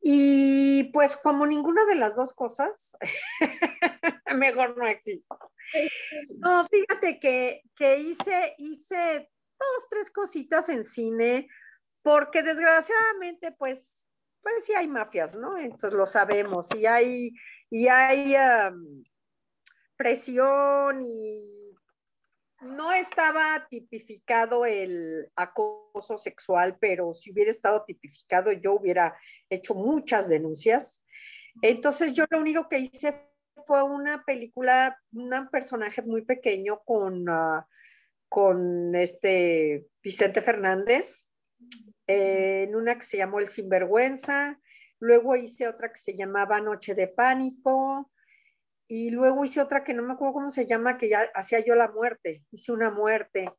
Y 0.00 0.84
pues 0.92 1.16
como 1.16 1.46
ninguna 1.46 1.84
de 1.86 1.94
las 1.94 2.16
dos 2.16 2.34
cosas, 2.34 2.96
mejor 4.36 4.76
no 4.76 4.86
existo. 4.86 5.38
No, 6.38 6.62
fíjate 6.64 7.18
que, 7.18 7.62
que 7.76 7.98
hice, 7.98 8.54
hice 8.58 9.30
dos, 9.58 9.88
tres 9.88 10.10
cositas 10.10 10.68
en 10.68 10.84
cine, 10.84 11.48
porque 12.02 12.42
desgraciadamente, 12.42 13.52
pues, 13.52 14.06
pues 14.42 14.64
sí 14.64 14.74
hay 14.74 14.88
mafias, 14.88 15.34
¿no? 15.34 15.56
Entonces 15.56 15.92
lo 15.92 16.06
sabemos, 16.06 16.68
y 16.74 16.86
hay 16.86 17.32
y 17.72 17.88
hay 17.88 18.34
presión 19.96 21.02
y 21.02 21.74
no 22.60 22.92
estaba 22.92 23.66
tipificado 23.70 24.66
el 24.66 25.32
acoso 25.34 26.18
sexual, 26.18 26.76
pero 26.78 27.14
si 27.14 27.32
hubiera 27.32 27.50
estado 27.50 27.82
tipificado 27.86 28.52
yo 28.52 28.74
hubiera 28.74 29.16
hecho 29.48 29.74
muchas 29.74 30.28
denuncias. 30.28 31.02
Entonces 31.62 32.12
yo 32.12 32.26
lo 32.28 32.40
único 32.40 32.68
que 32.68 32.78
hice 32.78 33.26
fue 33.64 33.82
una 33.82 34.22
película, 34.22 35.00
un 35.14 35.48
personaje 35.50 36.02
muy 36.02 36.26
pequeño 36.26 36.82
con, 36.84 37.26
ah, 37.30 37.66
con 38.28 38.94
este 38.94 39.86
Vicente 40.02 40.42
Fernández, 40.42 41.26
en 42.06 42.76
una 42.76 42.98
que 42.98 43.06
se 43.06 43.16
llamó 43.16 43.38
El 43.38 43.48
Sinvergüenza, 43.48 44.60
luego 45.02 45.34
hice 45.34 45.66
otra 45.66 45.92
que 45.92 45.98
se 45.98 46.16
llamaba 46.16 46.60
Noche 46.60 46.94
de 46.94 47.08
Pánico, 47.08 48.08
y 48.86 49.10
luego 49.10 49.44
hice 49.44 49.60
otra 49.60 49.82
que 49.82 49.94
no 49.94 50.02
me 50.02 50.12
acuerdo 50.12 50.34
cómo 50.34 50.50
se 50.50 50.64
llama, 50.64 50.96
que 50.96 51.08
ya 51.08 51.22
hacía 51.34 51.58
yo 51.60 51.74
la 51.74 51.90
muerte, 51.90 52.44
hice 52.52 52.70
una 52.70 52.90
muerte. 52.90 53.52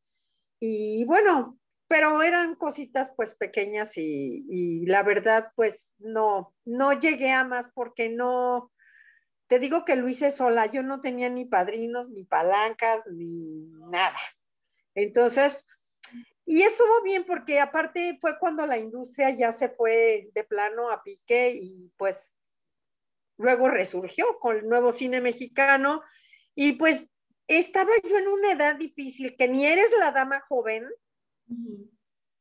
Y 0.60 1.03
bueno, 1.06 1.60
pero 1.88 2.21
eran 2.21 2.56
cositas 2.56 3.12
pues 3.15 3.34
pequeñas 3.34 3.97
y, 3.97 4.86
la 4.86 5.03
verdad 5.03 5.51
pues 5.56 5.95
no, 5.97 6.56
no 6.63 6.93
llegué 6.93 7.32
a 7.32 7.43
más 7.43 7.69
porque 7.73 8.08
no, 8.10 8.71
te 9.47 9.60
digo 9.60 9.84
que 9.84 9.97
lo 9.97 10.08
hice 10.08 10.32
sola, 10.32 10.67
yo 10.67 10.82
no 10.82 11.01
tenía 11.01 11.29
ni 11.29 11.43
padrinos, 11.43 12.10
ni 12.10 12.23
palancas, 12.23 13.01
ni 13.12 13.67
nada. 13.89 14.17
Entonces, 14.95 15.67
y 16.45 16.62
estuvo 16.63 17.01
bien 17.03 17.23
porque 17.25 17.60
aparte 17.60 18.17
fue 18.19 18.38
cuando 18.38 18.65
la 18.65 18.77
industria 18.77 19.29
ya 19.29 19.51
se 19.51 19.69
fue 19.69 20.29
de 20.34 20.43
plano 20.43 20.89
a 20.89 21.01
pique 21.01 21.58
y 21.62 21.91
pues 21.97 22.34
luego 23.38 23.69
resurgió 23.69 24.39
con 24.39 24.58
el 24.58 24.67
nuevo 24.67 24.91
cine 24.91 25.21
mexicano 25.21 26.01
y 26.53 26.73
pues 26.73 27.10
estaba 27.47 27.91
yo 28.08 28.17
en 28.17 28.27
una 28.27 28.51
edad 28.51 28.75
difícil 28.75 29.36
que 29.38 29.47
ni 29.47 29.65
eres 29.65 29.91
la 29.97 30.12
dama 30.12 30.41
joven, 30.47 30.86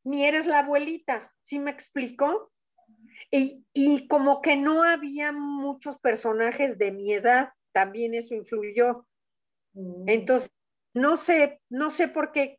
ni 0.04 0.26
eres 0.26 0.46
la 0.46 0.60
abuelita, 0.60 1.32
¿sí 1.40 1.58
me 1.58 1.70
explico? 1.70 2.52
Y, 3.30 3.64
y, 3.72 4.08
como 4.08 4.42
que 4.42 4.56
no 4.56 4.82
había 4.82 5.32
muchos 5.32 5.98
personajes 5.98 6.76
de 6.76 6.92
mi 6.92 7.14
edad, 7.14 7.52
también 7.72 8.14
eso 8.14 8.34
influyó. 8.34 9.06
Mm. 9.72 10.04
Entonces, 10.06 10.52
no 10.92 11.16
sé, 11.16 11.60
no 11.70 11.90
sé 11.90 12.08
por 12.08 12.32
qué 12.32 12.58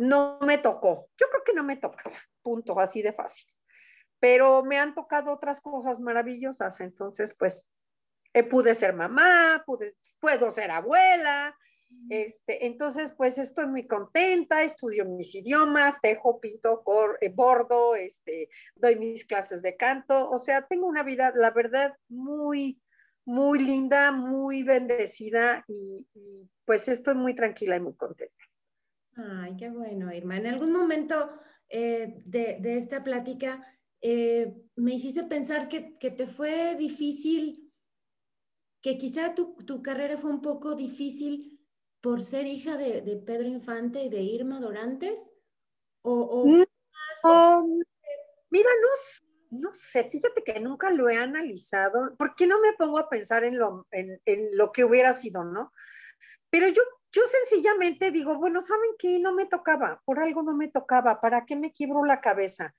no 0.00 0.38
me 0.40 0.58
tocó. 0.58 1.08
Yo 1.18 1.26
creo 1.28 1.44
que 1.44 1.52
no 1.52 1.62
me 1.62 1.76
toca, 1.76 2.10
punto, 2.42 2.78
así 2.80 3.02
de 3.02 3.12
fácil. 3.12 3.46
Pero 4.18 4.62
me 4.64 4.78
han 4.78 4.94
tocado 4.94 5.32
otras 5.32 5.60
cosas 5.60 6.00
maravillosas, 6.00 6.80
entonces 6.80 7.34
pues 7.38 7.70
eh, 8.32 8.42
pude 8.42 8.74
ser 8.74 8.94
mamá, 8.94 9.62
pude, 9.66 9.94
puedo 10.18 10.50
ser 10.50 10.70
abuela, 10.70 11.54
este, 12.08 12.66
entonces 12.66 13.12
pues 13.16 13.38
estoy 13.38 13.66
muy 13.66 13.86
contenta, 13.86 14.62
estudio 14.62 15.04
mis 15.04 15.34
idiomas, 15.34 16.00
tejo, 16.00 16.40
pinto, 16.40 16.82
cor, 16.82 17.18
eh, 17.20 17.28
bordo, 17.28 17.94
este, 17.94 18.48
doy 18.76 18.96
mis 18.96 19.26
clases 19.26 19.60
de 19.60 19.76
canto, 19.76 20.30
o 20.30 20.38
sea, 20.38 20.66
tengo 20.66 20.86
una 20.86 21.02
vida, 21.02 21.32
la 21.34 21.50
verdad, 21.50 21.94
muy, 22.08 22.80
muy 23.26 23.58
linda, 23.58 24.12
muy 24.12 24.62
bendecida 24.62 25.64
y, 25.68 26.06
pues 26.64 26.88
estoy 26.88 27.14
muy 27.14 27.34
tranquila 27.34 27.76
y 27.76 27.80
muy 27.80 27.94
contenta. 27.94 28.49
Ay, 29.28 29.56
qué 29.56 29.70
bueno, 29.70 30.12
Irma. 30.12 30.36
En 30.36 30.46
algún 30.46 30.72
momento 30.72 31.30
eh, 31.68 32.22
de, 32.24 32.58
esta 32.78 33.02
plática 33.04 33.66
eh, 34.00 34.54
me 34.76 34.94
hiciste 34.94 35.24
pensar 35.24 35.68
que, 35.68 35.96
te 35.98 36.26
fue 36.26 36.74
difícil, 36.76 37.72
que 38.82 38.96
quizá 38.98 39.34
tu, 39.34 39.82
carrera 39.82 40.18
fue 40.18 40.30
un 40.30 40.40
poco 40.40 40.74
difícil 40.74 41.60
por 42.00 42.24
ser 42.24 42.46
hija 42.46 42.76
de, 42.76 43.02
Pedro 43.26 43.48
Infante 43.48 44.02
y 44.04 44.08
de 44.08 44.22
Irma 44.22 44.60
Dorantes. 44.60 45.36
O, 46.02 46.46
mira, 48.50 48.70
no 48.80 48.88
no 49.50 49.74
sé, 49.74 50.04
fíjate 50.04 50.44
que 50.44 50.60
nunca 50.60 50.90
lo 50.90 51.08
he 51.08 51.16
analizado. 51.16 52.16
¿Por 52.16 52.34
qué 52.36 52.46
no 52.46 52.60
me 52.60 52.72
pongo 52.74 52.98
a 52.98 53.08
pensar 53.08 53.44
en 53.44 53.58
lo, 53.58 53.86
en, 53.90 54.20
lo 54.52 54.70
que 54.70 54.84
hubiera 54.84 55.12
sido, 55.14 55.44
no? 55.44 55.72
Pero 56.50 56.68
yo, 56.68 56.82
yo 57.12 57.22
sencillamente 57.26 58.10
digo, 58.10 58.36
bueno, 58.38 58.62
¿saben 58.62 58.90
qué? 58.98 59.18
No 59.18 59.34
me 59.34 59.46
tocaba, 59.46 60.00
por 60.04 60.20
algo 60.20 60.42
no 60.42 60.54
me 60.54 60.68
tocaba, 60.68 61.20
¿para 61.20 61.44
qué 61.44 61.56
me 61.56 61.72
quiebro 61.72 62.04
la 62.04 62.20
cabeza? 62.20 62.74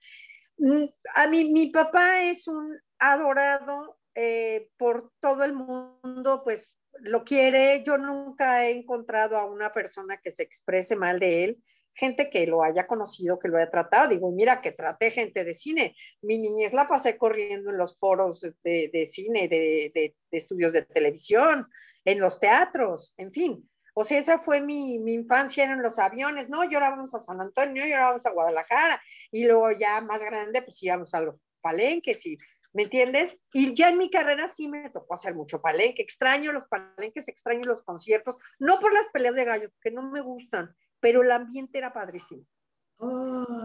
Mm, 0.57 0.86
a 1.15 1.27
mí, 1.27 1.51
mi 1.51 1.67
papá 1.67 2.21
es 2.21 2.47
un 2.47 2.77
adorado 2.99 3.97
eh, 4.15 4.69
por 4.77 5.11
todo 5.19 5.43
el 5.43 5.53
mundo, 5.53 6.41
pues 6.43 6.77
lo 6.99 7.23
quiere. 7.23 7.84
Yo 7.84 7.97
nunca 7.97 8.65
he 8.65 8.71
encontrado 8.71 9.38
a 9.38 9.45
una 9.45 9.73
persona 9.73 10.17
que 10.17 10.32
se 10.32 10.43
exprese 10.43 10.95
mal 10.95 11.19
de 11.19 11.43
él 11.43 11.63
gente 11.93 12.29
que 12.29 12.47
lo 12.47 12.63
haya 12.63 12.88
conocido, 12.88 13.39
que 13.39 13.47
lo 13.47 13.57
haya 13.57 13.69
tratado. 13.69 14.09
Digo, 14.09 14.32
mira, 14.32 14.61
que 14.61 14.71
traté 14.71 15.11
gente 15.11 15.43
de 15.43 15.53
cine. 15.53 15.95
Mi 16.21 16.38
niñez 16.38 16.73
la 16.73 16.88
pasé 16.88 17.17
corriendo 17.17 17.69
en 17.69 17.77
los 17.77 17.97
foros 17.97 18.41
de, 18.63 19.09
cine, 19.09 19.47
de, 19.47 20.15
estudios 20.32 20.73
de 20.73 20.84
televisión, 20.84 21.67
en 22.05 22.19
los 22.19 22.39
teatros, 22.39 23.13
en 23.17 23.32
fin. 23.32 23.69
O 23.94 24.04
sea, 24.04 24.20
esa 24.20 24.39
fue 24.39 24.62
mi, 24.62 25.00
mi 25.00 25.14
infancia, 25.14 25.66
en 25.66 25.82
los 25.82 26.00
aviones, 26.00 26.50
¿no? 26.50 26.64
Llorábamos 26.64 27.14
a 27.14 27.20
San 27.20 27.42
Antonio, 27.42 27.86
llorábamos 27.86 28.26
a 28.26 28.32
Guadalajara, 28.32 29.02
y 29.32 29.46
luego 29.46 29.72
ya 29.72 30.02
más 30.02 30.20
grande, 30.20 30.62
pues 30.62 30.82
íbamos 30.84 31.14
a 31.14 31.22
los 31.22 31.39
palenques 31.62 32.26
y 32.26 32.38
¿me 32.74 32.84
entiendes? 32.84 33.42
Y 33.54 33.74
ya 33.74 33.89
en 33.89 33.98
mi 33.98 34.10
carrera 34.10 34.48
sí 34.48 34.68
me 34.68 34.89
tocó 34.89 35.14
hacer 35.14 35.34
mucho 35.36 35.62
palenque, 35.62 36.02
extraño 36.02 36.52
los 36.52 36.68
palenques, 36.68 37.28
extraño 37.28 37.64
los 37.66 37.84
conciertos, 37.84 38.38
no 38.60 38.80
por 38.80 38.94
las 38.94 39.08
peleas 39.10 39.36
de 39.36 39.46
gallo, 39.46 39.70
que 39.82 39.92
no 39.92 40.04
me 40.04 40.22
gustan, 40.22 40.76
pero 41.00 41.22
el 41.22 41.32
ambiente 41.32 41.78
era 41.78 41.94
padrísimo. 41.94 42.46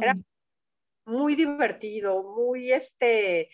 Era 0.01 0.14
muy 1.05 1.35
divertido, 1.35 2.22
muy 2.22 2.72
este, 2.72 3.51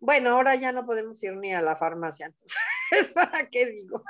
bueno, 0.00 0.30
ahora 0.30 0.54
ya 0.54 0.72
no 0.72 0.86
podemos 0.86 1.22
ir 1.22 1.36
ni 1.36 1.54
a 1.54 1.60
la 1.60 1.76
farmacia, 1.76 2.26
entonces, 2.26 2.58
¿para 3.14 3.48
qué 3.48 3.66
digo? 3.66 4.02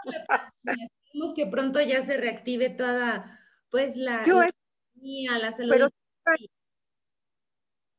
Esperemos 1.19 1.35
que 1.35 1.47
pronto 1.47 1.81
ya 1.81 2.01
se 2.03 2.17
reactive 2.17 2.71
toda, 2.71 3.41
pues, 3.71 3.97
la, 3.97 4.25
Yo, 4.25 4.41
la 4.41 5.53
salud. 5.53 5.91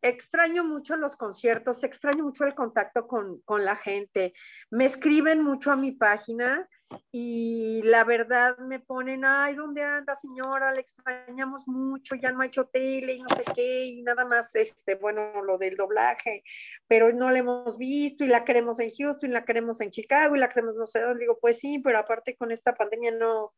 extraño 0.01 0.63
mucho 0.63 0.95
los 0.95 1.17
conciertos, 1.17 1.83
extraño 1.83 2.23
mucho 2.23 2.45
el 2.45 2.55
contacto 2.55 3.07
con, 3.07 3.41
con 3.41 3.65
la 3.65 3.75
gente. 3.75 4.33
Me 4.69 4.85
escriben 4.85 5.43
mucho 5.43 5.71
a 5.71 5.75
mi 5.75 5.91
página 5.91 6.65
y 7.11 7.81
la 7.83 8.03
verdad 8.03 8.57
me 8.57 8.79
ponen, 8.79 9.23
ay, 9.25 9.55
¿dónde 9.55 9.83
anda 9.83 10.15
señora? 10.15 10.71
Le 10.73 10.81
extrañamos 10.81 11.67
mucho, 11.67 12.15
ya 12.15 12.31
no 12.31 12.41
ha 12.41 12.47
hecho 12.47 12.65
tele 12.65 13.13
y 13.13 13.21
no 13.21 13.29
sé 13.29 13.43
qué, 13.55 13.85
y 13.85 14.01
nada 14.01 14.25
más, 14.25 14.55
este, 14.55 14.95
bueno, 14.95 15.43
lo 15.43 15.57
del 15.57 15.75
doblaje, 15.75 16.43
pero 16.87 17.11
no 17.13 17.29
la 17.29 17.39
hemos 17.39 17.77
visto 17.77 18.23
y 18.23 18.27
la 18.27 18.45
queremos 18.45 18.79
en 18.79 18.91
Houston, 18.91 19.29
y 19.29 19.33
la 19.33 19.45
queremos 19.45 19.81
en 19.81 19.91
Chicago 19.91 20.35
y 20.35 20.39
la 20.39 20.49
queremos 20.49 20.75
no 20.75 20.85
sé 20.85 21.01
dónde. 21.01 21.21
Digo, 21.21 21.37
pues 21.39 21.59
sí, 21.59 21.79
pero 21.83 21.99
aparte 21.99 22.35
con 22.35 22.51
esta 22.51 22.73
pandemia 22.75 23.11
no, 23.11 23.49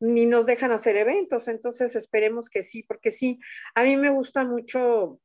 ni 0.00 0.26
nos 0.26 0.46
dejan 0.46 0.72
hacer 0.72 0.96
eventos, 0.96 1.48
entonces 1.48 1.96
esperemos 1.96 2.48
que 2.48 2.62
sí, 2.62 2.84
porque 2.84 3.10
sí, 3.10 3.38
a 3.74 3.84
mí 3.84 3.96
me 3.96 4.10
gusta 4.10 4.44
mucho 4.44 5.20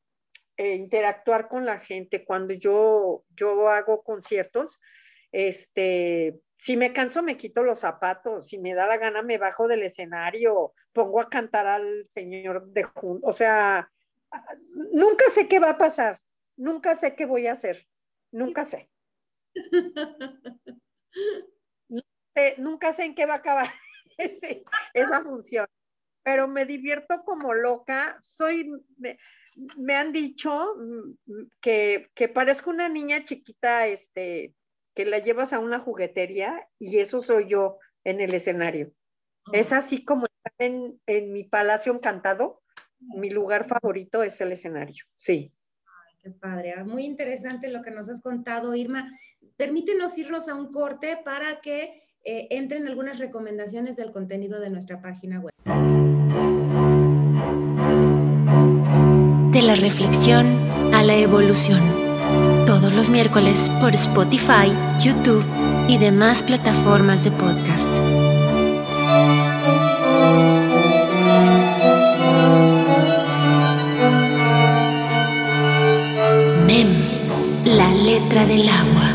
eh, 0.58 0.76
interactuar 0.76 1.48
con 1.48 1.66
la 1.66 1.80
gente 1.80 2.26
cuando 2.26 2.54
yo, 2.54 3.24
yo 3.36 3.70
hago 3.70 4.04
conciertos, 4.04 4.80
este, 5.32 6.40
si 6.58 6.78
me 6.78 6.94
canso, 6.94 7.22
me 7.24 7.38
quito 7.38 7.64
los 7.64 7.80
zapatos. 7.80 8.48
Si 8.48 8.58
me 8.58 8.74
da 8.74 8.88
la 8.88 8.98
gana, 8.98 9.22
me 9.22 9.38
bajo 9.38 9.68
del 9.68 9.84
escenario, 9.84 10.74
pongo 10.94 11.20
a 11.20 11.30
cantar 11.30 11.68
al 11.68 12.08
señor 12.10 12.68
de 12.68 12.84
junto. 12.84 13.28
O 13.28 13.32
sea, 13.32 13.92
nunca 14.92 15.26
sé 15.30 15.48
qué 15.48 15.60
va 15.60 15.72
a 15.72 15.78
pasar. 15.78 16.22
Nunca 16.56 16.96
sé 16.96 17.16
qué 17.16 17.26
voy 17.26 17.48
a 17.48 17.54
hacer. 17.54 17.88
Nunca 18.32 18.64
sé. 18.66 18.90
nunca 22.58 22.92
sé 22.92 23.06
en 23.06 23.16
qué 23.16 23.26
va 23.26 23.36
a 23.36 23.38
acabar 23.38 23.68
esa 24.94 25.22
función. 25.22 25.68
Pero 26.24 26.48
me 26.48 26.66
divierto 26.66 27.24
como 27.26 27.54
loca. 27.54 28.18
Soy, 28.22 28.72
me, 28.98 29.96
han 29.96 30.14
dicho 30.14 30.76
mm, 30.78 31.44
que, 31.60 32.10
que 32.14 32.30
parezco 32.30 32.70
una 32.70 32.88
niña 32.88 33.26
chiquita, 33.26 33.88
este, 33.88 34.54
que 34.94 35.06
la 35.06 35.20
llevas 35.20 35.54
a 35.54 35.60
una 35.60 35.80
juguetería 35.80 36.68
y 36.80 37.00
eso 37.00 37.22
soy 37.22 37.50
yo 37.50 37.80
en 38.04 38.22
el 38.22 38.34
escenario. 38.34 38.92
Es 39.52 39.74
así 39.74 40.06
como 40.06 40.26
en, 40.58 41.00
en 41.06 41.34
mi 41.34 41.44
palacio 41.44 41.94
encantado, 41.94 42.62
mi 43.00 43.30
lugar 43.30 43.68
favorito 43.68 44.24
es 44.24 44.40
el 44.40 44.54
escenario, 44.54 45.04
sí. 45.18 45.52
Ay, 45.86 46.16
qué 46.22 46.30
padre, 46.32 46.74
ah, 46.78 46.84
muy 46.84 47.06
interesante 47.06 47.68
lo 47.68 47.82
que 47.82 47.92
nos 47.92 48.08
has 48.10 48.22
contado, 48.22 48.74
Irma. 48.76 49.12
Permítenos 49.58 50.18
irnos 50.18 50.48
a 50.48 50.56
un 50.56 50.72
corte 50.72 51.20
para 51.24 51.60
que 51.60 52.04
eh, 52.24 52.48
entren 52.52 52.88
algunas 52.88 53.20
recomendaciones 53.20 53.98
del 53.98 54.12
contenido 54.12 54.62
de 54.62 54.70
nuestra 54.70 55.02
página 55.02 55.42
web. 55.42 55.54
De 59.52 59.62
la 59.62 59.76
reflexión 59.76 60.48
a 60.94 61.04
la 61.04 61.16
evolución 61.16 62.03
todos 62.84 62.96
los 62.96 63.08
miércoles 63.08 63.72
por 63.80 63.94
Spotify, 63.94 64.70
YouTube 65.00 65.46
y 65.88 65.98
demás 66.00 66.44
plataformas 66.44 67.24
de 67.24 67.32
podcast. 67.32 67.88
Mem, 76.68 76.90
la 77.64 77.90
letra 77.94 78.46
del 78.46 78.68
agua. 78.68 79.13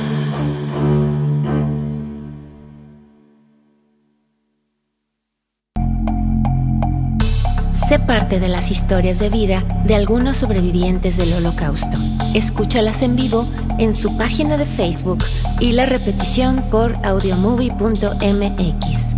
Parte 8.06 8.40
de 8.40 8.48
las 8.48 8.70
historias 8.70 9.18
de 9.18 9.30
vida 9.30 9.62
de 9.84 9.94
algunos 9.94 10.38
sobrevivientes 10.38 11.16
del 11.16 11.32
holocausto. 11.34 11.96
Escúchalas 12.34 13.02
en 13.02 13.16
vivo 13.16 13.46
en 13.78 13.94
su 13.94 14.16
página 14.16 14.56
de 14.56 14.66
Facebook 14.66 15.18
y 15.60 15.72
la 15.72 15.86
repetición 15.86 16.62
por 16.70 16.94
audiomovie.mx. 17.04 19.08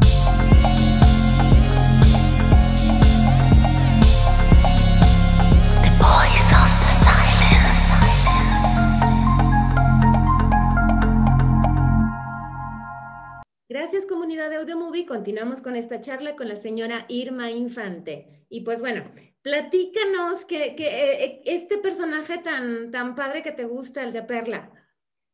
Gracias 13.69 14.05
comunidad 14.05 14.51
de 14.51 14.57
Audiomovie. 14.57 15.07
Continuamos 15.07 15.63
con 15.63 15.75
esta 15.75 16.01
charla 16.01 16.37
con 16.37 16.49
la 16.49 16.57
señora 16.57 17.07
Irma 17.09 17.51
Infante. 17.51 18.40
Y 18.53 18.63
pues 18.63 18.81
bueno, 18.81 19.05
platícanos 19.43 20.45
que, 20.45 20.75
eh, 20.77 21.41
este 21.47 21.79
personaje 21.79 22.39
tan, 22.39 22.91
tan 22.91 23.15
padre 23.15 23.43
que 23.43 23.53
te 23.53 23.65
gusta, 23.65 24.03
el 24.03 24.13
de 24.13 24.25
Perla. 24.25 24.73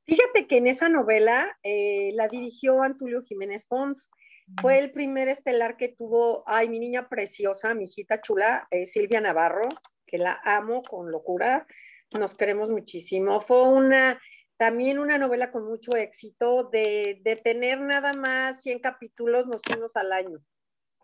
Fíjate 0.04 0.46
que 0.46 0.58
en 0.58 0.66
esa 0.66 0.90
novela 0.90 1.58
eh, 1.62 2.10
la 2.12 2.28
dirigió 2.28 2.82
Antulio 2.82 3.22
Jiménez 3.22 3.64
Pons. 3.64 4.10
Fue 4.60 4.78
el 4.78 4.92
primer 4.92 5.28
estelar 5.28 5.76
que 5.76 5.88
tuvo, 5.88 6.44
ay, 6.46 6.68
mi 6.68 6.78
niña 6.78 7.08
preciosa, 7.08 7.74
mi 7.74 7.84
hijita 7.84 8.20
chula, 8.20 8.68
eh, 8.70 8.86
Silvia 8.86 9.20
Navarro, 9.20 9.68
que 10.06 10.18
la 10.18 10.38
amo 10.44 10.82
con 10.82 11.10
locura, 11.10 11.66
nos 12.12 12.36
queremos 12.36 12.68
muchísimo. 12.68 13.40
Fue 13.40 13.66
una, 13.66 14.20
también 14.56 15.00
una 15.00 15.18
novela 15.18 15.50
con 15.50 15.64
mucho 15.64 15.96
éxito 15.96 16.68
de, 16.70 17.18
de 17.24 17.36
tener 17.36 17.80
nada 17.80 18.12
más 18.12 18.62
100 18.62 18.78
capítulos, 18.78 19.46
nos 19.46 19.62
fuimos 19.62 19.96
al 19.96 20.12
año 20.12 20.38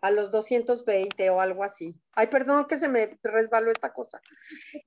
a 0.03 0.11
los 0.11 0.31
220 0.31 1.29
o 1.29 1.39
algo 1.39 1.63
así. 1.63 1.95
Ay, 2.11 2.27
perdón 2.27 2.67
que 2.67 2.77
se 2.77 2.89
me 2.89 3.17
resbaló 3.23 3.71
esta 3.71 3.93
cosa. 3.93 4.21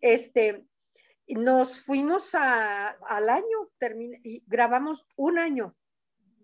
Este, 0.00 0.66
nos 1.26 1.80
fuimos 1.80 2.34
al 2.34 3.28
año, 3.28 3.70
y 4.22 4.44
grabamos 4.46 5.06
un 5.16 5.38
año 5.38 5.74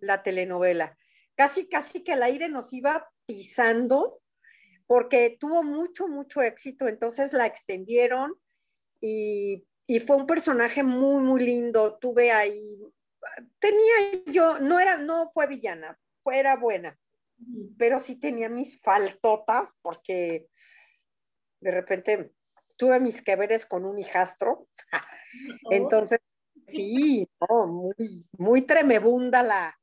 la 0.00 0.22
telenovela. 0.22 0.96
Casi, 1.34 1.68
casi 1.68 2.02
que 2.02 2.14
el 2.14 2.22
aire 2.22 2.48
nos 2.48 2.72
iba 2.72 3.08
pisando 3.26 4.20
porque 4.86 5.36
tuvo 5.38 5.62
mucho, 5.62 6.08
mucho 6.08 6.40
éxito, 6.40 6.88
entonces 6.88 7.32
la 7.32 7.46
extendieron 7.46 8.34
y, 9.00 9.66
y 9.86 10.00
fue 10.00 10.16
un 10.16 10.26
personaje 10.26 10.82
muy, 10.82 11.22
muy 11.22 11.44
lindo. 11.44 11.98
Tuve 12.00 12.32
ahí 12.32 12.80
tenía 13.58 14.22
yo, 14.26 14.58
no 14.60 14.80
era, 14.80 14.96
no 14.96 15.30
fue 15.32 15.46
villana, 15.46 15.98
fue, 16.22 16.38
era 16.38 16.56
buena, 16.56 16.98
pero 17.78 17.98
sí 17.98 18.16
tenía 18.16 18.48
mis 18.48 18.80
faltotas 18.80 19.70
porque 19.82 20.48
de 21.60 21.70
repente 21.70 22.32
tuve 22.76 23.00
mis 23.00 23.22
que 23.22 23.36
veres 23.36 23.66
con 23.66 23.84
un 23.84 23.98
hijastro. 23.98 24.68
Oh. 25.64 25.72
Entonces, 25.72 26.20
sí, 26.66 27.26
muy, 27.48 28.28
muy 28.36 28.62
tremebunda 28.66 29.42
la, 29.42 29.74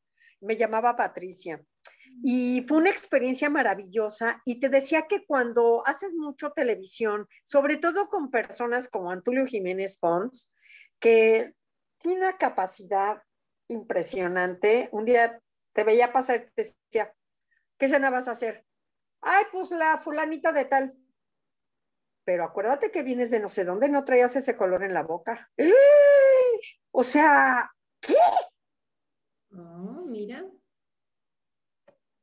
me 0.41 0.57
llamaba 0.57 0.95
Patricia. 0.95 1.60
Y 2.24 2.64
fue 2.68 2.78
una 2.78 2.91
experiencia 2.91 3.49
maravillosa 3.49 4.43
y 4.45 4.60
te 4.60 4.70
decía 4.70 5.07
que 5.07 5.26
cuando 5.26 5.82
haces 5.88 6.14
mucho 6.14 6.51
televisión, 6.51 7.28
sobre 7.43 7.78
todo 7.78 8.10
con 8.10 8.30
personas 8.30 8.89
como 8.89 9.10
Antulio 9.10 9.47
Jiménez 9.47 9.97
Pons, 9.97 10.51
que 10.99 11.53
tiene 11.97 12.20
una 12.20 12.38
capacidad 12.38 13.24
impresionante, 13.68 14.89
un 14.91 15.05
día 15.05 15.41
te 15.74 15.84
veía 15.84 16.12
pasar 16.12 16.36
y 16.47 16.53
te 16.53 16.64
decía, 16.64 17.14
¿qué 17.80 17.88
cena 17.88 18.11
vas 18.11 18.27
a 18.27 18.32
hacer? 18.32 18.65
Ay, 19.21 19.45
pues 19.51 19.71
la 19.71 19.97
fulanita 19.97 20.51
de 20.51 20.65
tal. 20.65 20.95
Pero 22.23 22.43
acuérdate 22.43 22.91
que 22.91 23.01
vienes 23.01 23.32
de 23.32 23.39
no 23.39 23.49
sé 23.49 23.65
dónde, 23.65 23.89
no 23.89 24.03
traías 24.03 24.36
ese 24.36 24.55
color 24.55 24.84
en 24.84 24.93
la 24.93 25.01
boca. 25.01 25.49
¡Eh! 25.57 25.73
O 26.91 27.03
sea, 27.03 27.71
¿qué? 27.99 28.15
Oh, 29.51 30.03
mira. 30.05 30.45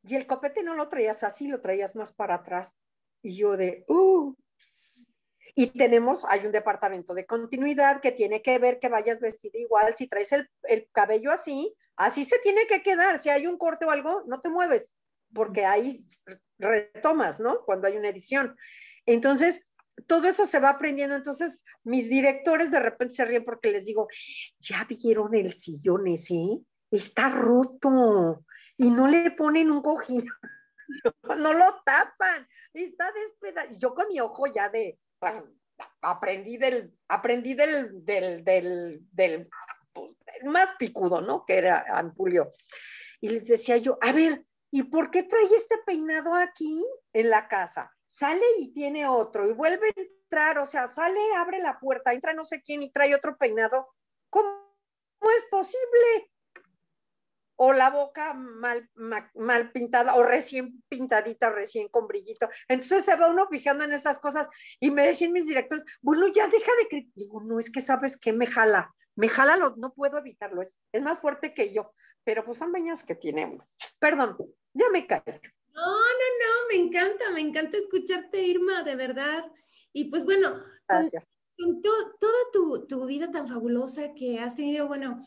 Y 0.04 0.14
el 0.14 0.26
copete 0.26 0.62
no 0.62 0.74
lo 0.74 0.88
traías 0.88 1.24
así, 1.24 1.48
lo 1.48 1.61
traías 1.61 1.96
más 1.96 2.12
para 2.12 2.36
atrás. 2.36 2.76
Y 3.22 3.36
yo 3.36 3.57
de, 3.57 3.84
uh. 3.88 4.34
Y 5.57 5.68
tenemos, 5.68 6.24
hay 6.26 6.46
un 6.46 6.52
departamento 6.52 7.14
de 7.14 7.26
continuidad 7.26 8.00
que 8.00 8.12
tiene 8.12 8.42
que 8.42 8.59
ver 8.59 8.78
que 8.78 8.88
vayas 8.88 9.20
vestido 9.20 9.59
igual. 9.59 9.94
Si 9.94 10.07
traes 10.07 10.30
el, 10.32 10.48
el 10.64 10.88
cabello 10.92 11.32
así, 11.32 11.74
así 11.96 12.24
se 12.24 12.38
tiene 12.40 12.66
que 12.66 12.82
quedar. 12.82 13.20
Si 13.20 13.30
hay 13.30 13.46
un 13.46 13.59
corte 13.59 13.86
o 13.86 13.90
algo, 13.90 14.22
no 14.26 14.40
te 14.40 14.50
mueves, 14.50 14.94
porque 15.37 15.66
ahí 15.66 16.03
retomas, 16.59 17.39
¿no? 17.39 17.61
Cuando 17.64 17.87
hay 17.87 17.97
una 17.97 18.09
edición. 18.09 18.57
Entonces, 19.05 19.62
todo 20.07 20.26
eso 20.26 20.47
se 20.47 20.59
va 20.59 20.70
aprendiendo. 20.70 21.14
Entonces, 21.14 21.62
mis 21.84 22.09
directores 22.09 22.70
de 22.70 22.80
repente 22.80 23.14
se 23.14 23.24
ríen 23.24 23.45
porque 23.45 23.70
les 23.70 23.84
digo, 23.84 24.09
ya 24.59 24.87
vieron 24.89 25.34
el 25.34 25.53
sillón 25.53 26.07
ese, 26.09 26.41
está 26.91 27.28
roto 27.28 28.45
y 28.78 28.91
no 28.91 29.07
le 29.07 29.30
ponen 29.30 29.70
un 29.70 29.82
cojín, 29.82 30.26
no 31.39 31.53
lo 31.53 31.82
tapan, 31.84 32.49
está 32.72 33.12
despedazado. 33.12 33.78
Yo 33.78 33.95
con 33.95 34.09
mi 34.09 34.18
ojo 34.20 34.47
ya 34.47 34.70
de, 34.70 34.99
pues, 35.18 35.45
aprendí 36.01 36.57
del, 36.57 36.93
aprendí 37.09 37.53
del, 37.53 38.05
del, 38.05 38.43
del, 38.43 39.01
del, 39.12 39.49
pues, 39.93 40.12
más 40.45 40.70
picudo, 40.78 41.20
¿no? 41.20 41.45
Que 41.45 41.59
era 41.59 41.84
Ampulio. 41.89 42.51
Y 43.20 43.28
les 43.28 43.47
decía 43.47 43.76
yo, 43.76 43.99
a 44.01 44.12
ver, 44.12 44.45
¿y 44.70 44.84
por 44.84 45.10
qué 45.10 45.22
trae 45.22 45.44
este 45.54 45.76
peinado 45.84 46.34
aquí 46.34 46.84
en 47.12 47.30
la 47.30 47.48
casa? 47.48 47.92
Sale 48.04 48.44
y 48.58 48.72
tiene 48.72 49.06
otro 49.06 49.48
y 49.48 49.52
vuelve 49.52 49.88
a 49.88 50.00
entrar, 50.00 50.58
o 50.58 50.66
sea, 50.66 50.88
sale, 50.88 51.20
abre 51.36 51.58
la 51.58 51.78
puerta, 51.78 52.12
entra 52.12 52.34
no 52.34 52.44
sé 52.44 52.62
quién 52.62 52.82
y 52.82 52.92
trae 52.92 53.14
otro 53.14 53.36
peinado. 53.36 53.88
¿Cómo 54.30 54.50
es 55.36 55.44
posible? 55.50 56.30
o 57.56 57.72
la 57.72 57.90
boca 57.90 58.34
mal, 58.34 58.88
mal, 59.34 59.72
pintada 59.72 60.14
o 60.14 60.22
recién 60.22 60.82
pintadita 60.88 61.48
o 61.48 61.52
recién 61.52 61.88
con 61.88 62.06
brillito. 62.06 62.48
Entonces 62.68 63.04
se 63.04 63.16
va 63.16 63.30
uno 63.30 63.48
fijando 63.48 63.84
en 63.84 63.92
esas 63.92 64.18
cosas 64.18 64.46
y 64.78 64.90
me 64.90 65.06
decían 65.06 65.32
mis 65.32 65.46
directores, 65.46 65.84
bueno, 66.02 66.26
ya 66.28 66.46
deja 66.48 66.70
de 66.90 67.06
Digo, 67.14 67.42
no, 67.42 67.58
es 67.58 67.70
que 67.70 67.80
sabes 67.80 68.18
que 68.18 68.32
me 68.32 68.46
jala, 68.46 68.94
me 69.16 69.28
jala, 69.28 69.56
lo, 69.56 69.74
no 69.76 69.94
puedo 69.94 70.18
evitarlo, 70.18 70.62
es, 70.62 70.78
es 70.92 71.02
más 71.02 71.18
fuerte 71.18 71.54
que 71.54 71.72
yo, 71.72 71.92
pero 72.27 72.45
pues 72.45 72.59
son 72.59 72.70
bañas 72.72 73.05
que 73.05 73.14
tiene 73.14 73.59
Perdón, 74.01 74.37
ya 74.74 74.91
me 74.91 75.07
caí. 75.07 75.22
No, 75.72 75.87
no, 75.87 76.27
no, 76.43 76.66
me 76.68 76.74
encanta, 76.74 77.31
me 77.31 77.41
encanta 77.41 77.79
escucharte, 77.79 78.43
Irma, 78.43 78.83
de 78.83 78.97
verdad. 78.97 79.45
Y 79.93 80.07
pues 80.07 80.24
bueno, 80.24 80.61
Gracias. 80.89 81.24
con, 81.57 81.81
toda 81.81 82.51
tu, 82.53 82.89
tu 82.89 83.07
vida 83.07 83.31
tan 83.31 83.47
fabulosa 83.47 84.12
que 84.12 84.41
has 84.41 84.57
tenido, 84.57 84.89
bueno, 84.89 85.24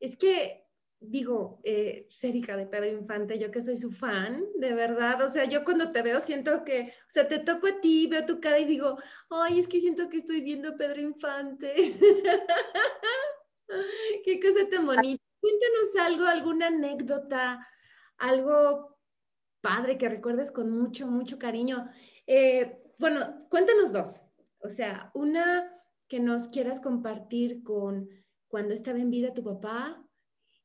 es 0.00 0.16
que 0.16 0.66
digo, 0.98 1.60
eh, 1.62 2.08
Cérica 2.10 2.56
de 2.56 2.66
Pedro 2.66 2.90
Infante, 2.90 3.38
yo 3.38 3.52
que 3.52 3.62
soy 3.62 3.76
su 3.76 3.92
fan, 3.92 4.44
de 4.56 4.74
verdad, 4.74 5.22
o 5.22 5.28
sea, 5.28 5.44
yo 5.44 5.64
cuando 5.64 5.92
te 5.92 6.02
veo 6.02 6.20
siento 6.20 6.64
que, 6.64 6.92
o 7.08 7.10
sea, 7.10 7.28
te 7.28 7.38
toco 7.38 7.68
a 7.68 7.80
ti, 7.80 8.08
veo 8.08 8.26
tu 8.26 8.40
cara 8.40 8.58
y 8.58 8.64
digo, 8.64 8.98
ay, 9.30 9.60
es 9.60 9.68
que 9.68 9.78
siento 9.80 10.08
que 10.08 10.16
estoy 10.18 10.40
viendo 10.40 10.70
a 10.70 10.76
Pedro 10.76 11.00
Infante. 11.00 11.72
Qué 14.24 14.40
cosa 14.40 14.68
tan 14.68 14.86
bonita. 14.86 15.22
Cuéntanos 15.42 15.96
algo, 16.00 16.24
alguna 16.24 16.68
anécdota, 16.68 17.66
algo 18.16 18.96
padre 19.60 19.98
que 19.98 20.08
recuerdes 20.08 20.52
con 20.52 20.70
mucho, 20.70 21.08
mucho 21.08 21.36
cariño. 21.36 21.84
Eh, 22.28 22.80
bueno, 22.96 23.48
cuéntanos 23.50 23.92
dos. 23.92 24.22
O 24.60 24.68
sea, 24.68 25.10
una 25.14 25.68
que 26.06 26.20
nos 26.20 26.46
quieras 26.46 26.78
compartir 26.78 27.64
con 27.64 28.08
cuando 28.46 28.72
estaba 28.72 29.00
en 29.00 29.10
vida 29.10 29.34
tu 29.34 29.42
papá 29.42 30.06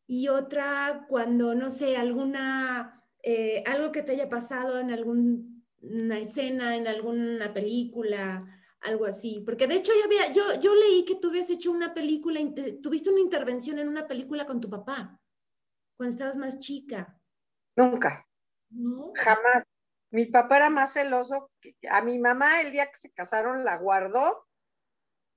y 0.05 0.27
otra 0.27 1.07
cuando, 1.09 1.55
no 1.55 1.71
sé, 1.71 1.97
alguna, 1.97 3.03
eh, 3.23 3.63
algo 3.65 3.91
que 3.91 4.03
te 4.03 4.11
haya 4.11 4.29
pasado 4.29 4.77
en 4.77 4.91
alguna 4.91 6.19
escena, 6.19 6.75
en 6.75 6.87
alguna 6.87 7.51
película, 7.51 8.45
algo 8.81 9.05
así. 9.05 9.41
Porque 9.45 9.67
de 9.67 9.75
hecho 9.75 9.91
yo, 9.97 10.05
había, 10.05 10.31
yo, 10.31 10.59
yo 10.59 10.75
leí 10.75 11.05
que 11.05 11.15
tú 11.15 11.29
habías 11.29 11.49
hecho 11.49 11.71
una 11.71 11.93
película, 11.93 12.39
tuviste 12.81 13.09
una 13.09 13.19
intervención 13.19 13.79
en 13.79 13.87
una 13.87 14.07
película 14.07 14.45
con 14.45 14.61
tu 14.61 14.69
papá, 14.69 15.19
cuando 15.97 16.13
estabas 16.13 16.37
más 16.37 16.59
chica. 16.59 17.19
Nunca. 17.75 18.27
Jamás. 19.15 19.63
Mi 20.09 20.25
papá 20.25 20.57
era 20.57 20.69
más 20.69 20.93
celoso. 20.93 21.51
A 21.89 22.01
mi 22.01 22.17
mamá 22.17 22.61
el 22.61 22.71
día 22.71 22.89
que 22.89 22.97
se 22.97 23.11
casaron 23.11 23.65
la 23.65 23.77
guardó 23.77 24.45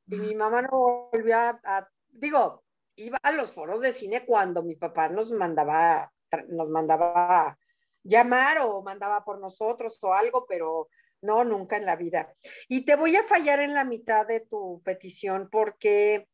y 0.07 0.17
mi 0.17 0.35
mamá 0.35 0.63
no 0.63 1.09
volvió 1.11 1.37
a 1.37 1.89
digo, 2.13 2.65
iba 2.97 3.19
a 3.23 3.33
los 3.33 3.53
foros 3.53 3.81
de 3.81 3.93
cine 3.93 4.25
cuando 4.27 4.63
mi 4.63 4.77
papá 4.77 5.09
nos 5.09 5.33
mandaba, 5.33 6.13
nos 6.49 6.69
mandaba 6.69 7.59
llamar 8.03 8.59
o 8.59 8.83
mandaba 8.83 9.25
por 9.25 9.39
nosotros 9.39 9.99
o 10.03 10.13
algo, 10.13 10.47
pero 10.47 10.89
no, 11.23 11.45
nunca 11.45 11.77
en 11.77 11.87
la 11.87 11.97
vida. 11.97 12.35
Y 12.69 12.85
te 12.85 12.97
voy 12.97 13.17
a 13.17 13.25
fallar 13.25 13.61
en 13.61 13.75
la 13.75 13.85
mitad 13.85 14.27
de 14.27 14.41
tu 14.41 14.83
petición 14.85 15.49
porque 15.51 16.29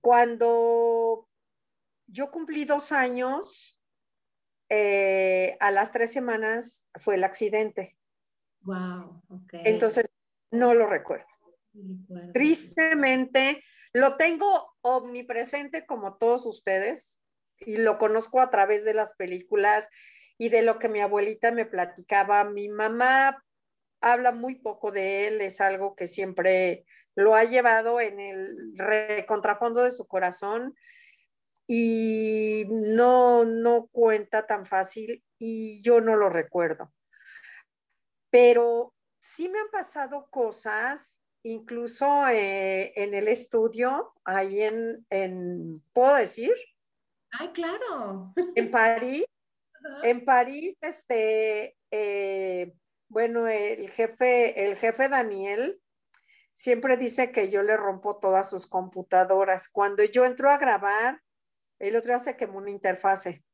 cuando 0.00 1.28
yo 2.06 2.30
cumplí 2.30 2.64
dos 2.64 2.92
años, 2.92 3.80
eh, 4.68 5.56
a 5.60 5.70
las 5.70 5.90
tres 5.90 6.12
semanas 6.12 6.86
fue 7.00 7.16
el 7.16 7.24
accidente. 7.24 7.96
Wow. 8.62 9.22
Entonces, 9.52 10.10
no 10.50 10.74
lo 10.74 10.86
recuerdo. 10.86 11.26
Tristemente, 12.32 13.64
lo 13.92 14.16
tengo 14.16 14.76
omnipresente 14.82 15.86
como 15.86 16.16
todos 16.16 16.46
ustedes 16.46 17.20
y 17.58 17.76
lo 17.76 17.98
conozco 17.98 18.40
a 18.40 18.50
través 18.50 18.84
de 18.84 18.94
las 18.94 19.12
películas 19.12 19.88
y 20.38 20.48
de 20.48 20.62
lo 20.62 20.78
que 20.78 20.88
mi 20.88 21.00
abuelita 21.00 21.50
me 21.52 21.66
platicaba. 21.66 22.44
Mi 22.44 22.68
mamá 22.68 23.44
habla 24.00 24.32
muy 24.32 24.56
poco 24.56 24.90
de 24.90 25.26
él, 25.26 25.40
es 25.40 25.60
algo 25.60 25.94
que 25.94 26.08
siempre 26.08 26.84
lo 27.14 27.34
ha 27.34 27.44
llevado 27.44 28.00
en 28.00 28.20
el 28.20 29.26
contrafondo 29.26 29.84
de 29.84 29.92
su 29.92 30.06
corazón 30.06 30.74
y 31.66 32.64
no, 32.68 33.44
no 33.44 33.88
cuenta 33.92 34.46
tan 34.46 34.66
fácil 34.66 35.22
y 35.38 35.82
yo 35.82 36.00
no 36.00 36.16
lo 36.16 36.28
recuerdo. 36.28 36.92
Pero 38.30 38.94
sí 39.20 39.48
me 39.48 39.60
han 39.60 39.70
pasado 39.70 40.28
cosas 40.30 41.22
incluso 41.42 42.28
eh, 42.28 42.92
en 42.96 43.14
el 43.14 43.28
estudio, 43.28 44.12
ahí 44.24 44.62
en, 44.62 45.06
en, 45.10 45.82
¿puedo 45.92 46.16
decir? 46.16 46.52
Ay, 47.30 47.50
claro. 47.52 48.32
En 48.54 48.70
París, 48.70 49.24
en 50.02 50.24
París, 50.24 50.76
este, 50.80 51.76
eh, 51.90 52.74
bueno, 53.10 53.46
el 53.48 53.90
jefe, 53.90 54.64
el 54.64 54.76
jefe 54.76 55.08
Daniel 55.08 55.80
siempre 56.54 56.96
dice 56.96 57.32
que 57.32 57.50
yo 57.50 57.62
le 57.62 57.76
rompo 57.76 58.18
todas 58.18 58.48
sus 58.48 58.66
computadoras. 58.66 59.68
Cuando 59.68 60.04
yo 60.04 60.24
entro 60.24 60.50
a 60.50 60.58
grabar, 60.58 61.20
el 61.78 61.96
otro 61.96 62.14
hace 62.14 62.36
como 62.36 62.58
una 62.58 62.70
interfase, 62.70 63.44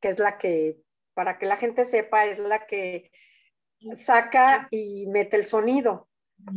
que 0.00 0.08
es 0.08 0.18
la 0.18 0.38
que, 0.38 0.78
para 1.14 1.38
que 1.38 1.46
la 1.46 1.56
gente 1.56 1.84
sepa, 1.84 2.24
es 2.24 2.38
la 2.38 2.66
que 2.66 3.12
saca 3.94 4.68
y 4.70 5.06
mete 5.06 5.36
el 5.36 5.44
sonido 5.44 6.08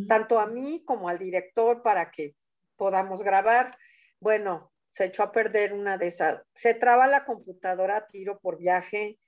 tanto 0.07 0.39
a 0.39 0.47
mí 0.47 0.83
como 0.85 1.09
al 1.09 1.19
director 1.19 1.81
para 1.83 2.11
que 2.11 2.35
podamos 2.75 3.23
grabar. 3.23 3.77
Bueno, 4.19 4.71
se 4.91 5.05
echó 5.05 5.23
a 5.23 5.31
perder 5.31 5.73
una 5.73 5.97
de 5.97 6.07
esas. 6.07 6.41
Se 6.53 6.73
traba 6.73 7.07
la 7.07 7.25
computadora 7.25 8.07
tiro 8.07 8.39
por 8.39 8.57
viaje, 8.57 9.19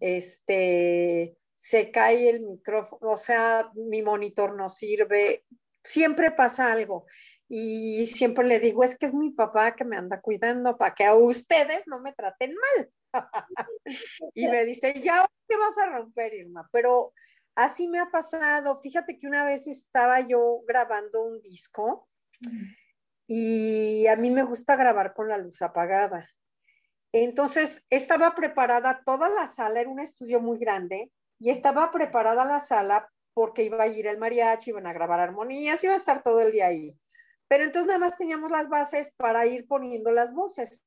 este, 0.00 1.36
se 1.62 1.92
cae 1.92 2.28
el 2.28 2.40
micrófono, 2.40 3.12
o 3.12 3.16
sea, 3.16 3.70
mi 3.74 4.02
monitor 4.02 4.56
no 4.56 4.68
sirve, 4.68 5.44
siempre 5.84 6.32
pasa 6.32 6.72
algo. 6.72 7.06
y 7.48 8.06
siempre 8.08 8.44
le 8.46 8.58
digo, 8.58 8.82
es 8.82 8.98
que 8.98 9.06
es 9.06 9.14
mi 9.14 9.30
papá 9.30 9.76
que 9.76 9.84
me 9.84 9.96
anda 9.96 10.20
cuidando 10.20 10.76
para 10.76 10.94
que 10.94 11.04
a 11.04 11.14
ustedes 11.14 11.86
no 11.86 12.00
me 12.00 12.12
traten 12.14 12.52
mal. 12.56 12.90
y 14.34 14.48
me 14.48 14.64
dice, 14.64 14.94
ya 15.00 15.24
te 15.46 15.56
vas 15.56 15.78
a 15.78 15.86
romper, 15.86 16.34
Irma, 16.34 16.68
pero 16.72 17.12
así 17.54 17.86
me 17.86 18.00
ha 18.00 18.10
pasado. 18.10 18.80
Fíjate 18.80 19.18
que 19.18 19.28
una 19.28 19.44
vez 19.44 19.68
estaba 19.68 20.20
yo 20.20 20.62
grabando 20.66 21.22
un 21.22 21.40
disco 21.42 22.08
y 23.28 24.06
a 24.08 24.16
mí 24.16 24.30
me 24.32 24.42
gusta 24.42 24.74
grabar 24.74 25.14
con 25.14 25.28
la 25.28 25.38
luz 25.38 25.62
apagada. 25.62 26.28
Entonces 27.12 27.84
estaba 27.88 28.34
preparada 28.34 29.02
toda 29.04 29.28
la 29.28 29.46
sala, 29.46 29.80
era 29.80 29.90
un 29.90 30.00
estudio 30.00 30.40
muy 30.40 30.58
grande 30.58 31.12
y 31.42 31.50
estaba 31.50 31.90
preparada 31.90 32.44
la 32.44 32.60
sala 32.60 33.10
porque 33.34 33.64
iba 33.64 33.82
a 33.82 33.88
ir 33.88 34.06
el 34.06 34.16
mariachi, 34.16 34.70
iban 34.70 34.86
a 34.86 34.92
grabar 34.92 35.18
armonías, 35.18 35.82
iba 35.82 35.92
a 35.92 35.96
estar 35.96 36.22
todo 36.22 36.40
el 36.40 36.52
día 36.52 36.68
ahí. 36.68 36.96
Pero 37.48 37.64
entonces 37.64 37.88
nada 37.88 37.98
más 37.98 38.16
teníamos 38.16 38.52
las 38.52 38.68
bases 38.68 39.10
para 39.16 39.44
ir 39.46 39.66
poniendo 39.66 40.12
las 40.12 40.32
voces. 40.32 40.84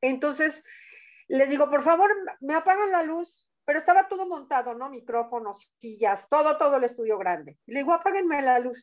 Entonces 0.00 0.64
les 1.28 1.48
digo, 1.48 1.70
por 1.70 1.82
favor, 1.82 2.10
me 2.40 2.54
apagan 2.54 2.90
la 2.90 3.04
luz, 3.04 3.48
pero 3.64 3.78
estaba 3.78 4.08
todo 4.08 4.26
montado, 4.26 4.74
¿no? 4.74 4.90
Micrófonos, 4.90 5.72
sillas, 5.78 6.26
todo, 6.28 6.58
todo 6.58 6.78
el 6.78 6.84
estudio 6.84 7.16
grande. 7.16 7.56
le 7.66 7.78
digo, 7.78 7.92
apáguenme 7.92 8.42
la 8.42 8.58
luz. 8.58 8.82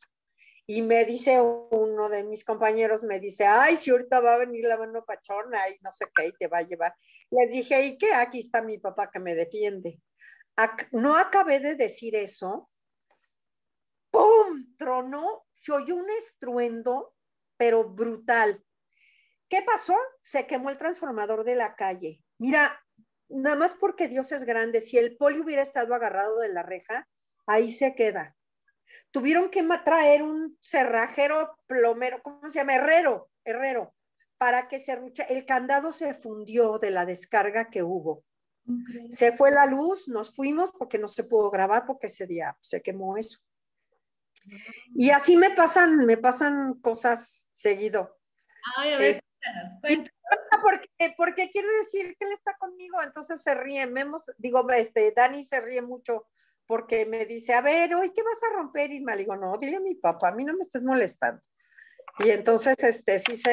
Y 0.65 0.81
me 0.81 1.03
dice 1.03 1.41
uno 1.41 2.07
de 2.07 2.23
mis 2.23 2.45
compañeros, 2.45 3.03
me 3.03 3.19
dice, 3.19 3.45
ay, 3.45 3.75
si 3.75 3.89
ahorita 3.89 4.21
va 4.21 4.35
a 4.35 4.37
venir 4.37 4.63
la 4.63 4.77
mano 4.77 5.03
pachona 5.03 5.67
y 5.67 5.77
no 5.81 5.91
sé 5.91 6.05
qué, 6.15 6.27
y 6.27 6.31
te 6.31 6.47
va 6.47 6.59
a 6.59 6.61
llevar. 6.61 6.95
Les 7.31 7.51
dije, 7.51 7.83
¿y 7.83 7.97
qué? 7.97 8.13
Aquí 8.13 8.39
está 8.39 8.61
mi 8.61 8.77
papá 8.77 9.09
que 9.11 9.19
me 9.19 9.35
defiende. 9.35 9.99
No 10.91 11.15
acabé 11.15 11.59
de 11.59 11.75
decir 11.75 12.15
eso. 12.15 12.69
¡Pum! 14.11 14.75
Tronó, 14.77 15.45
se 15.53 15.71
oyó 15.71 15.95
un 15.95 16.09
estruendo, 16.09 17.13
pero 17.57 17.89
brutal. 17.89 18.63
¿Qué 19.47 19.61
pasó? 19.61 19.95
Se 20.21 20.45
quemó 20.47 20.69
el 20.69 20.77
transformador 20.77 21.43
de 21.43 21.55
la 21.55 21.75
calle. 21.75 22.23
Mira, 22.37 22.79
nada 23.29 23.55
más 23.55 23.73
porque 23.73 24.07
Dios 24.07 24.31
es 24.31 24.43
grande, 24.43 24.81
si 24.81 24.97
el 24.97 25.17
poli 25.17 25.39
hubiera 25.39 25.61
estado 25.61 25.93
agarrado 25.93 26.39
de 26.39 26.49
la 26.49 26.63
reja, 26.63 27.07
ahí 27.45 27.71
se 27.71 27.95
queda. 27.95 28.35
Tuvieron 29.11 29.49
que 29.49 29.63
traer 29.83 30.23
un 30.23 30.57
cerrajero 30.61 31.57
plomero, 31.67 32.21
¿cómo 32.21 32.49
se 32.49 32.59
llama? 32.59 32.75
Herrero, 32.75 33.29
herrero, 33.43 33.95
para 34.37 34.67
que 34.67 34.79
se 34.79 34.97
el 35.29 35.45
candado 35.45 35.91
se 35.91 36.13
fundió 36.13 36.79
de 36.79 36.91
la 36.91 37.05
descarga 37.05 37.69
que 37.69 37.81
hubo. 37.83 38.23
Se 39.09 39.31
fue 39.31 39.51
la 39.51 39.65
luz, 39.65 40.07
nos 40.07 40.35
fuimos 40.35 40.71
porque 40.77 40.97
no 40.97 41.07
se 41.07 41.23
pudo 41.23 41.49
grabar 41.49 41.85
porque 41.85 42.07
ese 42.07 42.27
día 42.27 42.57
se 42.61 42.81
quemó 42.81 43.17
eso. 43.17 43.39
Y 44.95 45.09
así 45.09 45.37
me 45.37 45.51
pasan, 45.51 46.05
me 46.05 46.17
pasan 46.17 46.75
cosas 46.75 47.47
seguido. 47.51 48.17
Ay, 48.77 48.93
a 48.93 48.97
ver, 48.97 49.19
porque, 50.61 51.13
porque 51.17 51.51
quiere 51.51 51.67
decir 51.79 52.15
que 52.17 52.25
él 52.25 52.33
está 52.33 52.55
conmigo, 52.57 53.01
entonces 53.01 53.41
se 53.41 53.53
ríe. 53.55 53.85
Memos, 53.87 54.31
digo, 54.37 54.69
este, 54.71 55.11
Dani 55.15 55.43
se 55.43 55.61
ríe 55.61 55.81
mucho 55.81 56.27
porque 56.65 57.05
me 57.05 57.25
dice, 57.25 57.53
a 57.53 57.61
ver, 57.61 57.95
hoy 57.95 58.11
qué 58.13 58.21
vas 58.21 58.43
a 58.43 58.55
romper, 58.55 58.91
y 58.91 59.01
me 59.01 59.17
digo, 59.17 59.35
no, 59.35 59.57
dile 59.57 59.77
a 59.77 59.79
mi 59.79 59.95
papá, 59.95 60.29
a 60.29 60.35
mí 60.35 60.45
no 60.45 60.53
me 60.53 60.61
estés 60.61 60.83
molestando. 60.83 61.41
Y 62.19 62.29
entonces, 62.29 62.75
este, 62.83 63.19
sí 63.19 63.37
se, 63.37 63.51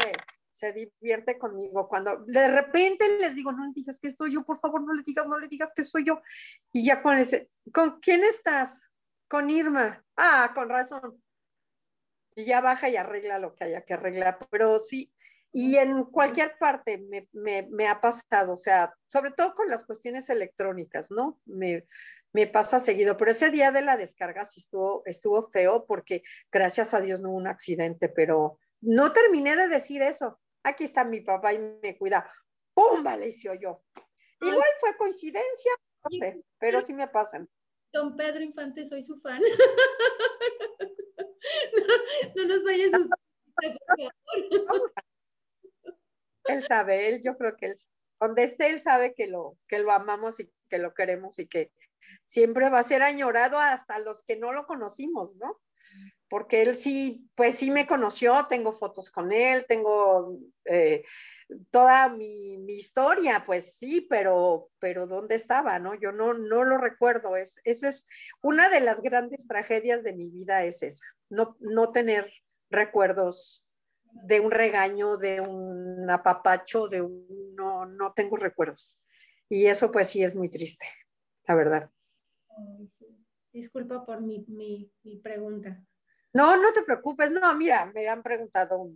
se 0.57 0.73
divierte 0.73 1.39
conmigo. 1.39 1.87
Cuando 1.87 2.17
de 2.25 2.49
repente 2.49 3.19
les 3.19 3.35
digo, 3.35 3.53
no 3.53 3.67
le 3.67 3.73
digas 3.75 4.01
que 4.01 4.11
soy 4.11 4.33
yo, 4.33 4.43
por 4.43 4.59
favor, 4.59 4.83
no 4.83 4.95
le 4.95 5.03
digas, 5.03 5.27
no 5.27 5.39
le 5.39 5.49
digas 5.49 5.71
que 5.77 5.85
soy 5.85 6.05
yo. 6.05 6.23
Y 6.73 6.87
ya 6.87 7.03
con 7.03 7.19
ese, 7.19 7.51
¿con 7.75 8.01
quién 8.01 8.25
estás? 8.25 8.81
Con 9.29 9.51
Irma. 9.51 10.03
Ah, 10.17 10.53
con 10.55 10.71
razón. 10.71 11.23
Y 12.35 12.47
ya 12.47 12.63
baja 12.63 12.89
y 12.89 12.97
arregla 12.97 13.39
lo 13.39 13.55
que 13.55 13.65
haya 13.65 13.83
que 13.83 13.95
arreglar. 13.95 14.39
Pero 14.51 14.79
sí, 14.79 15.13
y 15.53 15.77
en 15.77 16.05
cualquier 16.05 16.57
parte 16.59 16.97
me, 16.97 17.29
me, 17.33 17.69
me, 17.71 17.87
ha 17.87 18.01
pasado, 18.01 18.55
o 18.55 18.57
sea, 18.57 18.95
sobre 19.09 19.33
todo 19.33 19.55
con 19.55 19.69
las 19.69 19.85
cuestiones 19.85 20.31
electrónicas, 20.31 21.11
¿no? 21.11 21.39
Me, 21.45 21.87
me, 22.33 22.47
pasa 22.47 22.79
seguido, 22.79 23.19
pero 23.19 23.31
ese 23.31 23.51
día 23.51 23.73
de 23.73 23.83
la 23.83 23.99
descarga 23.99 24.47
sí 24.47 24.61
estuvo, 24.61 25.03
estuvo 25.05 25.51
feo 25.51 25.85
porque 25.87 26.23
gracias 26.51 26.95
a 26.95 27.01
Dios 27.01 27.21
no 27.21 27.31
hubo 27.31 27.39
un 27.39 27.47
accidente, 27.47 28.09
pero 28.09 28.59
no 28.81 29.13
terminé 29.13 29.57
de 29.57 29.69
decir 29.69 30.03
eso. 30.03 30.39
Aquí 30.67 30.83
está 30.83 31.05
mi 31.05 31.21
papá 31.21 31.53
y 31.53 31.59
me 31.59 31.97
cuida. 31.97 32.29
¡Pum! 32.75 33.05
Vale, 33.05 33.31
se 33.31 33.49
oyó. 33.49 33.85
Igual 34.41 34.67
fue 34.81 34.97
coincidencia, 34.97 35.71
no 36.03 36.11
sé, 36.19 36.43
pero 36.59 36.81
sí 36.81 36.93
me 36.93 37.07
pasan. 37.07 37.49
Don 37.93 38.17
Pedro 38.17 38.43
Infante, 38.43 38.85
soy 38.85 39.05
su 39.05 39.21
fan. 39.21 39.41
no, 42.35 42.45
nos 42.47 42.65
vayas 42.65 42.93
a 42.95 42.99
él 46.45 46.67
sabe, 46.67 47.09
él, 47.09 47.23
yo 47.23 47.39
creo 47.39 47.57
que 47.57 47.67
él, 47.67 47.77
donde 48.21 48.43
esté, 48.43 48.69
él 48.69 48.81
sabe 48.81 49.15
que 49.15 49.29
lo, 49.29 49.57
que 49.69 49.79
lo 49.79 49.93
amamos 49.93 50.41
y 50.41 50.53
que 50.69 50.79
lo 50.79 50.95
queremos 50.95 51.39
y 51.39 51.47
que 51.47 51.71
siempre 52.25 52.71
va 52.71 52.81
a 52.81 52.85
ser 52.85 53.03
añorado 53.03 53.59
hasta 53.59 54.01
los 54.01 54.25
que 54.25 54.37
no 54.37 54.53
lo 54.53 54.67
conocimos, 54.67 55.37
¿no? 55.37 55.61
Porque 56.29 56.63
él 56.63 56.75
sí, 56.75 57.29
pues 57.35 57.57
sí 57.57 57.71
me 57.71 57.87
conoció, 57.87 58.47
tengo 58.49 58.73
fotos 58.73 59.11
con 59.11 59.31
él, 59.31 59.65
tengo 59.69 60.39
eh, 60.65 61.05
toda 61.71 62.09
mi, 62.09 62.59
mi, 62.59 62.75
historia, 62.75 63.45
pues 63.47 63.77
sí, 63.77 64.01
pero, 64.01 64.71
pero 64.81 65.07
¿dónde 65.07 65.37
estaba, 65.37 65.79
no? 65.79 65.95
Yo 65.95 66.11
no, 66.11 66.35
no 66.35 66.65
lo 66.65 66.79
recuerdo, 66.79 67.37
es, 67.37 67.61
eso 67.63 67.87
es 67.87 68.07
una 68.43 68.69
de 68.69 68.81
las 68.81 69.01
grandes 69.03 69.47
tragedias 69.47 70.03
de 70.03 70.15
mi 70.15 70.31
vida, 70.31 70.65
es 70.65 70.83
esa, 70.83 71.07
no, 71.31 71.57
no 71.61 71.93
tener 71.93 72.33
recuerdos 72.71 73.65
de 74.25 74.41
un 74.41 74.51
regaño, 74.51 75.17
de 75.17 75.41
un 75.41 76.11
apapacho, 76.11 76.89
de 76.89 77.03
un 77.03 77.55
no, 77.57 77.87
no 77.87 78.13
tengo 78.13 78.37
recuerdos. 78.37 79.03
Y 79.49 79.67
eso 79.67 79.91
pues 79.91 80.09
sí 80.09 80.23
es 80.23 80.35
muy 80.35 80.51
triste, 80.51 80.87
la 81.47 81.55
verdad. 81.55 81.91
Disculpa 83.57 84.05
por 84.05 84.21
mi, 84.21 84.45
mi, 84.49 84.93
mi, 85.03 85.17
pregunta. 85.17 85.83
No, 86.35 86.59
no 86.59 86.75
te 86.75 86.83
preocupes, 86.83 87.31
no, 87.31 87.55
mira, 87.55 87.91
me 87.95 88.07
han 88.07 88.23
preguntado. 88.23 88.91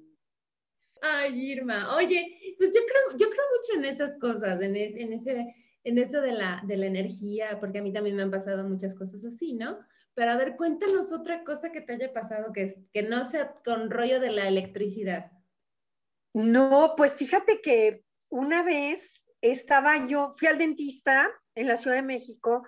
Ay, 1.01 1.53
Irma, 1.53 1.97
oye, 1.97 2.55
pues 2.59 2.71
yo 2.75 2.83
creo, 2.83 3.17
yo 3.17 3.31
creo 3.31 3.45
mucho 3.57 3.79
en 3.79 3.87
esas 3.87 4.19
cosas, 4.19 4.61
en, 4.61 4.77
en, 4.77 5.15
ese, 5.15 5.55
en 5.83 5.97
eso 5.97 6.21
de 6.21 6.33
la, 6.33 6.63
de 6.67 6.77
la 6.77 6.85
energía, 6.85 7.59
porque 7.59 7.79
a 7.79 7.83
mí 7.83 7.91
también 7.91 8.17
me 8.17 8.23
han 8.23 8.31
pasado 8.31 8.63
muchas 8.69 8.95
cosas 8.95 9.25
así, 9.25 9.55
¿no? 9.55 9.79
Pero 10.13 10.33
a 10.33 10.37
ver, 10.37 10.57
cuéntanos 10.57 11.11
otra 11.11 11.43
cosa 11.43 11.73
que 11.73 11.81
te 11.81 11.95
haya 11.95 12.13
pasado 12.13 12.53
que, 12.53 12.85
que 12.93 13.03
no 13.03 13.25
sea 13.25 13.55
con 13.65 13.91
rollo 13.91 14.21
de 14.21 14.33
la 14.33 14.47
electricidad. 14.47 15.33
No, 16.35 16.93
pues 16.99 17.15
fíjate 17.15 17.63
que 17.63 18.05
una 18.29 18.63
vez 18.63 19.25
estaba 19.41 20.07
yo, 20.07 20.35
fui 20.37 20.49
al 20.49 20.59
dentista 20.59 21.31
en 21.55 21.67
la 21.67 21.79
Ciudad 21.79 21.97
de 21.97 22.03
México 22.03 22.63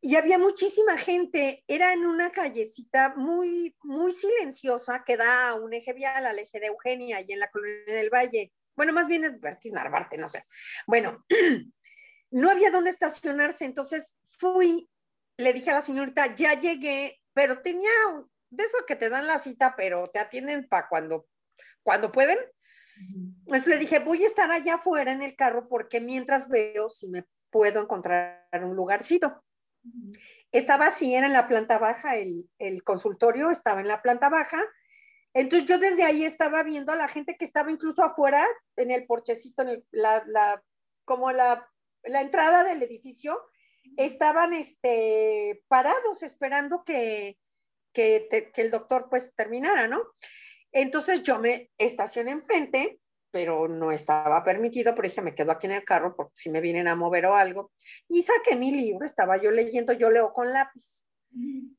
y 0.00 0.16
había 0.16 0.38
muchísima 0.38 0.96
gente. 0.98 1.64
Era 1.66 1.92
en 1.92 2.06
una 2.06 2.30
callecita 2.30 3.14
muy, 3.16 3.76
muy 3.82 4.12
silenciosa 4.12 5.04
que 5.04 5.16
da 5.16 5.50
a 5.50 5.54
un 5.54 5.72
eje 5.72 5.92
vial 5.92 6.26
al 6.26 6.38
eje 6.38 6.60
de 6.60 6.66
Eugenia 6.66 7.20
y 7.20 7.32
en 7.32 7.40
la 7.40 7.50
colonia 7.50 7.94
del 7.94 8.10
Valle. 8.10 8.52
Bueno, 8.74 8.92
más 8.92 9.06
bien 9.06 9.24
es 9.24 9.40
Bertis 9.40 9.72
Narvarte, 9.72 10.18
no 10.18 10.28
sé. 10.28 10.44
Bueno, 10.86 11.24
no 12.30 12.50
había 12.50 12.70
dónde 12.70 12.90
estacionarse, 12.90 13.64
entonces 13.64 14.18
fui 14.28 14.88
le 15.36 15.52
dije 15.52 15.70
a 15.70 15.74
la 15.74 15.80
señorita, 15.80 16.34
ya 16.34 16.58
llegué, 16.58 17.20
pero 17.32 17.60
tenía 17.60 17.90
de 18.50 18.64
eso 18.64 18.78
que 18.86 18.96
te 18.96 19.08
dan 19.08 19.26
la 19.26 19.38
cita, 19.38 19.74
pero 19.76 20.06
te 20.08 20.18
atienden 20.18 20.66
para 20.68 20.88
cuando, 20.88 21.26
cuando 21.82 22.10
pueden. 22.10 22.38
Entonces 23.40 23.66
le 23.66 23.78
dije, 23.78 23.98
voy 23.98 24.22
a 24.22 24.26
estar 24.26 24.50
allá 24.50 24.76
afuera 24.76 25.12
en 25.12 25.20
el 25.20 25.36
carro 25.36 25.68
porque 25.68 26.00
mientras 26.00 26.48
veo 26.48 26.88
si 26.88 27.08
me 27.08 27.24
puedo 27.50 27.82
encontrar 27.82 28.48
un 28.54 28.74
lugarcito. 28.74 29.44
Estaba 30.52 30.86
así, 30.86 31.14
era 31.14 31.26
en 31.26 31.32
la 31.32 31.48
planta 31.48 31.78
baja, 31.78 32.16
el, 32.16 32.48
el, 32.58 32.82
consultorio 32.82 33.50
estaba 33.50 33.80
en 33.80 33.88
la 33.88 34.02
planta 34.02 34.28
baja. 34.28 34.62
Entonces 35.34 35.68
yo 35.68 35.78
desde 35.78 36.04
ahí 36.04 36.24
estaba 36.24 36.62
viendo 36.62 36.92
a 36.92 36.96
la 36.96 37.08
gente 37.08 37.36
que 37.36 37.44
estaba 37.44 37.70
incluso 37.70 38.02
afuera, 38.02 38.46
en 38.76 38.90
el 38.90 39.06
porchecito, 39.06 39.62
en 39.62 39.84
la, 39.90 40.22
la, 40.26 40.62
como 41.04 41.30
la, 41.32 41.68
la 42.04 42.20
entrada 42.22 42.64
del 42.64 42.82
edificio, 42.82 43.40
estaban 43.96 44.54
este, 44.54 45.62
parados 45.68 46.22
esperando 46.22 46.84
que, 46.84 47.38
que, 47.92 48.50
el 48.54 48.70
doctor 48.70 49.08
pues 49.10 49.34
terminara, 49.34 49.88
¿no? 49.88 50.02
Entonces 50.72 51.22
yo 51.22 51.38
me 51.38 51.70
estacioné 51.78 52.32
enfrente, 52.32 53.00
pero 53.36 53.68
no 53.68 53.92
estaba 53.92 54.42
permitido, 54.42 54.94
por 54.94 55.04
ejemplo, 55.04 55.24
me 55.30 55.34
quedo 55.34 55.52
aquí 55.52 55.66
en 55.66 55.74
el 55.74 55.84
carro 55.84 56.16
porque 56.16 56.32
si 56.36 56.48
me 56.48 56.62
vienen 56.62 56.88
a 56.88 56.96
mover 56.96 57.26
o 57.26 57.34
algo, 57.34 57.70
y 58.08 58.22
saqué 58.22 58.56
mi 58.56 58.72
libro, 58.72 59.04
estaba 59.04 59.36
yo 59.36 59.50
leyendo, 59.50 59.92
yo 59.92 60.08
leo 60.08 60.32
con 60.32 60.54
lápiz. 60.54 61.06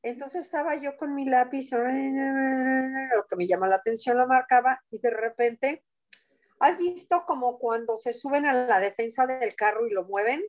Entonces 0.04 0.46
estaba 0.46 0.76
yo 0.76 0.96
con 0.98 1.16
mi 1.16 1.26
lápiz, 1.26 1.72
lo 1.72 3.26
que 3.28 3.36
me 3.36 3.48
llama 3.48 3.68
la 3.68 3.78
atención 3.78 4.20
lo 4.20 4.28
marcaba, 4.28 4.80
y 4.92 5.00
de 5.00 5.10
repente, 5.10 5.84
¿has 6.60 6.78
visto 6.78 7.24
como 7.26 7.58
cuando 7.58 7.98
se 7.98 8.14
suben 8.14 8.46
a 8.46 8.54
la 8.54 8.80
defensa 8.80 9.26
del 9.26 9.56
carro 9.56 9.88
y 9.88 9.90
lo 9.94 10.06
mueven? 10.06 10.44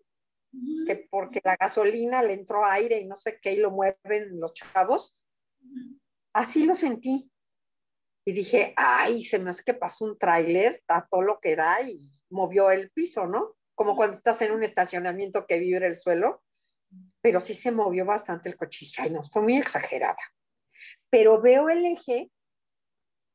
que 0.86 1.08
porque 1.10 1.40
la 1.42 1.56
gasolina 1.56 2.22
le 2.22 2.34
entró 2.34 2.66
aire 2.66 2.98
y 2.98 3.06
no 3.06 3.16
sé 3.16 3.38
qué 3.40 3.52
y 3.52 3.58
lo 3.58 3.70
mueven 3.70 4.38
los 4.40 4.52
chavos. 4.52 5.16
Así 6.34 6.66
lo 6.66 6.74
sentí. 6.74 7.30
Y 8.28 8.32
dije, 8.34 8.74
ay, 8.76 9.24
se 9.24 9.38
me 9.38 9.48
hace 9.48 9.64
que 9.64 9.72
pasó 9.72 10.04
un 10.04 10.18
tráiler, 10.18 10.82
a 10.86 11.06
todo 11.06 11.22
lo 11.22 11.40
que 11.40 11.56
da 11.56 11.80
y 11.80 12.10
movió 12.28 12.70
el 12.70 12.90
piso, 12.90 13.26
¿no? 13.26 13.56
Como 13.74 13.96
cuando 13.96 14.18
estás 14.18 14.42
en 14.42 14.52
un 14.52 14.62
estacionamiento 14.62 15.46
que 15.46 15.58
vibra 15.58 15.86
el 15.86 15.96
suelo, 15.96 16.42
pero 17.22 17.40
sí 17.40 17.54
se 17.54 17.72
movió 17.72 18.04
bastante 18.04 18.50
el 18.50 18.58
coche. 18.58 18.84
Ay, 18.98 19.08
no, 19.08 19.24
fue 19.24 19.40
muy 19.40 19.56
exagerada. 19.56 20.18
Pero 21.08 21.40
veo 21.40 21.70
el 21.70 21.86
eje 21.86 22.30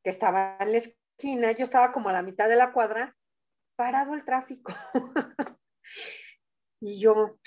que 0.03 0.11
estaba 0.11 0.57
en 0.59 0.73
la 0.73 0.77
esquina, 0.77 1.53
yo 1.53 1.63
estaba 1.63 1.91
como 1.91 2.09
a 2.09 2.13
la 2.13 2.21
mitad 2.21 2.47
de 2.47 2.55
la 2.55 2.71
cuadra, 2.71 3.17
parado 3.75 4.13
el 4.13 4.23
tráfico. 4.23 4.75
y 6.79 6.99
yo, 6.99 7.39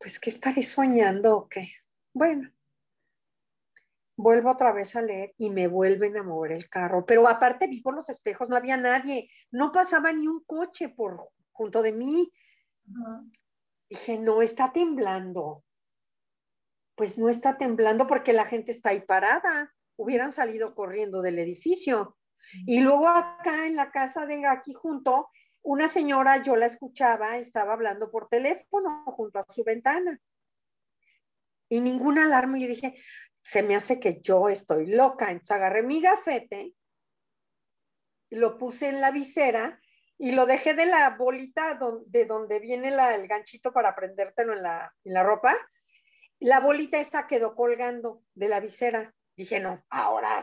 pues, 0.00 0.18
¿qué 0.18 0.30
estaré 0.30 0.64
soñando 0.64 1.36
o 1.36 1.48
qué? 1.48 1.74
Bueno, 2.12 2.50
vuelvo 4.22 4.50
otra 4.50 4.72
vez 4.72 4.94
a 4.96 5.02
leer 5.02 5.34
y 5.36 5.50
me 5.50 5.66
vuelven 5.66 6.16
a 6.16 6.22
mover 6.22 6.52
el 6.52 6.68
carro. 6.68 7.04
Pero 7.04 7.28
aparte 7.28 7.66
vi 7.66 7.80
por 7.80 7.94
los 7.94 8.08
espejos, 8.08 8.48
no 8.48 8.56
había 8.56 8.76
nadie, 8.76 9.28
no 9.50 9.72
pasaba 9.72 10.12
ni 10.12 10.28
un 10.28 10.42
coche 10.44 10.88
por 10.88 11.28
junto 11.50 11.82
de 11.82 11.92
mí. 11.92 12.32
Dije, 13.88 14.18
no, 14.18 14.40
está 14.42 14.72
temblando. 14.72 15.64
Pues 16.94 17.18
no 17.18 17.28
está 17.28 17.58
temblando 17.58 18.06
porque 18.06 18.32
la 18.32 18.46
gente 18.46 18.70
está 18.70 18.90
ahí 18.90 19.00
parada. 19.00 19.74
Hubieran 19.96 20.32
salido 20.32 20.74
corriendo 20.74 21.20
del 21.20 21.38
edificio. 21.38 22.16
Y 22.66 22.80
luego 22.80 23.08
acá 23.08 23.66
en 23.66 23.76
la 23.76 23.90
casa 23.90 24.26
de 24.26 24.46
aquí 24.46 24.72
junto, 24.72 25.28
una 25.62 25.88
señora, 25.88 26.42
yo 26.42 26.56
la 26.56 26.66
escuchaba, 26.66 27.36
estaba 27.36 27.72
hablando 27.72 28.10
por 28.10 28.28
teléfono 28.28 29.04
junto 29.06 29.38
a 29.38 29.44
su 29.48 29.62
ventana. 29.64 30.18
Y 31.68 31.80
ninguna 31.80 32.24
alarma. 32.24 32.58
Y 32.58 32.66
dije, 32.66 32.94
se 33.42 33.62
me 33.62 33.76
hace 33.76 34.00
que 34.00 34.20
yo 34.20 34.48
estoy 34.48 34.86
loca. 34.86 35.30
Entonces 35.30 35.50
agarré 35.56 35.82
mi 35.82 36.00
gafete, 36.00 36.72
lo 38.30 38.56
puse 38.56 38.88
en 38.88 39.00
la 39.00 39.10
visera 39.10 39.80
y 40.16 40.32
lo 40.32 40.46
dejé 40.46 40.74
de 40.74 40.86
la 40.86 41.10
bolita 41.10 41.78
de 42.06 42.24
donde 42.24 42.60
viene 42.60 42.88
el 42.88 43.26
ganchito 43.26 43.72
para 43.72 43.94
prendértelo 43.94 44.54
en 44.54 44.62
la, 44.62 44.94
en 45.04 45.12
la 45.12 45.22
ropa. 45.24 45.56
La 46.38 46.60
bolita 46.60 46.98
esa 46.98 47.26
quedó 47.26 47.54
colgando 47.54 48.22
de 48.34 48.48
la 48.48 48.60
visera. 48.60 49.12
Dije, 49.36 49.60
no, 49.60 49.84
ahora 49.90 50.40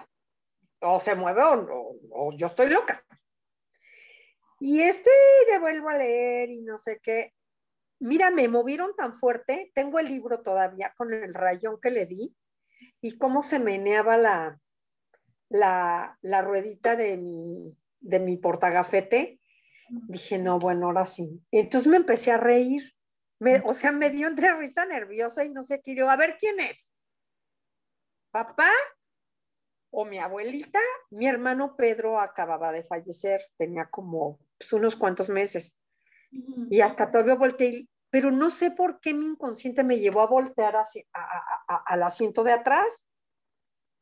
o 0.82 1.00
se 1.00 1.16
mueve 1.16 1.42
o, 1.44 1.96
o 2.12 2.34
yo 2.34 2.48
estoy 2.48 2.70
loca. 2.70 3.04
Y 4.60 4.82
este 4.82 5.10
le 5.50 5.60
vuelvo 5.60 5.90
a 5.90 5.98
leer 5.98 6.50
y 6.50 6.62
no 6.62 6.78
sé 6.78 7.00
qué. 7.02 7.34
Mira, 8.00 8.30
me 8.30 8.48
movieron 8.48 8.96
tan 8.96 9.18
fuerte, 9.18 9.72
tengo 9.74 10.00
el 10.00 10.08
libro 10.08 10.42
todavía 10.42 10.94
con 10.98 11.14
el 11.14 11.34
rayón 11.34 11.80
que 11.82 11.92
le 11.92 12.06
di, 12.06 12.36
y 13.02 13.18
cómo 13.18 13.42
se 13.42 13.60
meneaba 13.60 14.18
la, 14.18 14.60
la, 15.50 16.42
ruedita 16.42 16.96
de 16.96 17.18
mi, 17.18 17.78
de 18.00 18.20
mi 18.20 18.38
portagafete, 18.38 19.40
dije, 19.90 20.38
no, 20.38 20.60
bueno, 20.60 20.88
ahora 20.88 21.06
sí. 21.06 21.42
Entonces 21.52 21.90
me 21.90 21.98
empecé 21.98 22.32
a 22.32 22.38
reír. 22.38 22.94
Me, 23.40 23.62
o 23.66 23.74
sea, 23.74 23.92
me 23.92 24.10
dio 24.10 24.28
entre 24.28 24.54
risa 24.56 24.86
nerviosa 24.86 25.46
y 25.46 25.50
no 25.50 25.64
sé 25.64 25.82
qué. 25.82 25.96
Yo, 25.96 26.10
a 26.10 26.18
ver, 26.18 26.38
¿quién 26.38 26.60
es? 26.60 26.94
¿Papá 28.32 28.70
o 29.92 30.06
mi 30.06 30.20
abuelita? 30.20 30.80
Mi 31.10 31.28
hermano 31.28 31.76
Pedro 31.76 32.20
acababa 32.20 32.72
de 32.72 32.84
fallecer, 32.84 33.42
tenía 33.58 33.86
como 33.86 34.40
pues, 34.58 34.74
unos 34.74 34.96
cuantos 34.96 35.30
meses. 35.30 35.78
Y 36.70 36.82
hasta 36.82 37.10
todavía 37.10 37.36
volteé 37.36 37.88
pero 38.10 38.32
no 38.32 38.50
sé 38.50 38.72
por 38.72 39.00
qué 39.00 39.14
mi 39.14 39.26
inconsciente 39.26 39.84
me 39.84 40.00
llevó 40.00 40.22
a 40.22 40.28
voltear 40.28 40.76
hacia, 40.76 41.04
al 41.68 42.04
asiento 42.04 42.44
de 42.44 42.54
atrás. 42.54 43.06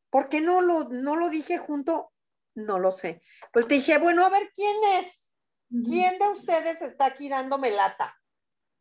¿Por 0.09 0.29
qué 0.29 0.39
no 0.41 0.61
lo, 0.61 0.85
no 0.85 1.15
lo 1.15 1.29
dije 1.29 1.57
junto? 1.57 2.13
No 2.55 2.79
lo 2.79 2.91
sé. 2.91 3.21
Pues 3.51 3.67
te 3.67 3.75
dije, 3.75 3.97
bueno, 3.97 4.25
a 4.25 4.29
ver, 4.29 4.49
¿quién 4.53 4.75
es? 4.99 5.33
¿Quién 5.69 6.17
de 6.17 6.29
ustedes 6.29 6.81
está 6.81 7.07
aquí 7.07 7.27
dándome 7.27 7.71
lata? 7.71 8.17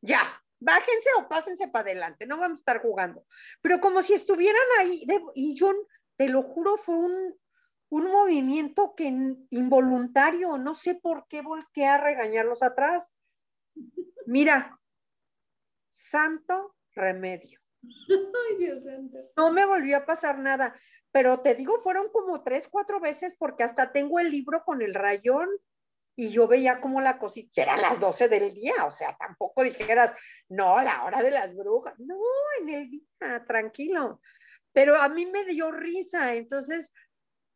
Ya, 0.01 0.23
bájense 0.61 1.11
o 1.19 1.29
pásense 1.29 1.69
para 1.69 1.91
adelante, 1.91 2.27
no 2.27 2.39
vamos 2.39 2.59
a 2.59 2.61
estar 2.61 2.81
jugando. 2.81 3.27
Pero 3.61 3.81
como 3.81 4.03
si 4.03 4.15
estuvieran 4.15 4.63
ahí, 4.79 5.05
y 5.35 5.55
yo 5.55 5.73
te 6.17 6.29
lo 6.29 6.43
juro, 6.43 6.77
fue 6.77 6.95
un, 6.95 7.35
un 7.89 8.05
movimiento 8.11 8.95
que 8.97 9.05
involuntario, 9.51 10.59
no 10.59 10.75
sé 10.75 10.95
por 10.95 11.27
qué 11.29 11.43
volteé 11.43 11.87
a 11.87 11.99
regañarlos 11.99 12.63
atrás. 12.63 13.15
Mira, 14.27 14.79
santo 15.97 16.77
remedio. 16.95 17.61
Ay, 18.09 18.57
Dios 18.59 18.85
santo. 18.85 19.19
No 19.37 19.53
me 19.53 19.65
volvió 19.65 19.97
a 19.97 20.07
pasar 20.07 20.39
nada, 20.39 20.79
pero 21.11 21.41
te 21.41 21.55
digo, 21.55 21.81
fueron 21.83 22.11
como 22.11 22.43
tres, 22.43 22.69
cuatro 22.69 23.01
veces 23.01 23.35
porque 23.39 23.63
hasta 23.63 23.93
tengo 23.93 24.19
el 24.19 24.31
libro 24.31 24.63
con 24.65 24.83
el 24.83 24.95
rayón 24.95 25.49
y 26.19 26.31
yo 26.31 26.49
veía 26.49 26.81
como 26.81 27.01
la 27.01 27.19
cosita, 27.19 27.63
eran 27.63 27.83
las 27.83 28.01
12 28.01 28.29
del 28.29 28.55
día, 28.55 28.87
o 28.87 28.91
sea, 28.91 29.15
tampoco 29.19 29.63
dijeras, 29.63 30.13
no, 30.49 30.81
la 30.83 31.05
hora 31.05 31.23
de 31.23 31.31
las 31.31 31.55
brujas, 31.55 31.95
no, 31.99 32.17
en 32.61 32.69
el 32.71 32.91
día, 32.91 33.45
tranquilo. 33.47 34.21
Pero 34.73 34.97
a 34.97 35.11
mí 35.11 35.27
me 35.27 35.45
dio 35.45 35.71
risa, 35.71 36.35
entonces 36.35 36.93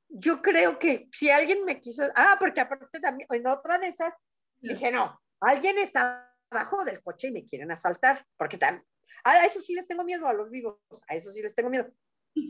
yo 0.09 0.43
creo 0.43 0.79
que 0.79 1.09
si 1.13 1.31
alguien 1.31 1.65
me 1.65 1.81
quiso, 1.81 2.03
ah, 2.15 2.37
porque 2.39 2.61
aparte 2.61 3.01
también, 3.01 3.27
en 3.31 3.47
otra 3.47 3.79
de 3.79 3.89
esas, 3.89 4.15
dije, 4.59 4.93
no, 4.93 5.19
alguien 5.41 5.79
está 5.79 6.30
abajo 6.51 6.85
del 6.85 7.03
coche 7.03 7.29
y 7.29 7.33
me 7.33 7.45
quieren 7.45 7.71
asaltar, 7.71 8.27
porque 8.37 8.59
también, 8.59 8.85
a 9.25 9.45
eso 9.45 9.61
sí 9.61 9.75
les 9.75 9.87
tengo 9.87 10.05
miedo, 10.05 10.27
a 10.27 10.33
los 10.33 10.51
vivos, 10.51 10.79
a 11.09 11.15
eso 11.15 11.31
sí 11.31 11.43
les 11.43 11.55
tengo 11.55 11.71
miedo, 11.71 11.91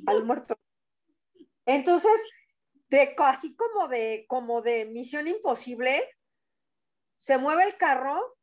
al 0.06 0.24
muerto. 0.24 0.58
Entonces, 1.66 2.20
de 2.88 3.14
así 3.18 3.54
como 3.54 3.88
de, 3.88 4.24
como 4.28 4.62
de 4.62 4.86
misión 4.86 5.28
imposible, 5.28 6.08
se 7.16 7.38
mueve 7.38 7.64
el 7.64 7.76
carro, 7.76 8.36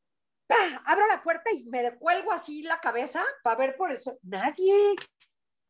abro 0.86 1.08
la 1.08 1.22
puerta 1.24 1.52
y 1.52 1.66
me 1.66 1.98
cuelgo 1.98 2.32
así 2.32 2.62
la 2.64 2.80
cabeza 2.80 3.26
para 3.44 3.58
ver 3.58 3.76
por 3.76 3.92
eso. 3.92 4.18
Nadie. 4.22 4.96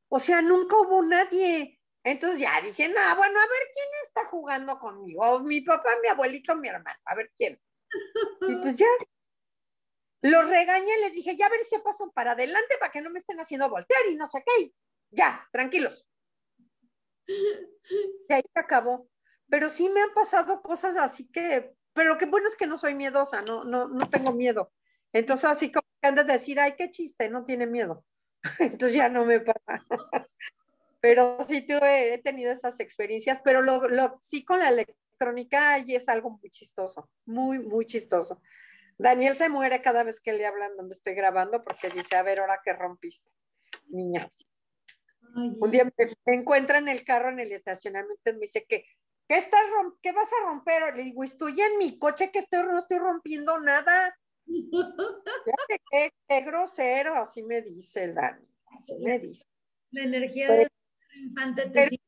O 0.09 0.19
sea, 0.19 0.41
nunca 0.41 0.77
hubo 0.77 1.01
nadie. 1.01 1.79
Entonces 2.03 2.39
ya 2.39 2.61
dije, 2.61 2.87
no, 2.87 3.15
bueno, 3.15 3.39
a 3.39 3.47
ver 3.47 3.67
quién 3.73 3.87
está 4.05 4.25
jugando 4.25 4.77
conmigo. 4.77 5.39
Mi 5.39 5.61
papá, 5.61 5.97
mi 6.01 6.09
abuelito, 6.09 6.55
mi 6.55 6.67
hermano, 6.67 6.99
a 7.05 7.15
ver 7.15 7.31
quién. 7.35 7.59
Y 8.47 8.55
pues 8.57 8.77
ya 8.77 8.87
los 10.27 10.49
regañé, 10.49 10.97
les 10.99 11.13
dije, 11.13 11.35
ya 11.35 11.47
a 11.47 11.49
ver 11.49 11.61
si 11.61 11.77
pasan 11.79 12.11
para 12.11 12.31
adelante 12.31 12.75
para 12.79 12.91
que 12.91 13.01
no 13.01 13.09
me 13.09 13.19
estén 13.19 13.39
haciendo 13.39 13.69
voltear 13.69 14.01
y 14.09 14.15
no 14.15 14.27
sé 14.27 14.43
qué. 14.45 14.73
Ya, 15.11 15.47
tranquilos. 15.51 16.07
Y 17.27 18.33
ahí 18.33 18.41
se 18.41 18.59
acabó. 18.59 19.09
Pero 19.49 19.69
sí 19.69 19.89
me 19.89 20.01
han 20.01 20.13
pasado 20.13 20.61
cosas 20.61 20.97
así 20.97 21.29
que, 21.31 21.73
pero 21.93 22.09
lo 22.09 22.17
que 22.17 22.25
bueno 22.25 22.47
es 22.47 22.55
que 22.55 22.67
no 22.67 22.77
soy 22.77 22.95
miedosa, 22.95 23.41
no, 23.41 23.63
no, 23.63 23.87
no 23.87 24.09
tengo 24.09 24.33
miedo. 24.33 24.73
Entonces 25.13 25.45
así 25.45 25.71
como 25.71 25.87
que 26.01 26.07
andas 26.07 26.27
de 26.27 26.33
decir, 26.33 26.59
ay, 26.59 26.75
qué 26.77 26.91
chiste, 26.91 27.29
no 27.29 27.45
tiene 27.45 27.65
miedo. 27.65 28.03
Entonces 28.59 28.93
ya 28.93 29.09
no 29.09 29.25
me 29.25 29.39
pasa. 29.39 29.85
pero 30.99 31.37
sí 31.47 31.61
tuve, 31.61 32.13
he 32.13 32.17
tenido 32.17 32.51
esas 32.51 32.79
experiencias, 32.79 33.39
pero 33.43 33.61
lo, 33.61 33.87
lo, 33.87 34.19
sí 34.21 34.43
con 34.43 34.59
la 34.59 34.69
electrónica 34.69 35.79
y 35.79 35.95
es 35.95 36.09
algo 36.09 36.31
muy 36.31 36.49
chistoso, 36.49 37.09
muy, 37.25 37.59
muy 37.59 37.85
chistoso. 37.85 38.41
Daniel 38.97 39.35
se 39.35 39.49
muere 39.49 39.81
cada 39.81 40.03
vez 40.03 40.19
que 40.19 40.33
le 40.33 40.45
hablan 40.45 40.75
donde 40.75 40.95
estoy 40.95 41.13
grabando 41.13 41.63
porque 41.63 41.89
dice, 41.89 42.15
a 42.15 42.23
ver, 42.23 42.39
ahora 42.39 42.61
que 42.63 42.73
rompiste, 42.73 43.31
niña. 43.89 44.27
Un 45.35 45.71
día 45.71 45.83
me, 45.83 46.33
encuentra 46.33 46.79
en 46.79 46.87
el 46.87 47.03
carro 47.03 47.29
en 47.29 47.39
el 47.39 47.51
estacionamiento 47.51 48.29
y 48.29 48.33
me 48.33 48.39
dice 48.39 48.65
que, 48.67 48.85
¿qué, 49.27 49.37
estás 49.37 49.61
¿qué 50.01 50.11
vas 50.11 50.29
a 50.33 50.45
romper? 50.45 50.95
Le 50.95 51.03
digo, 51.03 51.23
estoy 51.23 51.61
en 51.61 51.77
mi 51.77 51.99
coche 51.99 52.31
que 52.31 52.39
estoy, 52.39 52.63
no 52.63 52.79
estoy 52.79 52.97
rompiendo 52.97 53.59
nada. 53.59 54.17
qué, 55.91 56.11
qué, 56.27 56.41
grosero, 56.41 57.15
así 57.15 57.43
me 57.43 57.61
dice 57.61 58.05
el 58.05 58.15
Dani, 58.15 58.47
así 58.75 58.97
me 58.99 59.19
dice. 59.19 59.45
La 59.91 60.03
energía 60.03 60.51
del 60.51 60.67
infante 61.13 61.69
te 61.69 61.99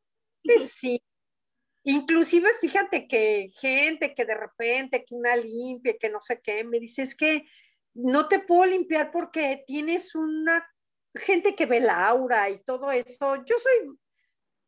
Sí, 0.67 1.01
Inclusive, 1.83 2.49
fíjate 2.59 3.07
que 3.07 3.51
gente 3.55 4.13
que 4.13 4.25
de 4.25 4.35
repente, 4.35 5.05
que 5.05 5.15
una 5.15 5.35
limpia, 5.35 5.95
que 5.99 6.09
no 6.09 6.19
sé 6.19 6.41
qué, 6.41 6.63
me 6.63 6.79
dice, 6.79 7.03
es 7.03 7.15
que 7.15 7.45
no 7.93 8.27
te 8.27 8.39
puedo 8.39 8.65
limpiar 8.65 9.11
porque 9.11 9.63
tienes 9.65 10.13
una 10.15 10.67
gente 11.15 11.55
que 11.55 11.65
ve 11.65 11.79
la 11.79 12.07
aura 12.07 12.49
y 12.49 12.63
todo 12.63 12.91
eso. 12.91 13.35
Yo 13.45 13.55
soy, 13.57 13.97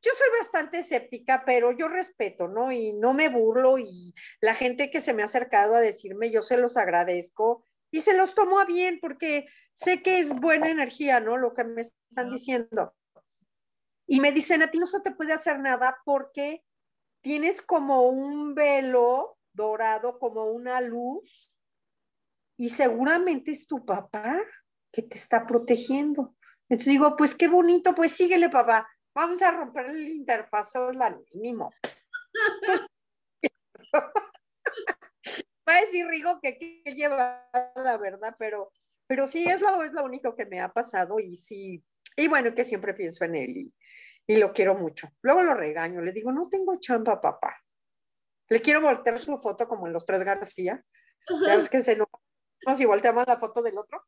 yo 0.01 0.11
soy 0.17 0.27
bastante 0.39 0.79
escéptica, 0.79 1.43
pero 1.45 1.71
yo 1.71 1.87
respeto, 1.87 2.47
¿no? 2.47 2.71
Y 2.71 2.93
no 2.93 3.13
me 3.13 3.29
burlo 3.29 3.77
y 3.77 4.13
la 4.39 4.55
gente 4.55 4.89
que 4.89 5.01
se 5.01 5.13
me 5.13 5.21
ha 5.21 5.25
acercado 5.25 5.75
a 5.75 5.81
decirme, 5.81 6.31
yo 6.31 6.41
se 6.41 6.57
los 6.57 6.77
agradezco 6.77 7.65
y 7.91 8.01
se 8.01 8.15
los 8.15 8.33
tomo 8.33 8.59
a 8.59 8.65
bien 8.65 8.99
porque 8.99 9.47
sé 9.73 10.01
que 10.01 10.19
es 10.19 10.33
buena 10.33 10.69
energía, 10.69 11.19
¿no? 11.19 11.37
Lo 11.37 11.53
que 11.53 11.63
me 11.63 11.81
están 11.81 12.31
diciendo. 12.31 12.95
Y 14.07 14.19
me 14.19 14.31
dicen, 14.31 14.63
a 14.63 14.71
ti 14.71 14.79
no 14.79 14.87
se 14.87 14.99
te 15.01 15.11
puede 15.11 15.33
hacer 15.33 15.59
nada 15.59 15.97
porque 16.03 16.63
tienes 17.21 17.61
como 17.61 18.07
un 18.09 18.53
velo 18.53 19.37
dorado, 19.53 20.19
como 20.19 20.45
una 20.45 20.81
luz, 20.81 21.53
y 22.57 22.69
seguramente 22.69 23.51
es 23.51 23.65
tu 23.65 23.85
papá 23.85 24.39
que 24.91 25.01
te 25.01 25.17
está 25.17 25.47
protegiendo. 25.47 26.35
Entonces 26.69 26.91
digo, 26.91 27.15
pues 27.15 27.35
qué 27.35 27.47
bonito, 27.47 27.95
pues 27.95 28.11
síguele, 28.11 28.49
papá. 28.49 28.87
Vamos 29.13 29.41
a 29.41 29.51
romper 29.51 29.87
el 29.87 30.07
interfaz, 30.07 30.73
la 30.93 31.17
mínimo. 31.33 31.71
Va 35.67 35.75
a 35.77 35.81
decir 35.81 36.05
Rigo 36.07 36.39
que 36.41 36.57
qué 36.57 36.81
la 37.07 37.97
¿verdad? 37.99 38.35
Pero, 38.37 38.71
pero 39.07 39.27
sí, 39.27 39.45
es 39.45 39.61
lo, 39.61 39.83
es 39.83 39.91
lo 39.91 40.03
único 40.03 40.35
que 40.35 40.45
me 40.45 40.61
ha 40.61 40.69
pasado 40.71 41.19
y 41.19 41.35
sí, 41.35 41.83
y 42.15 42.27
bueno, 42.27 42.53
que 42.53 42.63
siempre 42.63 42.93
pienso 42.93 43.25
en 43.25 43.35
él 43.35 43.73
y 44.27 44.37
lo 44.37 44.53
quiero 44.53 44.75
mucho. 44.75 45.09
Luego 45.21 45.43
lo 45.43 45.53
regaño, 45.53 46.01
le 46.01 46.11
digo, 46.11 46.31
no 46.31 46.47
tengo 46.49 46.79
chamba, 46.79 47.19
papá. 47.19 47.57
Le 48.49 48.61
quiero 48.61 48.81
voltear 48.81 49.17
su 49.19 49.37
foto 49.37 49.67
como 49.67 49.87
en 49.87 49.93
los 49.93 50.05
tres 50.05 50.23
García. 50.23 50.83
Ya 51.45 51.55
ves 51.55 51.69
que 51.69 51.81
se 51.81 51.95
no, 51.95 52.09
no 52.65 52.75
si 52.75 52.85
volteamos 52.85 53.25
la 53.27 53.37
foto 53.37 53.61
del 53.61 53.77
otro. 53.77 54.03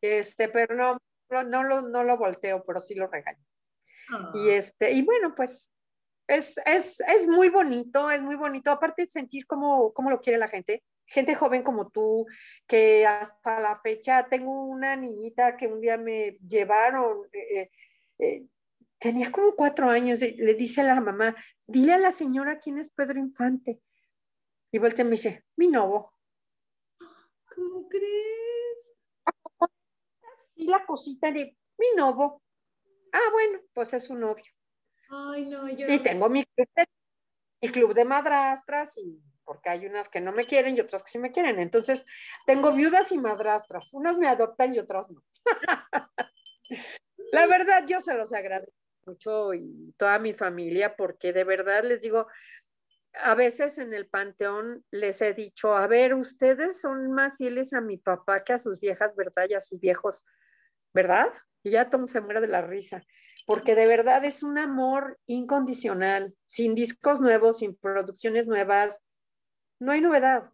Este, 0.00 0.48
pero 0.48 0.74
no, 0.74 0.98
no, 1.44 1.62
lo, 1.62 1.82
no 1.82 2.04
lo 2.04 2.16
volteo, 2.16 2.64
pero 2.64 2.80
sí 2.80 2.94
lo 2.94 3.06
regaño. 3.06 3.44
Y 4.34 4.50
ah. 4.50 4.56
este, 4.56 4.92
y 4.92 5.02
bueno, 5.02 5.34
pues 5.34 5.72
es, 6.26 6.58
es, 6.66 7.00
es, 7.00 7.26
muy 7.26 7.48
bonito, 7.48 8.10
es 8.10 8.22
muy 8.22 8.36
bonito. 8.36 8.70
Aparte 8.70 9.02
de 9.02 9.08
sentir 9.08 9.46
cómo, 9.46 9.92
cómo 9.92 10.10
lo 10.10 10.20
quiere 10.20 10.38
la 10.38 10.48
gente. 10.48 10.82
Gente 11.06 11.34
joven 11.34 11.62
como 11.62 11.90
tú, 11.90 12.26
que 12.66 13.06
hasta 13.06 13.60
la 13.60 13.78
fecha 13.80 14.28
tengo 14.28 14.64
una 14.64 14.96
niñita 14.96 15.56
que 15.56 15.66
un 15.66 15.80
día 15.80 15.98
me 15.98 16.38
llevaron, 16.46 17.28
eh, 17.32 17.70
eh, 18.18 18.46
tenía 19.02 19.32
como 19.32 19.56
cuatro 19.56 19.90
años, 19.90 20.20
le 20.20 20.54
dice 20.54 20.80
a 20.80 20.84
la 20.84 21.00
mamá, 21.00 21.34
dile 21.66 21.94
a 21.94 21.98
la 21.98 22.12
señora 22.12 22.60
quién 22.60 22.78
es 22.78 22.88
Pedro 22.88 23.18
Infante. 23.18 23.80
Y 24.70 24.78
vuelta 24.78 25.02
y 25.02 25.04
me 25.04 25.10
dice, 25.12 25.44
mi 25.56 25.66
novo. 25.66 26.14
¿Cómo 27.54 27.88
crees? 27.88 28.94
Y 30.54 30.68
la 30.68 30.86
cosita 30.86 31.32
de 31.32 31.56
mi 31.78 31.86
novo. 31.96 32.42
Ah, 33.12 33.30
bueno, 33.32 33.58
pues 33.74 33.92
es 33.92 34.04
su 34.04 34.14
novio. 34.14 34.44
Ay, 35.10 35.46
no, 35.46 35.68
yo. 35.68 35.88
Y 35.88 35.98
tengo 35.98 36.28
mi 36.28 36.44
club, 36.44 36.68
de, 36.76 36.86
mi 37.60 37.68
club 37.70 37.94
de 37.94 38.04
madrastras, 38.04 38.96
y 38.98 39.20
porque 39.44 39.68
hay 39.68 39.84
unas 39.84 40.08
que 40.08 40.20
no 40.20 40.30
me 40.30 40.46
quieren 40.46 40.76
y 40.76 40.80
otras 40.80 41.02
que 41.02 41.10
sí 41.10 41.18
me 41.18 41.32
quieren. 41.32 41.58
Entonces, 41.58 42.04
tengo 42.46 42.72
viudas 42.72 43.10
y 43.10 43.18
madrastras. 43.18 43.92
Unas 43.92 44.16
me 44.16 44.28
adoptan 44.28 44.74
y 44.74 44.78
otras 44.78 45.10
no. 45.10 45.22
La 47.32 47.46
verdad, 47.46 47.84
yo 47.86 48.00
se 48.00 48.14
los 48.14 48.32
agradezco 48.32 48.81
mucho 49.06 49.54
y 49.54 49.94
toda 49.96 50.18
mi 50.18 50.32
familia, 50.32 50.96
porque 50.96 51.32
de 51.32 51.44
verdad 51.44 51.84
les 51.84 52.02
digo, 52.02 52.26
a 53.14 53.34
veces 53.34 53.78
en 53.78 53.92
el 53.92 54.06
panteón 54.06 54.84
les 54.90 55.20
he 55.20 55.34
dicho, 55.34 55.74
a 55.74 55.86
ver, 55.86 56.14
ustedes 56.14 56.80
son 56.80 57.12
más 57.12 57.36
fieles 57.36 57.72
a 57.72 57.80
mi 57.80 57.98
papá 57.98 58.42
que 58.44 58.54
a 58.54 58.58
sus 58.58 58.80
viejas, 58.80 59.14
¿verdad? 59.16 59.46
Y 59.48 59.54
a 59.54 59.60
sus 59.60 59.80
viejos, 59.80 60.24
¿verdad? 60.94 61.28
Y 61.62 61.70
ya 61.70 61.90
Tom 61.90 62.08
se 62.08 62.20
muere 62.20 62.40
de 62.40 62.48
la 62.48 62.62
risa, 62.62 63.02
porque 63.46 63.74
de 63.74 63.86
verdad 63.86 64.24
es 64.24 64.42
un 64.42 64.58
amor 64.58 65.18
incondicional, 65.26 66.34
sin 66.46 66.74
discos 66.74 67.20
nuevos, 67.20 67.58
sin 67.58 67.76
producciones 67.76 68.46
nuevas, 68.46 69.00
no 69.78 69.92
hay 69.92 70.00
novedad, 70.00 70.50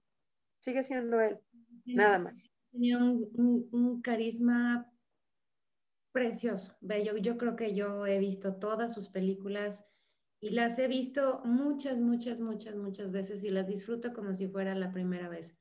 sigue 0.60 0.82
siendo 0.82 1.20
él, 1.20 1.38
nada 1.84 2.18
más. 2.18 2.50
Tenía 2.72 2.98
un, 2.98 4.00
carisma 4.02 4.90
precioso, 6.12 6.76
bello. 6.80 7.16
Yo 7.16 7.36
creo 7.38 7.56
que 7.56 7.74
yo 7.74 8.06
he 8.06 8.18
visto 8.18 8.56
todas 8.56 8.94
sus 8.94 9.08
películas 9.08 9.84
y 10.40 10.50
las 10.50 10.78
he 10.78 10.88
visto 10.88 11.42
muchas, 11.44 11.98
muchas, 11.98 12.40
muchas, 12.40 12.76
muchas 12.76 13.12
veces 13.12 13.42
y 13.44 13.50
las 13.50 13.66
disfruto 13.66 14.12
como 14.12 14.34
si 14.34 14.48
fuera 14.48 14.74
la 14.74 14.92
primera 14.92 15.28
vez. 15.28 15.58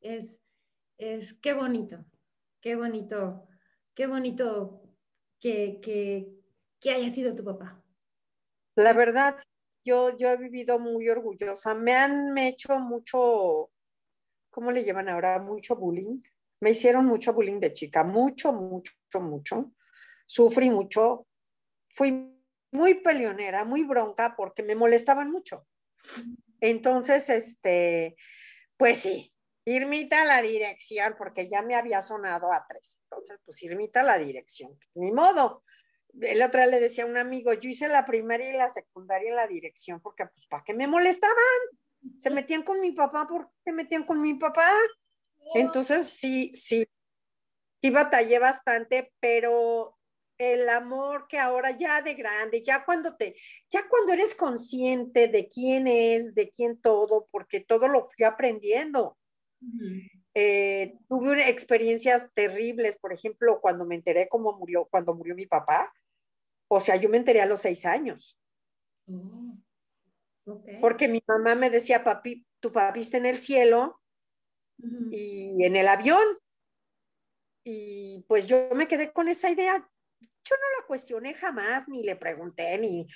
Es, 0.00 0.44
es, 0.98 1.34
qué 1.34 1.52
bonito, 1.54 2.04
qué 2.60 2.76
bonito, 2.76 3.48
qué 3.94 4.06
bonito 4.06 4.82
que, 5.40 5.80
que, 6.80 6.90
haya 6.90 7.10
sido 7.10 7.34
tu 7.34 7.44
papá? 7.44 7.82
La 8.76 8.92
verdad, 8.92 9.36
yo, 9.84 10.16
yo 10.16 10.30
he 10.30 10.36
vivido 10.36 10.78
muy 10.78 11.08
orgullosa. 11.08 11.74
Me 11.74 11.94
han 11.94 12.36
hecho 12.38 12.78
mucho, 12.78 13.70
¿cómo 14.50 14.70
le 14.70 14.84
llaman 14.84 15.08
ahora? 15.08 15.40
Mucho 15.40 15.74
bullying. 15.74 16.22
Me 16.60 16.70
hicieron 16.70 17.06
mucho 17.06 17.32
bullying 17.32 17.58
de 17.58 17.74
chica, 17.74 18.04
mucho, 18.04 18.52
mucho, 18.52 18.92
mucho. 19.20 19.72
Sufrí 20.26 20.70
mucho. 20.70 21.26
Fui 21.94 22.32
muy 22.70 22.94
peleonera, 22.94 23.64
muy 23.64 23.84
bronca 23.84 24.34
porque 24.36 24.62
me 24.62 24.74
molestaban 24.74 25.30
mucho. 25.30 25.66
Entonces, 26.60 27.28
este, 27.28 28.16
pues 28.76 28.98
sí, 28.98 29.32
Irmita 29.64 30.24
la 30.24 30.42
dirección, 30.42 31.14
porque 31.16 31.48
ya 31.48 31.62
me 31.62 31.76
había 31.76 32.02
sonado 32.02 32.52
a 32.52 32.66
tres. 32.68 32.98
Entonces, 33.04 33.38
pues 33.44 33.62
Irmita 33.62 34.02
la 34.02 34.18
dirección. 34.18 34.76
Ni 34.94 35.12
modo. 35.12 35.62
El 36.20 36.42
otro 36.42 36.60
día 36.60 36.68
le 36.68 36.80
decía 36.80 37.04
a 37.04 37.06
un 37.06 37.16
amigo, 37.16 37.52
yo 37.54 37.70
hice 37.70 37.88
la 37.88 38.04
primaria 38.04 38.50
y 38.50 38.56
la 38.56 38.68
secundaria 38.68 39.30
en 39.30 39.36
la 39.36 39.46
dirección, 39.46 40.00
porque 40.00 40.26
pues, 40.26 40.46
¿para 40.46 40.64
qué 40.64 40.74
me 40.74 40.86
molestaban? 40.86 41.36
Se 42.18 42.30
metían 42.30 42.64
con 42.64 42.80
mi 42.80 42.92
papá, 42.92 43.26
¿por 43.26 43.46
qué 43.46 43.52
se 43.64 43.72
metían 43.72 44.04
con 44.04 44.20
mi 44.20 44.34
papá? 44.34 44.72
Entonces, 45.54 46.08
sí, 46.08 46.50
sí, 46.54 46.86
sí 47.80 47.90
batallé 47.90 48.38
bastante, 48.38 49.12
pero 49.20 49.96
el 50.42 50.68
amor 50.68 51.26
que 51.28 51.38
ahora 51.38 51.70
ya 51.70 52.02
de 52.02 52.14
grande, 52.14 52.62
ya 52.62 52.84
cuando 52.84 53.16
te, 53.16 53.36
ya 53.70 53.88
cuando 53.88 54.12
eres 54.12 54.34
consciente 54.34 55.28
de 55.28 55.48
quién 55.48 55.86
es, 55.86 56.34
de 56.34 56.50
quién 56.50 56.80
todo, 56.80 57.28
porque 57.30 57.60
todo 57.60 57.88
lo 57.88 58.06
fui 58.06 58.24
aprendiendo. 58.24 59.16
Eh, 60.34 60.96
tuve 61.08 61.48
experiencias 61.48 62.26
terribles, 62.34 62.96
por 62.96 63.12
ejemplo, 63.12 63.60
cuando 63.60 63.84
me 63.84 63.94
enteré 63.94 64.28
cómo 64.28 64.58
murió, 64.58 64.86
cuando 64.90 65.14
murió 65.14 65.34
mi 65.34 65.46
papá, 65.46 65.92
o 66.68 66.80
sea, 66.80 66.96
yo 66.96 67.08
me 67.08 67.18
enteré 67.18 67.42
a 67.42 67.46
los 67.46 67.60
seis 67.60 67.84
años. 67.84 68.40
Oh, 69.06 69.54
Porque 70.80 71.06
mi 71.06 71.22
mamá 71.26 71.54
me 71.54 71.70
decía, 71.70 72.02
papi, 72.02 72.46
tu 72.60 72.72
papi 72.72 73.00
está 73.00 73.18
en 73.18 73.26
el 73.26 73.38
cielo 73.38 74.00
y 75.10 75.64
en 75.64 75.76
el 75.76 75.86
avión. 75.86 76.24
Y 77.64 78.24
pues 78.26 78.46
yo 78.46 78.70
me 78.74 78.88
quedé 78.88 79.12
con 79.12 79.28
esa 79.28 79.50
idea. 79.50 79.88
Yo 80.44 80.56
no 80.56 80.80
la 80.80 80.86
cuestioné 80.86 81.34
jamás, 81.34 81.88
ni 81.88 82.02
le 82.02 82.16
pregunté, 82.16 82.76
ni... 82.78 83.06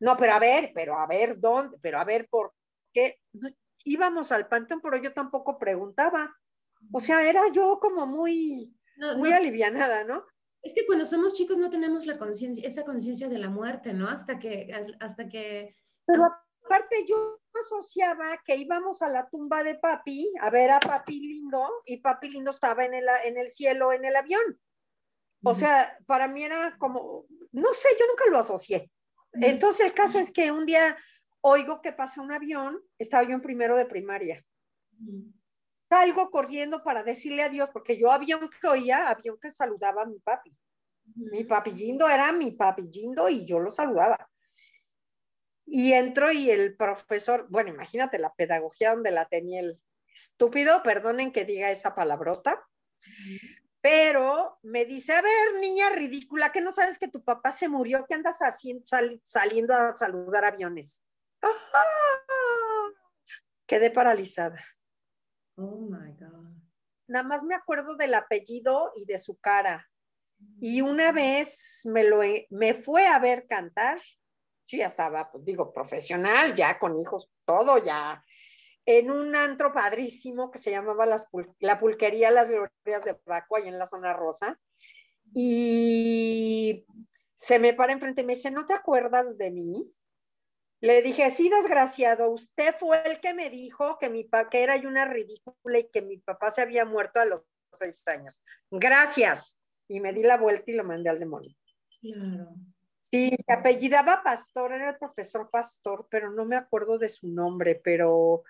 No, 0.00 0.16
pero 0.16 0.32
a 0.32 0.38
ver, 0.38 0.72
pero 0.74 0.98
a 0.98 1.06
ver, 1.06 1.38
¿dónde? 1.38 1.76
Pero 1.80 1.98
a 2.00 2.04
ver, 2.04 2.26
¿por 2.28 2.54
qué? 2.92 3.20
íbamos 3.84 4.32
al 4.32 4.48
panteón, 4.48 4.80
pero 4.80 4.96
yo 4.96 5.12
tampoco 5.12 5.58
preguntaba. 5.58 6.34
O 6.92 7.00
sea, 7.00 7.28
era 7.28 7.48
yo 7.52 7.78
como 7.80 8.06
muy, 8.06 8.74
muy 9.16 9.32
alivianada, 9.32 10.04
¿no? 10.04 10.24
Es 10.62 10.74
que 10.74 10.86
cuando 10.86 11.06
somos 11.06 11.34
chicos 11.34 11.56
no 11.56 11.70
tenemos 11.70 12.06
la 12.06 12.18
conciencia, 12.18 12.66
esa 12.66 12.84
conciencia 12.84 13.28
de 13.28 13.38
la 13.38 13.48
muerte, 13.48 13.92
¿no? 13.92 14.08
Hasta 14.08 14.38
que, 14.38 14.70
hasta 15.00 15.28
que. 15.28 15.76
Pero 16.06 16.24
aparte 16.64 17.06
yo 17.08 17.40
asociaba 17.58 18.38
que 18.44 18.56
íbamos 18.56 19.02
a 19.02 19.08
la 19.08 19.28
tumba 19.28 19.62
de 19.62 19.76
papi 19.76 20.32
a 20.40 20.50
ver 20.50 20.70
a 20.70 20.80
papi 20.80 21.18
lindo 21.18 21.68
y 21.84 21.98
papi 21.98 22.30
lindo 22.30 22.50
estaba 22.50 22.84
en 22.84 22.94
el, 22.94 23.06
en 23.24 23.36
el 23.38 23.50
cielo, 23.50 23.92
en 23.92 24.04
el 24.04 24.16
avión. 24.16 24.60
O 25.42 25.54
sea, 25.54 25.98
para 26.06 26.28
mí 26.28 26.44
era 26.44 26.76
como, 26.78 27.26
no 27.52 27.72
sé, 27.72 27.88
yo 27.98 28.06
nunca 28.06 28.24
lo 28.30 28.38
asocié. 28.38 28.90
Entonces 29.32 29.86
el 29.86 29.94
caso 29.94 30.18
es 30.18 30.32
que 30.32 30.50
un 30.50 30.66
día 30.66 30.96
oigo 31.40 31.80
que 31.80 31.92
pasa 31.92 32.20
un 32.20 32.32
avión, 32.32 32.80
estaba 32.98 33.22
yo 33.22 33.30
en 33.30 33.40
primero 33.40 33.76
de 33.76 33.86
primaria. 33.86 34.44
Salgo 35.88 36.30
corriendo 36.30 36.82
para 36.84 37.02
decirle 37.02 37.42
adiós, 37.42 37.70
porque 37.72 37.98
yo 37.98 38.12
avión 38.12 38.50
que 38.60 38.68
oía, 38.68 39.08
avión 39.08 39.38
que 39.40 39.50
saludaba 39.50 40.02
a 40.02 40.06
mi 40.06 40.18
papi. 40.20 40.54
Mi 41.16 41.44
papillindo 41.44 42.08
era 42.08 42.30
mi 42.32 42.52
papillindo 42.52 43.28
y 43.28 43.44
yo 43.44 43.58
lo 43.58 43.70
saludaba. 43.70 44.30
Y 45.66 45.92
entro 45.92 46.30
y 46.30 46.50
el 46.50 46.76
profesor, 46.76 47.46
bueno, 47.48 47.70
imagínate 47.70 48.18
la 48.18 48.34
pedagogía 48.34 48.94
donde 48.94 49.10
la 49.10 49.26
tenía 49.26 49.60
el 49.60 49.80
estúpido, 50.14 50.82
perdonen 50.82 51.32
que 51.32 51.44
diga 51.44 51.70
esa 51.70 51.94
palabrota, 51.94 52.62
pero 53.80 54.58
me 54.62 54.84
dice, 54.84 55.14
a 55.14 55.22
ver, 55.22 55.54
niña 55.60 55.90
ridícula, 55.90 56.52
que 56.52 56.60
no 56.60 56.72
sabes 56.72 56.98
que 56.98 57.08
tu 57.08 57.24
papá 57.24 57.50
se 57.50 57.68
murió, 57.68 58.04
que 58.06 58.14
andas 58.14 58.42
así, 58.42 58.82
saliendo 59.24 59.74
a 59.74 59.92
saludar 59.92 60.44
aviones. 60.44 61.04
Quedé 63.66 63.90
paralizada. 63.90 64.62
Oh 65.56 65.86
my 65.88 66.12
God. 66.12 66.50
Nada 67.06 67.24
más 67.24 67.42
me 67.42 67.54
acuerdo 67.54 67.96
del 67.96 68.14
apellido 68.14 68.92
y 68.96 69.04
de 69.04 69.18
su 69.18 69.38
cara. 69.38 69.88
Y 70.60 70.80
una 70.80 71.12
vez 71.12 71.82
me, 71.84 72.04
lo, 72.04 72.20
me 72.50 72.74
fue 72.74 73.06
a 73.06 73.18
ver 73.18 73.46
cantar. 73.46 74.00
Yo 74.66 74.78
ya 74.78 74.86
estaba, 74.86 75.30
pues 75.30 75.44
digo, 75.44 75.72
profesional, 75.72 76.54
ya 76.54 76.78
con 76.78 76.98
hijos, 77.00 77.30
todo 77.44 77.82
ya. 77.84 78.22
En 78.86 79.10
un 79.10 79.36
antro 79.36 79.72
padrísimo 79.72 80.50
que 80.50 80.58
se 80.58 80.70
llamaba 80.70 81.06
La 81.58 81.78
Pulquería 81.78 82.30
Las 82.30 82.48
Glorias 82.48 83.04
de 83.04 83.14
Paco, 83.14 83.56
ahí 83.56 83.68
en 83.68 83.78
la 83.78 83.86
zona 83.86 84.12
rosa. 84.12 84.58
Y 85.34 86.84
se 87.34 87.58
me 87.58 87.74
para 87.74 87.92
enfrente 87.92 88.22
y 88.22 88.24
me 88.24 88.34
dice, 88.34 88.50
¿no 88.50 88.66
te 88.66 88.74
acuerdas 88.74 89.36
de 89.38 89.50
mí? 89.50 89.92
Le 90.80 91.02
dije, 91.02 91.30
sí, 91.30 91.50
desgraciado, 91.50 92.30
usted 92.30 92.74
fue 92.78 93.02
el 93.04 93.20
que 93.20 93.34
me 93.34 93.50
dijo 93.50 93.98
que 93.98 94.08
mi 94.08 94.24
papá 94.24 94.48
que 94.48 94.62
era 94.62 94.76
una 94.76 95.04
ridícula 95.04 95.78
y 95.78 95.90
que 95.90 96.00
mi 96.00 96.16
papá 96.16 96.50
se 96.50 96.62
había 96.62 96.86
muerto 96.86 97.20
a 97.20 97.26
los 97.26 97.42
seis 97.72 98.06
años. 98.08 98.42
Gracias. 98.70 99.60
Y 99.88 100.00
me 100.00 100.12
di 100.12 100.22
la 100.22 100.38
vuelta 100.38 100.70
y 100.70 100.74
lo 100.74 100.84
mandé 100.84 101.10
al 101.10 101.18
demonio. 101.18 101.54
Claro. 102.00 102.54
Sí, 103.02 103.36
se 103.44 103.52
apellidaba 103.52 104.22
Pastor, 104.22 104.72
era 104.72 104.90
el 104.90 104.96
profesor 104.96 105.48
Pastor, 105.50 106.06
pero 106.10 106.30
no 106.30 106.44
me 106.44 106.56
acuerdo 106.56 106.96
de 106.96 107.08
su 107.08 107.28
nombre, 107.28 107.74
pero 107.74 108.44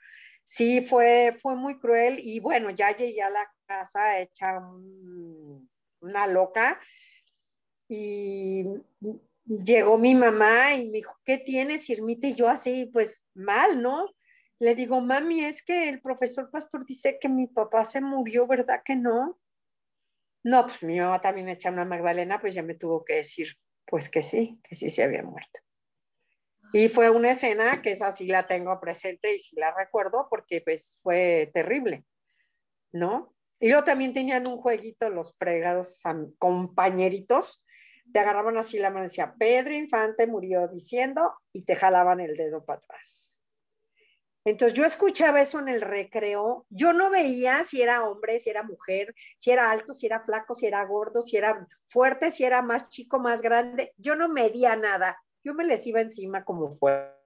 sí 0.50 0.80
fue, 0.80 1.36
fue 1.40 1.54
muy 1.54 1.78
cruel 1.78 2.18
y 2.18 2.40
bueno, 2.40 2.70
ya 2.70 2.90
llegué 2.96 3.22
a 3.22 3.30
la 3.30 3.48
casa 3.66 4.18
hecha 4.18 4.58
una 6.00 6.26
loca 6.26 6.80
y 7.88 8.64
llegó 9.46 9.96
mi 9.96 10.16
mamá 10.16 10.74
y 10.74 10.86
me 10.86 10.98
dijo, 10.98 11.16
¿qué 11.24 11.38
tienes, 11.38 11.88
Irmita? 11.88 12.26
Y 12.26 12.34
yo 12.34 12.48
así, 12.48 12.86
pues 12.86 13.24
mal, 13.32 13.80
¿no? 13.80 14.12
Le 14.58 14.74
digo, 14.74 15.00
mami, 15.00 15.44
es 15.44 15.62
que 15.62 15.88
el 15.88 16.00
profesor 16.00 16.50
Pastor 16.50 16.84
dice 16.84 17.18
que 17.20 17.28
mi 17.28 17.46
papá 17.46 17.84
se 17.84 18.00
murió, 18.00 18.48
¿verdad 18.48 18.82
que 18.84 18.96
no? 18.96 19.38
No, 20.42 20.66
pues 20.66 20.82
mi 20.82 20.98
mamá 20.98 21.20
también 21.20 21.48
echa 21.48 21.70
una 21.70 21.84
Magdalena, 21.84 22.40
pues 22.40 22.54
ya 22.54 22.64
me 22.64 22.74
tuvo 22.74 23.04
que 23.04 23.14
decir, 23.14 23.56
pues 23.86 24.10
que 24.10 24.24
sí, 24.24 24.58
que 24.64 24.74
sí 24.74 24.90
se 24.90 25.04
había 25.04 25.22
muerto. 25.22 25.60
Y 26.72 26.88
fue 26.88 27.10
una 27.10 27.32
escena 27.32 27.82
que 27.82 27.92
esa 27.92 28.12
sí 28.12 28.26
la 28.26 28.46
tengo 28.46 28.78
presente 28.80 29.34
y 29.34 29.40
sí 29.40 29.56
la 29.56 29.74
recuerdo 29.74 30.28
porque 30.30 30.60
pues 30.60 30.98
fue 31.02 31.50
terrible, 31.52 32.04
¿no? 32.92 33.34
Y 33.58 33.68
luego 33.68 33.84
también 33.84 34.14
tenían 34.14 34.46
un 34.46 34.56
jueguito 34.56 35.10
los 35.10 35.36
fregados 35.36 36.02
compañeritos, 36.38 37.66
te 38.12 38.18
agarraban 38.18 38.56
así 38.56 38.78
la 38.78 38.90
mano 38.90 39.04
y 39.04 39.08
decía, 39.08 39.34
Pedro 39.38 39.74
Infante 39.74 40.26
murió 40.26 40.68
diciendo 40.68 41.34
y 41.52 41.64
te 41.64 41.76
jalaban 41.76 42.20
el 42.20 42.36
dedo 42.36 42.64
para 42.64 42.78
atrás. 42.78 43.36
Entonces 44.44 44.76
yo 44.76 44.86
escuchaba 44.86 45.42
eso 45.42 45.58
en 45.58 45.68
el 45.68 45.82
recreo, 45.82 46.66
yo 46.70 46.94
no 46.94 47.10
veía 47.10 47.62
si 47.64 47.82
era 47.82 48.04
hombre, 48.04 48.38
si 48.38 48.48
era 48.48 48.62
mujer, 48.62 49.14
si 49.36 49.50
era 49.50 49.70
alto, 49.70 49.92
si 49.92 50.06
era 50.06 50.24
flaco, 50.24 50.54
si 50.54 50.66
era 50.66 50.82
gordo, 50.86 51.20
si 51.20 51.36
era 51.36 51.66
fuerte, 51.88 52.30
si 52.30 52.44
era 52.44 52.62
más 52.62 52.88
chico, 52.88 53.18
más 53.18 53.42
grande, 53.42 53.92
yo 53.98 54.14
no 54.16 54.30
medía 54.30 54.76
nada, 54.76 55.18
yo 55.44 55.54
me 55.54 55.64
les 55.64 55.86
iba 55.86 56.00
encima 56.00 56.44
como 56.44 56.72
fuera 56.72 57.16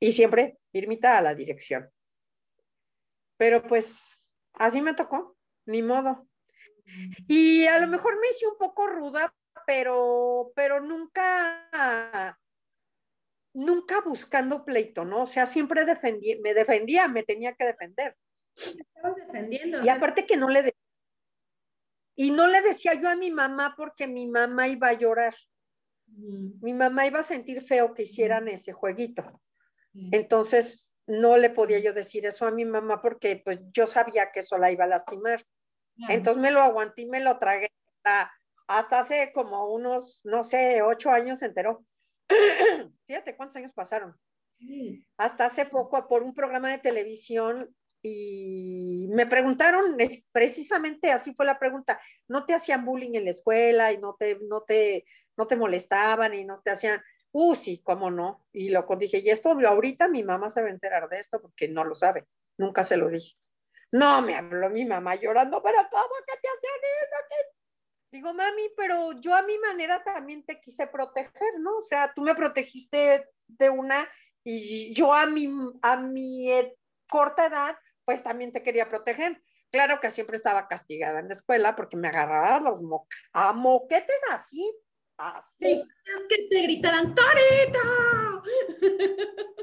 y 0.00 0.12
siempre 0.12 0.58
firmita 0.72 1.18
a 1.18 1.22
la 1.22 1.34
dirección. 1.34 1.88
Pero 3.36 3.62
pues 3.62 4.26
así 4.54 4.80
me 4.80 4.94
tocó, 4.94 5.36
ni 5.66 5.82
modo. 5.82 6.28
Y 7.28 7.66
a 7.66 7.78
lo 7.78 7.86
mejor 7.86 8.20
me 8.20 8.28
hice 8.28 8.46
un 8.46 8.58
poco 8.58 8.86
ruda, 8.86 9.34
pero, 9.66 10.52
pero 10.54 10.80
nunca 10.80 12.38
nunca 13.54 14.00
buscando 14.00 14.64
pleito, 14.64 15.04
¿no? 15.04 15.22
O 15.22 15.26
sea, 15.26 15.46
siempre 15.46 15.84
defendí, 15.84 16.36
me 16.40 16.54
defendía, 16.54 17.08
me 17.08 17.22
tenía 17.22 17.54
que 17.54 17.64
defender. 17.64 18.16
Estabas 18.56 19.16
defendiendo. 19.16 19.82
Y 19.82 19.88
aparte 19.88 20.26
que 20.26 20.36
no 20.36 20.48
le 20.48 20.62
decía, 20.62 20.80
y 22.16 22.30
no 22.30 22.46
le 22.46 22.62
decía 22.62 22.94
yo 22.94 23.08
a 23.08 23.16
mi 23.16 23.30
mamá 23.30 23.74
porque 23.76 24.06
mi 24.06 24.26
mamá 24.26 24.68
iba 24.68 24.88
a 24.88 24.92
llorar. 24.92 25.34
Mi 26.06 26.72
mamá 26.72 27.06
iba 27.06 27.20
a 27.20 27.24
sentir 27.24 27.62
feo 27.62 27.94
que 27.94 28.02
hicieran 28.02 28.48
ese 28.48 28.72
jueguito. 28.72 29.40
Entonces, 30.10 30.94
no 31.06 31.36
le 31.36 31.50
podía 31.50 31.78
yo 31.78 31.92
decir 31.92 32.26
eso 32.26 32.46
a 32.46 32.50
mi 32.50 32.64
mamá 32.64 33.00
porque 33.02 33.40
pues 33.44 33.60
yo 33.72 33.86
sabía 33.86 34.32
que 34.32 34.40
eso 34.40 34.58
la 34.58 34.70
iba 34.70 34.84
a 34.84 34.88
lastimar. 34.88 35.44
Entonces 36.08 36.42
me 36.42 36.50
lo 36.50 36.60
aguanté 36.60 37.02
y 37.02 37.06
me 37.06 37.20
lo 37.20 37.38
tragué 37.38 37.70
hasta, 37.86 38.32
hasta 38.66 38.98
hace 39.00 39.32
como 39.32 39.72
unos, 39.72 40.20
no 40.24 40.42
sé, 40.42 40.82
ocho 40.82 41.10
años 41.10 41.38
se 41.38 41.46
enteró. 41.46 41.84
Fíjate 43.06 43.36
cuántos 43.36 43.56
años 43.56 43.72
pasaron. 43.74 44.16
Hasta 45.16 45.46
hace 45.46 45.66
poco 45.66 46.08
por 46.08 46.22
un 46.22 46.34
programa 46.34 46.70
de 46.70 46.78
televisión 46.78 47.74
y 48.02 49.08
me 49.12 49.26
preguntaron, 49.26 49.96
precisamente 50.32 51.10
así 51.10 51.34
fue 51.34 51.46
la 51.46 51.58
pregunta, 51.58 52.00
¿no 52.28 52.44
te 52.44 52.54
hacían 52.54 52.84
bullying 52.84 53.14
en 53.14 53.24
la 53.24 53.30
escuela 53.30 53.92
y 53.92 53.98
no 53.98 54.14
te, 54.18 54.38
no 54.42 54.62
te, 54.62 55.04
no 55.36 55.46
te 55.46 55.56
molestaban 55.56 56.34
y 56.34 56.44
no 56.44 56.60
te 56.60 56.70
hacían, 56.70 57.02
uh, 57.32 57.54
sí, 57.54 57.82
cómo 57.82 58.10
no? 58.10 58.46
Y 58.52 58.70
lo 58.70 58.86
dije, 58.98 59.18
y 59.18 59.30
esto 59.30 59.50
ahorita 59.50 60.08
mi 60.08 60.22
mamá 60.22 60.50
se 60.50 60.62
va 60.62 60.68
a 60.68 60.70
enterar 60.70 61.08
de 61.08 61.18
esto 61.18 61.40
porque 61.40 61.68
no 61.68 61.84
lo 61.84 61.94
sabe, 61.94 62.24
nunca 62.56 62.84
se 62.84 62.96
lo 62.96 63.08
dije. 63.08 63.36
No, 63.92 64.22
me 64.22 64.34
habló 64.34 64.70
mi 64.70 64.84
mamá 64.84 65.14
llorando, 65.14 65.62
pero 65.62 65.78
¿cómo 65.90 66.14
que 66.26 66.40
te 66.40 66.48
hacían 66.48 66.80
eso? 67.02 67.54
Digo, 68.10 68.32
mami, 68.32 68.62
pero 68.76 69.12
yo 69.20 69.34
a 69.34 69.42
mi 69.42 69.58
manera 69.58 70.02
también 70.04 70.44
te 70.44 70.60
quise 70.60 70.86
proteger, 70.86 71.58
¿no? 71.58 71.78
O 71.78 71.82
sea, 71.82 72.12
tú 72.14 72.22
me 72.22 72.34
protegiste 72.34 73.28
de 73.46 73.70
una 73.70 74.08
y 74.44 74.94
yo 74.94 75.12
a 75.12 75.26
mi, 75.26 75.48
a 75.82 75.96
mi 75.96 76.50
eh, 76.50 76.76
corta 77.08 77.46
edad, 77.46 77.76
pues 78.04 78.22
también 78.22 78.52
te 78.52 78.62
quería 78.62 78.88
proteger. 78.88 79.42
Claro 79.70 79.98
que 80.00 80.10
siempre 80.10 80.36
estaba 80.36 80.68
castigada 80.68 81.18
en 81.18 81.26
la 81.26 81.34
escuela 81.34 81.74
porque 81.74 81.96
me 81.96 82.06
agarraba 82.06 82.60
los 82.60 82.78
a 83.32 83.52
moquetes 83.52 84.20
así, 84.30 84.72
así. 85.18 85.82
es 86.04 86.26
que 86.28 86.48
te 86.48 86.62
gritaran, 86.62 87.14
¡Torita! 87.14 88.42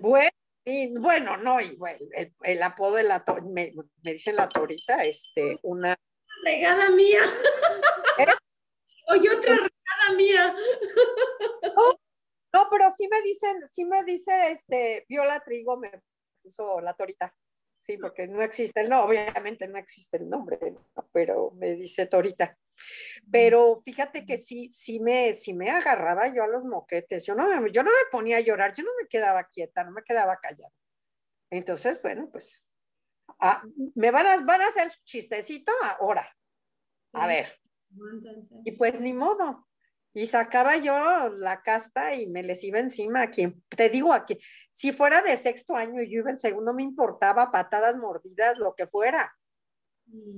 Bueno, 0.00 0.30
y, 0.64 0.98
bueno, 0.98 1.36
no, 1.36 1.60
y 1.60 1.76
bueno, 1.76 1.98
el, 2.42 2.62
apodo 2.62 2.94
de 2.94 3.02
la, 3.02 3.22
me, 3.44 3.74
me 4.02 4.12
dicen 4.12 4.36
la 4.36 4.48
torita, 4.48 5.02
este, 5.02 5.58
una 5.62 5.94
regada 6.44 6.90
mía. 6.90 7.20
¿Eh? 8.18 8.26
Oye, 9.08 9.30
otra 9.30 9.54
regada 9.54 10.16
mía. 10.16 10.56
No, 12.52 12.68
pero 12.70 12.90
sí 12.90 13.06
me 13.08 13.20
dicen, 13.22 13.68
sí 13.68 13.84
me 13.84 14.02
dice, 14.04 14.50
este, 14.52 15.04
Viola 15.08 15.40
Trigo 15.40 15.76
me 15.76 15.90
puso 16.42 16.80
la 16.80 16.94
torita. 16.94 17.36
Sí, 17.86 17.98
porque 17.98 18.26
no 18.26 18.42
existe 18.42 18.80
el 18.80 18.88
no, 18.88 19.04
obviamente 19.04 19.68
no 19.68 19.78
existe 19.78 20.16
el 20.16 20.28
nombre, 20.28 20.58
pero 21.12 21.52
me 21.52 21.74
dice 21.74 22.06
Torita. 22.06 22.58
Pero 23.30 23.80
fíjate 23.84 24.26
que 24.26 24.36
sí, 24.36 24.68
sí 24.68 24.98
me, 25.00 25.34
sí 25.34 25.54
me 25.54 25.70
agarraba 25.70 26.34
yo 26.34 26.42
a 26.42 26.48
los 26.48 26.64
moquetes. 26.64 27.24
Yo 27.24 27.34
no, 27.34 27.66
yo 27.68 27.82
no 27.82 27.90
me 27.90 28.10
ponía 28.10 28.38
a 28.38 28.40
llorar, 28.40 28.74
yo 28.74 28.82
no 28.82 28.90
me 29.00 29.08
quedaba 29.08 29.44
quieta, 29.44 29.84
no 29.84 29.92
me 29.92 30.02
quedaba 30.02 30.36
callada. 30.38 30.72
Entonces, 31.50 32.02
bueno, 32.02 32.28
pues 32.30 32.66
Ah, 33.38 33.62
me 33.94 34.10
van 34.10 34.26
a, 34.26 34.36
van 34.44 34.62
a 34.62 34.68
hacer 34.68 34.90
chistecito 35.04 35.72
ahora. 35.82 36.34
A 37.12 37.26
ver. 37.26 37.58
Y 38.64 38.76
pues 38.76 39.00
ni 39.00 39.12
modo. 39.12 39.66
Y 40.16 40.24
sacaba 40.28 40.78
yo 40.78 41.28
la 41.28 41.60
casta 41.60 42.14
y 42.14 42.26
me 42.26 42.42
les 42.42 42.64
iba 42.64 42.78
encima 42.78 43.20
a 43.20 43.30
quien, 43.30 43.62
te 43.68 43.90
digo 43.90 44.14
aquí, 44.14 44.38
si 44.72 44.90
fuera 44.90 45.20
de 45.20 45.36
sexto 45.36 45.76
año 45.76 46.00
y 46.00 46.10
yo 46.10 46.20
iba 46.20 46.30
en 46.30 46.38
segundo, 46.38 46.72
me 46.72 46.82
importaba 46.82 47.52
patadas 47.52 47.98
mordidas, 47.98 48.58
lo 48.58 48.74
que 48.74 48.86
fuera. 48.86 49.36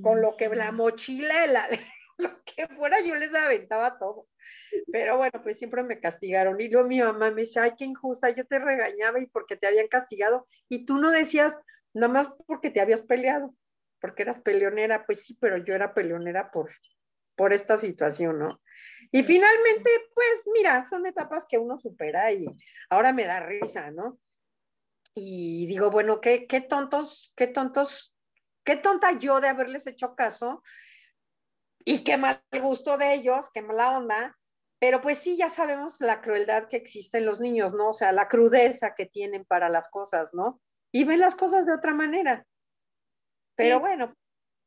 Con 0.02 0.20
lo 0.20 0.36
que 0.36 0.48
la 0.48 0.72
mochila, 0.72 1.46
la, 1.46 1.68
lo 2.18 2.42
que 2.42 2.66
fuera, 2.74 3.00
yo 3.02 3.14
les 3.14 3.32
aventaba 3.32 4.00
todo. 4.00 4.26
Pero 4.90 5.18
bueno, 5.18 5.40
pues 5.44 5.60
siempre 5.60 5.84
me 5.84 6.00
castigaron. 6.00 6.60
Y 6.60 6.68
luego 6.68 6.88
mi 6.88 6.98
mamá 6.98 7.30
me 7.30 7.42
dice, 7.42 7.60
ay, 7.60 7.74
qué 7.78 7.84
injusta, 7.84 8.30
yo 8.30 8.44
te 8.48 8.58
regañaba 8.58 9.20
y 9.20 9.26
porque 9.26 9.56
te 9.56 9.68
habían 9.68 9.86
castigado. 9.86 10.48
Y 10.68 10.86
tú 10.86 10.96
no 10.96 11.12
decías, 11.12 11.56
nada 11.94 12.12
más 12.12 12.28
porque 12.48 12.70
te 12.70 12.80
habías 12.80 13.02
peleado, 13.02 13.54
porque 14.00 14.22
eras 14.22 14.40
peleonera, 14.40 15.06
pues 15.06 15.22
sí, 15.22 15.38
pero 15.40 15.56
yo 15.56 15.72
era 15.72 15.94
peleonera 15.94 16.50
por, 16.50 16.68
por 17.36 17.52
esta 17.52 17.76
situación, 17.76 18.40
¿no? 18.40 18.60
Y 19.10 19.22
finalmente, 19.22 19.90
pues 20.14 20.48
mira, 20.52 20.86
son 20.88 21.06
etapas 21.06 21.46
que 21.48 21.58
uno 21.58 21.78
supera 21.78 22.32
y 22.32 22.46
ahora 22.90 23.12
me 23.12 23.24
da 23.24 23.40
risa, 23.40 23.90
¿no? 23.90 24.18
Y 25.14 25.66
digo, 25.66 25.90
bueno, 25.90 26.20
qué, 26.20 26.46
qué 26.46 26.60
tontos, 26.60 27.32
qué 27.36 27.46
tontos, 27.46 28.16
qué 28.64 28.76
tonta 28.76 29.18
yo 29.18 29.40
de 29.40 29.48
haberles 29.48 29.86
hecho 29.86 30.14
caso 30.14 30.62
y 31.84 32.04
qué 32.04 32.16
mal 32.16 32.42
gusto 32.60 32.98
de 32.98 33.14
ellos, 33.14 33.50
qué 33.52 33.62
mala 33.62 33.96
onda, 33.96 34.38
pero 34.78 35.00
pues 35.00 35.18
sí, 35.18 35.36
ya 35.36 35.48
sabemos 35.48 36.00
la 36.00 36.20
crueldad 36.20 36.68
que 36.68 36.76
existe 36.76 37.18
en 37.18 37.26
los 37.26 37.40
niños, 37.40 37.74
¿no? 37.74 37.90
O 37.90 37.94
sea, 37.94 38.12
la 38.12 38.28
crudeza 38.28 38.94
que 38.94 39.06
tienen 39.06 39.44
para 39.44 39.68
las 39.68 39.88
cosas, 39.88 40.34
¿no? 40.34 40.60
y 40.92 41.04
ven 41.04 41.20
las 41.20 41.36
cosas 41.36 41.66
de 41.66 41.74
otra 41.74 41.94
manera. 41.94 42.46
Pero 43.54 43.80
bueno, 43.80 44.08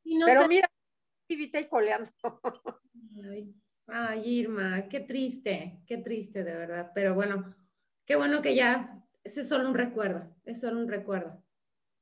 pero 0.04 0.48
mira, 0.48 0.70
vivita 1.28 1.60
y 1.60 1.68
coleando. 1.68 2.12
Ay, 3.32 3.54
Irma, 4.24 4.88
qué 4.90 5.02
triste, 5.02 5.82
qué 5.86 5.98
triste 5.98 6.44
de 6.44 6.56
verdad. 6.56 6.92
Pero 6.94 7.14
bueno, 7.14 7.56
qué 8.06 8.16
bueno 8.16 8.42
que 8.42 8.56
ya, 8.56 9.04
ese 9.24 9.42
es 9.42 9.48
solo 9.48 9.68
un 9.68 9.76
recuerdo, 9.76 10.34
es 10.46 10.62
solo 10.62 10.80
un 10.80 10.88
recuerdo. 10.88 11.44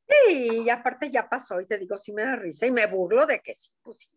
Sí, 0.07 0.63
y 0.65 0.69
aparte 0.69 1.09
ya 1.09 1.29
pasó 1.29 1.61
y 1.61 1.67
te 1.67 1.77
digo, 1.77 1.97
sí 1.97 2.11
me 2.11 2.23
da 2.23 2.35
risa 2.35 2.65
y 2.65 2.71
me 2.71 2.85
burlo 2.87 3.25
de 3.25 3.41
que 3.41 3.53
sí, 3.53 3.71
pues 3.83 3.99
sí, 3.99 4.09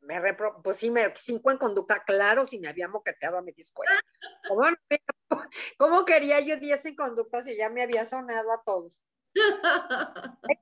me 0.00 0.20
repro, 0.20 0.60
pues 0.62 0.76
sí, 0.76 0.90
me 0.90 1.12
cinco 1.16 1.50
en 1.50 1.58
conducta, 1.58 2.02
claro, 2.04 2.46
si 2.46 2.58
me 2.58 2.68
había 2.68 2.88
moqueteado 2.88 3.38
a 3.38 3.42
mi 3.42 3.52
disco. 3.52 3.82
¿Cómo, 4.48 4.62
¿Cómo, 5.78 6.04
quería 6.04 6.40
yo 6.40 6.56
diez 6.56 6.84
en 6.86 6.94
conducta 6.94 7.42
si 7.42 7.56
ya 7.56 7.68
me 7.68 7.82
había 7.82 8.04
sonado 8.04 8.52
a 8.52 8.62
todos? 8.62 9.02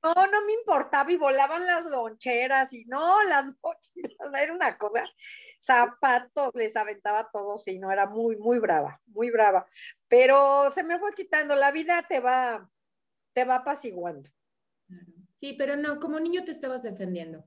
No, 0.00 0.14
no 0.14 0.44
me 0.46 0.52
importaba 0.52 1.10
y 1.10 1.16
volaban 1.16 1.66
las 1.66 1.84
loncheras 1.84 2.72
y 2.72 2.84
no, 2.84 3.20
las 3.24 3.46
mochilas, 3.60 4.32
era 4.40 4.54
una 4.54 4.78
cosa, 4.78 5.04
zapatos, 5.58 6.54
les 6.54 6.76
aventaba 6.76 7.30
todo, 7.30 7.58
sí, 7.58 7.78
no, 7.78 7.90
era 7.90 8.06
muy, 8.06 8.36
muy 8.36 8.58
brava, 8.58 9.00
muy 9.06 9.30
brava. 9.30 9.66
Pero 10.08 10.70
se 10.70 10.82
me 10.82 10.98
fue 10.98 11.12
quitando, 11.14 11.54
la 11.54 11.70
vida 11.70 12.02
te 12.08 12.20
va, 12.20 12.68
te 13.32 13.44
va 13.44 13.56
apaciguando. 13.56 14.30
Sí, 15.36 15.54
pero 15.58 15.76
no, 15.76 16.00
como 16.00 16.18
niño 16.18 16.44
te 16.44 16.52
estabas 16.52 16.82
defendiendo. 16.82 17.44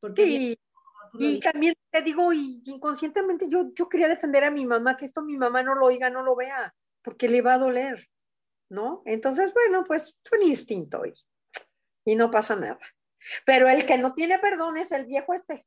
Porque 0.00 0.56
y 1.18 1.40
también 1.40 1.74
te 1.90 2.02
digo, 2.02 2.32
y 2.32 2.62
inconscientemente 2.66 3.48
yo, 3.48 3.72
yo 3.74 3.88
quería 3.88 4.08
defender 4.08 4.44
a 4.44 4.50
mi 4.50 4.66
mamá, 4.66 4.96
que 4.96 5.04
esto 5.04 5.22
mi 5.22 5.36
mamá 5.36 5.62
no 5.62 5.74
lo 5.74 5.86
oiga, 5.86 6.10
no 6.10 6.22
lo 6.22 6.36
vea, 6.36 6.74
porque 7.02 7.28
le 7.28 7.42
va 7.42 7.54
a 7.54 7.58
doler, 7.58 8.08
¿no? 8.68 9.02
Entonces, 9.04 9.52
bueno, 9.54 9.84
pues 9.84 10.18
un 10.32 10.42
instinto 10.42 11.04
y, 11.06 11.14
y 12.04 12.16
no 12.16 12.30
pasa 12.30 12.56
nada. 12.56 12.78
Pero 13.44 13.68
el 13.68 13.86
que 13.86 13.98
no 13.98 14.14
tiene 14.14 14.38
perdón 14.38 14.76
es 14.76 14.92
el 14.92 15.06
viejo 15.06 15.34
este, 15.34 15.66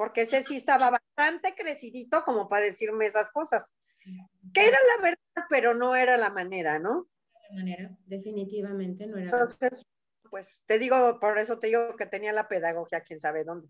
porque 0.00 0.22
ese 0.22 0.42
sí 0.44 0.56
estaba 0.56 0.88
bastante 0.88 1.54
crecidito 1.54 2.24
como 2.24 2.48
para 2.48 2.64
decirme 2.64 3.04
esas 3.04 3.30
cosas, 3.30 3.74
que 4.54 4.66
era 4.66 4.78
la 4.96 5.02
verdad, 5.02 5.46
pero 5.50 5.74
no 5.74 5.94
era 5.94 6.16
la 6.16 6.30
manera, 6.30 6.78
¿no? 6.78 7.06
La 7.50 7.56
manera, 7.56 7.90
definitivamente 8.06 9.06
no 9.06 9.18
era. 9.18 9.26
Entonces, 9.26 9.86
pues 10.30 10.62
te 10.64 10.78
digo, 10.78 11.20
por 11.20 11.36
eso 11.36 11.58
te 11.58 11.66
digo 11.66 11.96
que 11.96 12.06
tenía 12.06 12.32
la 12.32 12.48
pedagogía, 12.48 13.02
quién 13.02 13.20
sabe 13.20 13.44
dónde. 13.44 13.68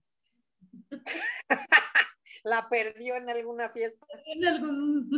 la 2.44 2.68
perdió 2.68 3.16
en 3.16 3.28
alguna 3.28 3.70
fiesta. 3.70 4.06
En 4.26 4.46
algún... 4.46 5.10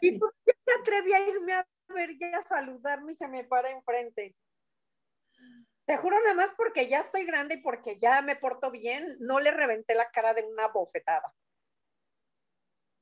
Y 0.00 0.18
tú 0.18 0.26
te 0.44 0.72
atreví 0.80 1.12
a 1.12 1.28
irme 1.28 1.52
a 1.52 1.64
ver 1.94 2.10
y 2.10 2.24
a 2.24 2.42
saludarme 2.42 3.12
y 3.12 3.16
se 3.16 3.28
me 3.28 3.44
para 3.44 3.70
enfrente. 3.70 4.34
Te 5.86 5.98
juro 5.98 6.18
nada 6.20 6.34
más 6.34 6.50
porque 6.56 6.88
ya 6.88 7.00
estoy 7.00 7.24
grande 7.24 7.56
y 7.56 7.62
porque 7.62 7.98
ya 7.98 8.22
me 8.22 8.36
porto 8.36 8.70
bien, 8.70 9.16
no 9.20 9.38
le 9.40 9.50
reventé 9.50 9.94
la 9.94 10.10
cara 10.10 10.32
de 10.32 10.42
una 10.42 10.68
bofetada. 10.68 11.34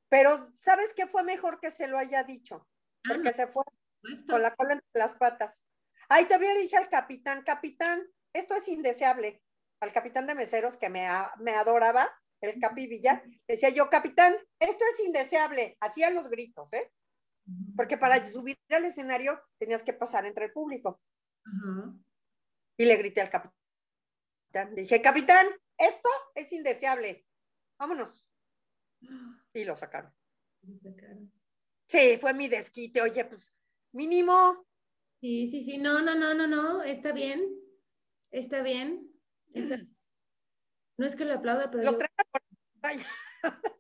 Pero, 0.09 0.53
¿sabes 0.57 0.93
qué 0.95 1.07
fue 1.07 1.23
mejor 1.23 1.61
que 1.61 1.71
se 1.71 1.87
lo 1.87 1.97
haya 1.97 2.25
dicho? 2.25 2.67
Porque 3.07 3.31
Ah, 3.31 3.33
se 3.33 3.47
fue 3.47 3.63
con 4.29 4.43
la 4.43 4.55
cola 4.55 4.75
entre 4.75 4.89
las 4.95 5.15
patas. 5.15 5.65
Ay, 6.09 6.25
todavía 6.25 6.53
le 6.55 6.63
dije 6.63 6.77
al 6.77 6.89
capitán, 6.89 7.43
capitán, 7.45 8.03
esto 8.35 8.55
es 8.55 8.69
indeseable. 8.69 9.43
Al 9.81 9.93
capitán 9.93 10.27
de 10.27 10.35
meseros 10.35 10.77
que 10.77 10.91
me, 10.91 11.07
adoraba, 11.07 12.13
el 12.41 12.61
Capi 12.61 12.89
Villa, 12.89 13.23
decía 13.47 13.69
yo, 13.71 13.89
capitán, 13.89 14.37
esto 14.59 14.85
es 14.93 15.01
indeseable. 15.01 15.77
Hacía 15.81 16.11
los 16.11 16.29
gritos, 16.29 16.73
¿eh? 16.73 16.91
Porque 17.77 17.97
para 17.97 18.25
subir 18.25 18.59
al 18.71 18.85
escenario 18.85 19.41
tenías 19.59 19.83
que 19.83 19.93
pasar 19.93 20.27
entre 20.27 20.47
el 20.47 20.53
público. 20.53 21.01
Ajá. 21.45 21.95
Y 22.83 22.85
le 22.85 22.97
grité 22.97 23.21
al 23.21 23.31
capitán. 23.31 24.75
Le 24.75 24.83
dije, 24.83 25.01
capitán, 25.01 25.47
esto 25.79 26.09
es 26.35 26.53
indeseable. 26.53 27.25
Vámonos. 27.79 28.27
Y 29.55 29.63
lo 29.65 29.77
sacaron. 29.77 30.13
Sí, 31.87 32.19
fue 32.21 32.35
mi 32.35 32.49
desquite. 32.49 33.01
Oye, 33.03 33.25
pues 33.25 33.55
mínimo. 33.93 34.67
Sí, 35.21 35.47
sí, 35.47 35.65
sí. 35.65 35.79
No, 35.79 36.03
no, 36.03 36.17
no, 36.17 36.35
no, 36.35 36.49
no. 36.49 36.83
Está 36.83 37.13
bien. 37.13 37.41
Está 38.33 38.63
bien. 38.63 39.09
Está- 39.55 39.79
No 40.99 41.07
es 41.07 41.15
que 41.15 41.25
lo 41.25 41.35
aplauda, 41.35 41.71
pero 41.71 41.85
Lo 41.85 41.93
yo- 41.93 41.99
traje 41.99 42.15
por 42.33 42.43
Ay. 42.83 42.99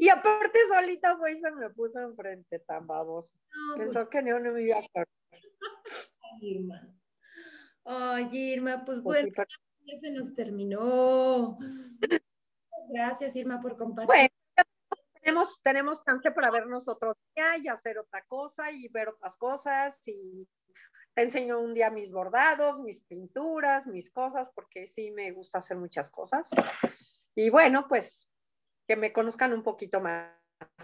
Y 0.00 0.08
aparte 0.08 0.58
solita 0.68 1.16
fue 1.16 1.32
y 1.32 1.36
se 1.36 1.50
me 1.52 1.70
puso 1.70 2.00
enfrente 2.00 2.58
tan 2.58 2.88
baboso. 2.88 3.32
no, 3.54 3.76
pues, 3.76 3.86
Pensó 3.86 4.10
que 4.10 4.20
no, 4.22 4.40
no 4.40 4.52
me 4.52 4.62
iba 4.62 4.76
a 4.76 4.80
acordar. 4.84 5.08
Irma. 6.40 6.92
Ay, 7.86 8.28
Irma, 8.32 8.84
pues 8.84 9.00
Pues 9.02 9.22
bueno, 9.32 9.46
ya 9.84 10.00
se 10.00 10.10
nos 10.10 10.34
terminó. 10.34 11.56
Muchas 12.00 12.20
gracias, 12.88 13.36
Irma, 13.36 13.60
por 13.60 13.76
compartir. 13.76 14.06
Bueno, 14.08 14.28
tenemos, 15.22 15.62
tenemos 15.62 16.04
chance 16.04 16.30
para 16.32 16.50
vernos 16.50 16.88
otro 16.88 17.16
día 17.34 17.56
y 17.58 17.68
hacer 17.68 17.98
otra 17.98 18.24
cosa 18.26 18.72
y 18.72 18.88
ver 18.88 19.08
otras 19.08 19.36
cosas 19.36 19.96
y 20.06 20.48
te 21.14 21.22
enseño 21.22 21.60
un 21.60 21.74
día 21.74 21.90
mis 21.90 22.10
bordados, 22.10 22.80
mis 22.80 23.00
pinturas, 23.00 23.86
mis 23.86 24.10
cosas, 24.10 24.50
porque 24.54 24.88
sí 24.88 25.12
me 25.12 25.30
gusta 25.30 25.60
hacer 25.60 25.76
muchas 25.76 26.10
cosas. 26.10 26.50
Y 27.36 27.50
bueno, 27.50 27.86
pues 27.88 28.28
que 28.88 28.96
me 28.96 29.12
conozcan 29.12 29.52
un 29.52 29.62
poquito 29.62 30.00
más. 30.00 30.32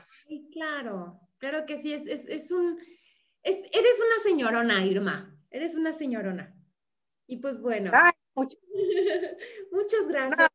Sí, 0.01 0.49
claro, 0.53 1.21
claro 1.39 1.67
que 1.67 1.79
sí, 1.83 1.95
es, 1.95 2.07
es, 2.07 2.29
es 2.29 2.51
un, 2.53 2.79
es, 3.43 3.59
eres 3.59 3.99
una 3.99 4.23
señorona, 4.23 4.87
Irma, 4.87 5.37
eres 5.51 5.75
una 5.75 5.93
señorona. 5.93 6.57
Y 7.33 7.39
pues 7.39 7.59
bueno, 7.63 7.91
Ay, 7.95 8.13
muchas 9.73 10.07
gracias. 10.07 10.49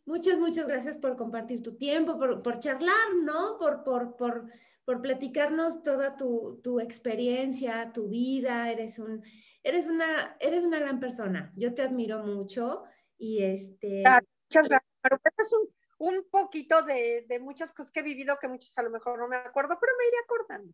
Muchas, 0.06 0.38
muchas 0.38 0.68
gracias 0.68 0.96
por 0.98 1.16
compartir 1.16 1.64
tu 1.64 1.76
tiempo, 1.76 2.16
por, 2.16 2.40
por 2.40 2.60
charlar, 2.60 3.14
¿no? 3.24 3.58
Por, 3.58 3.82
por, 3.82 4.16
por, 4.16 4.48
por 4.84 5.02
platicarnos 5.02 5.82
toda 5.82 6.16
tu, 6.16 6.60
tu 6.62 6.78
experiencia, 6.78 7.92
tu 7.92 8.08
vida. 8.08 8.70
Eres, 8.70 9.00
un, 9.00 9.22
eres, 9.64 9.88
una, 9.88 10.36
eres 10.38 10.64
una 10.64 10.78
gran 10.78 11.00
persona. 11.00 11.52
Yo 11.56 11.74
te 11.74 11.82
admiro 11.82 12.22
mucho 12.22 12.84
y 13.18 13.42
este... 13.42 14.02
Claro. 14.02 14.24
muchas 14.48 14.68
gracias. 14.68 14.90
Pero 15.02 15.20
es 15.36 15.52
un, 15.52 15.68
un 15.98 16.30
poquito 16.30 16.82
de, 16.82 17.26
de 17.28 17.40
muchas 17.40 17.72
cosas 17.72 17.90
que 17.90 17.98
he 18.00 18.04
vivido 18.04 18.38
que 18.40 18.46
muchos 18.48 18.78
a 18.78 18.82
lo 18.82 18.90
mejor 18.90 19.18
no 19.18 19.26
me 19.26 19.36
acuerdo, 19.36 19.76
pero 19.80 19.92
me 19.98 20.06
iré 20.06 20.16
acordando. 20.24 20.72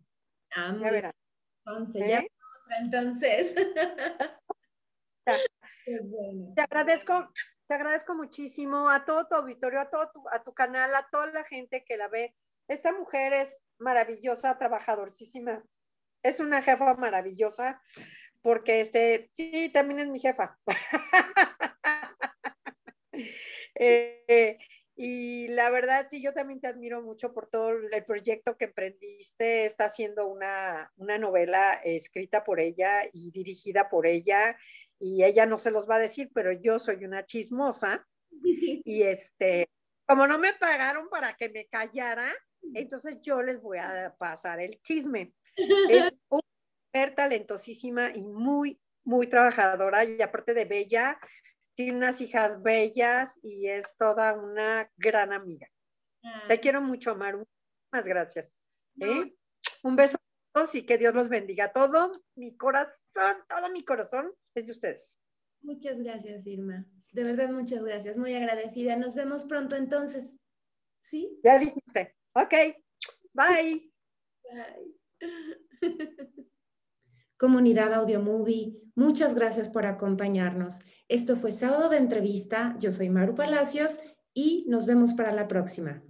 Ah, 0.54 0.76
Ya. 0.78 1.14
Entonces, 1.64 2.02
¿eh? 2.02 2.08
ya 2.08 2.41
otra, 2.62 2.78
entonces. 2.78 3.54
Pues 5.84 6.08
bueno. 6.10 6.52
Te 6.54 6.62
agradezco, 6.62 7.28
te 7.68 7.74
agradezco 7.74 8.14
muchísimo 8.14 8.88
a 8.88 9.04
todo 9.04 9.26
tu 9.26 9.34
auditorio, 9.34 9.80
a 9.80 9.90
todo 9.90 10.10
tu, 10.12 10.28
a 10.30 10.42
tu 10.42 10.52
canal, 10.52 10.94
a 10.94 11.08
toda 11.10 11.26
la 11.26 11.44
gente 11.44 11.84
que 11.84 11.96
la 11.96 12.08
ve. 12.08 12.34
Esta 12.68 12.92
mujer 12.92 13.32
es 13.32 13.62
maravillosa, 13.78 14.58
trabajadorcísima. 14.58 15.62
Es 16.22 16.38
una 16.40 16.62
jefa 16.62 16.94
maravillosa, 16.94 17.82
porque 18.42 18.80
este, 18.80 19.30
sí, 19.32 19.70
también 19.72 20.00
es 20.00 20.08
mi 20.08 20.20
jefa. 20.20 20.58
Eh, 23.74 24.58
y 24.94 25.48
la 25.48 25.70
verdad, 25.70 26.06
sí, 26.10 26.22
yo 26.22 26.34
también 26.34 26.60
te 26.60 26.66
admiro 26.66 27.02
mucho 27.02 27.32
por 27.32 27.48
todo 27.48 27.70
el 27.70 28.04
proyecto 28.04 28.56
que 28.56 28.66
emprendiste. 28.66 29.64
Está 29.64 29.86
haciendo 29.86 30.26
una, 30.26 30.92
una 30.96 31.18
novela 31.18 31.80
escrita 31.82 32.44
por 32.44 32.60
ella 32.60 33.02
y 33.12 33.30
dirigida 33.30 33.88
por 33.88 34.06
ella 34.06 34.56
y 34.98 35.24
ella 35.24 35.46
no 35.46 35.58
se 35.58 35.70
los 35.70 35.88
va 35.88 35.96
a 35.96 36.00
decir, 36.00 36.30
pero 36.32 36.52
yo 36.52 36.78
soy 36.78 37.04
una 37.04 37.26
chismosa 37.26 38.06
y 38.44 39.02
este, 39.02 39.68
como 40.06 40.26
no 40.26 40.38
me 40.38 40.52
pagaron 40.52 41.08
para 41.08 41.34
que 41.36 41.48
me 41.48 41.66
callara, 41.66 42.32
entonces 42.74 43.20
yo 43.20 43.42
les 43.42 43.60
voy 43.60 43.78
a 43.78 44.14
pasar 44.18 44.60
el 44.60 44.80
chisme. 44.82 45.32
Es 45.90 46.16
una 46.28 46.42
mujer 46.92 47.14
talentosísima 47.14 48.14
y 48.14 48.22
muy, 48.22 48.80
muy 49.04 49.26
trabajadora 49.26 50.04
y 50.04 50.22
aparte 50.22 50.54
de 50.54 50.66
bella, 50.66 51.18
tiene 51.74 51.96
unas 51.96 52.20
hijas 52.20 52.62
bellas 52.62 53.38
y 53.42 53.68
es 53.68 53.96
toda 53.96 54.34
una 54.34 54.90
gran 54.96 55.32
amiga. 55.32 55.68
Te 56.48 56.60
quiero 56.60 56.80
mucho, 56.80 57.16
Maru. 57.16 57.46
Muchas 57.92 58.06
gracias. 58.06 58.60
¿eh? 59.00 59.34
Un 59.82 59.96
beso 59.96 60.16
a 60.16 60.20
todos 60.52 60.74
y 60.74 60.86
que 60.86 60.98
Dios 60.98 61.14
los 61.14 61.28
bendiga. 61.28 61.72
Todo 61.72 62.24
mi 62.36 62.56
corazón, 62.56 62.96
todo 63.48 63.70
mi 63.72 63.84
corazón 63.84 64.32
es 64.54 64.66
de 64.66 64.72
ustedes. 64.72 65.18
Muchas 65.62 65.98
gracias, 65.98 66.46
Irma. 66.46 66.86
De 67.12 67.24
verdad, 67.24 67.50
muchas 67.50 67.84
gracias. 67.84 68.16
Muy 68.16 68.34
agradecida. 68.34 68.96
Nos 68.96 69.14
vemos 69.14 69.44
pronto 69.44 69.76
entonces. 69.76 70.38
¿Sí? 71.00 71.38
Ya 71.42 71.58
dijiste. 71.58 72.16
Ok. 72.34 72.54
Bye. 73.32 73.92
Comunidad 77.42 77.92
Audio 77.92 78.20
Movie, 78.20 78.80
muchas 78.94 79.34
gracias 79.34 79.68
por 79.68 79.84
acompañarnos. 79.84 80.78
Esto 81.12 81.36
fue 81.36 81.52
Sábado 81.52 81.90
de 81.90 81.98
Entrevista. 81.98 82.74
Yo 82.78 82.90
soy 82.90 83.10
Maru 83.10 83.34
Palacios 83.34 84.00
y 84.32 84.64
nos 84.66 84.86
vemos 84.86 85.12
para 85.12 85.30
la 85.30 85.46
próxima. 85.46 86.02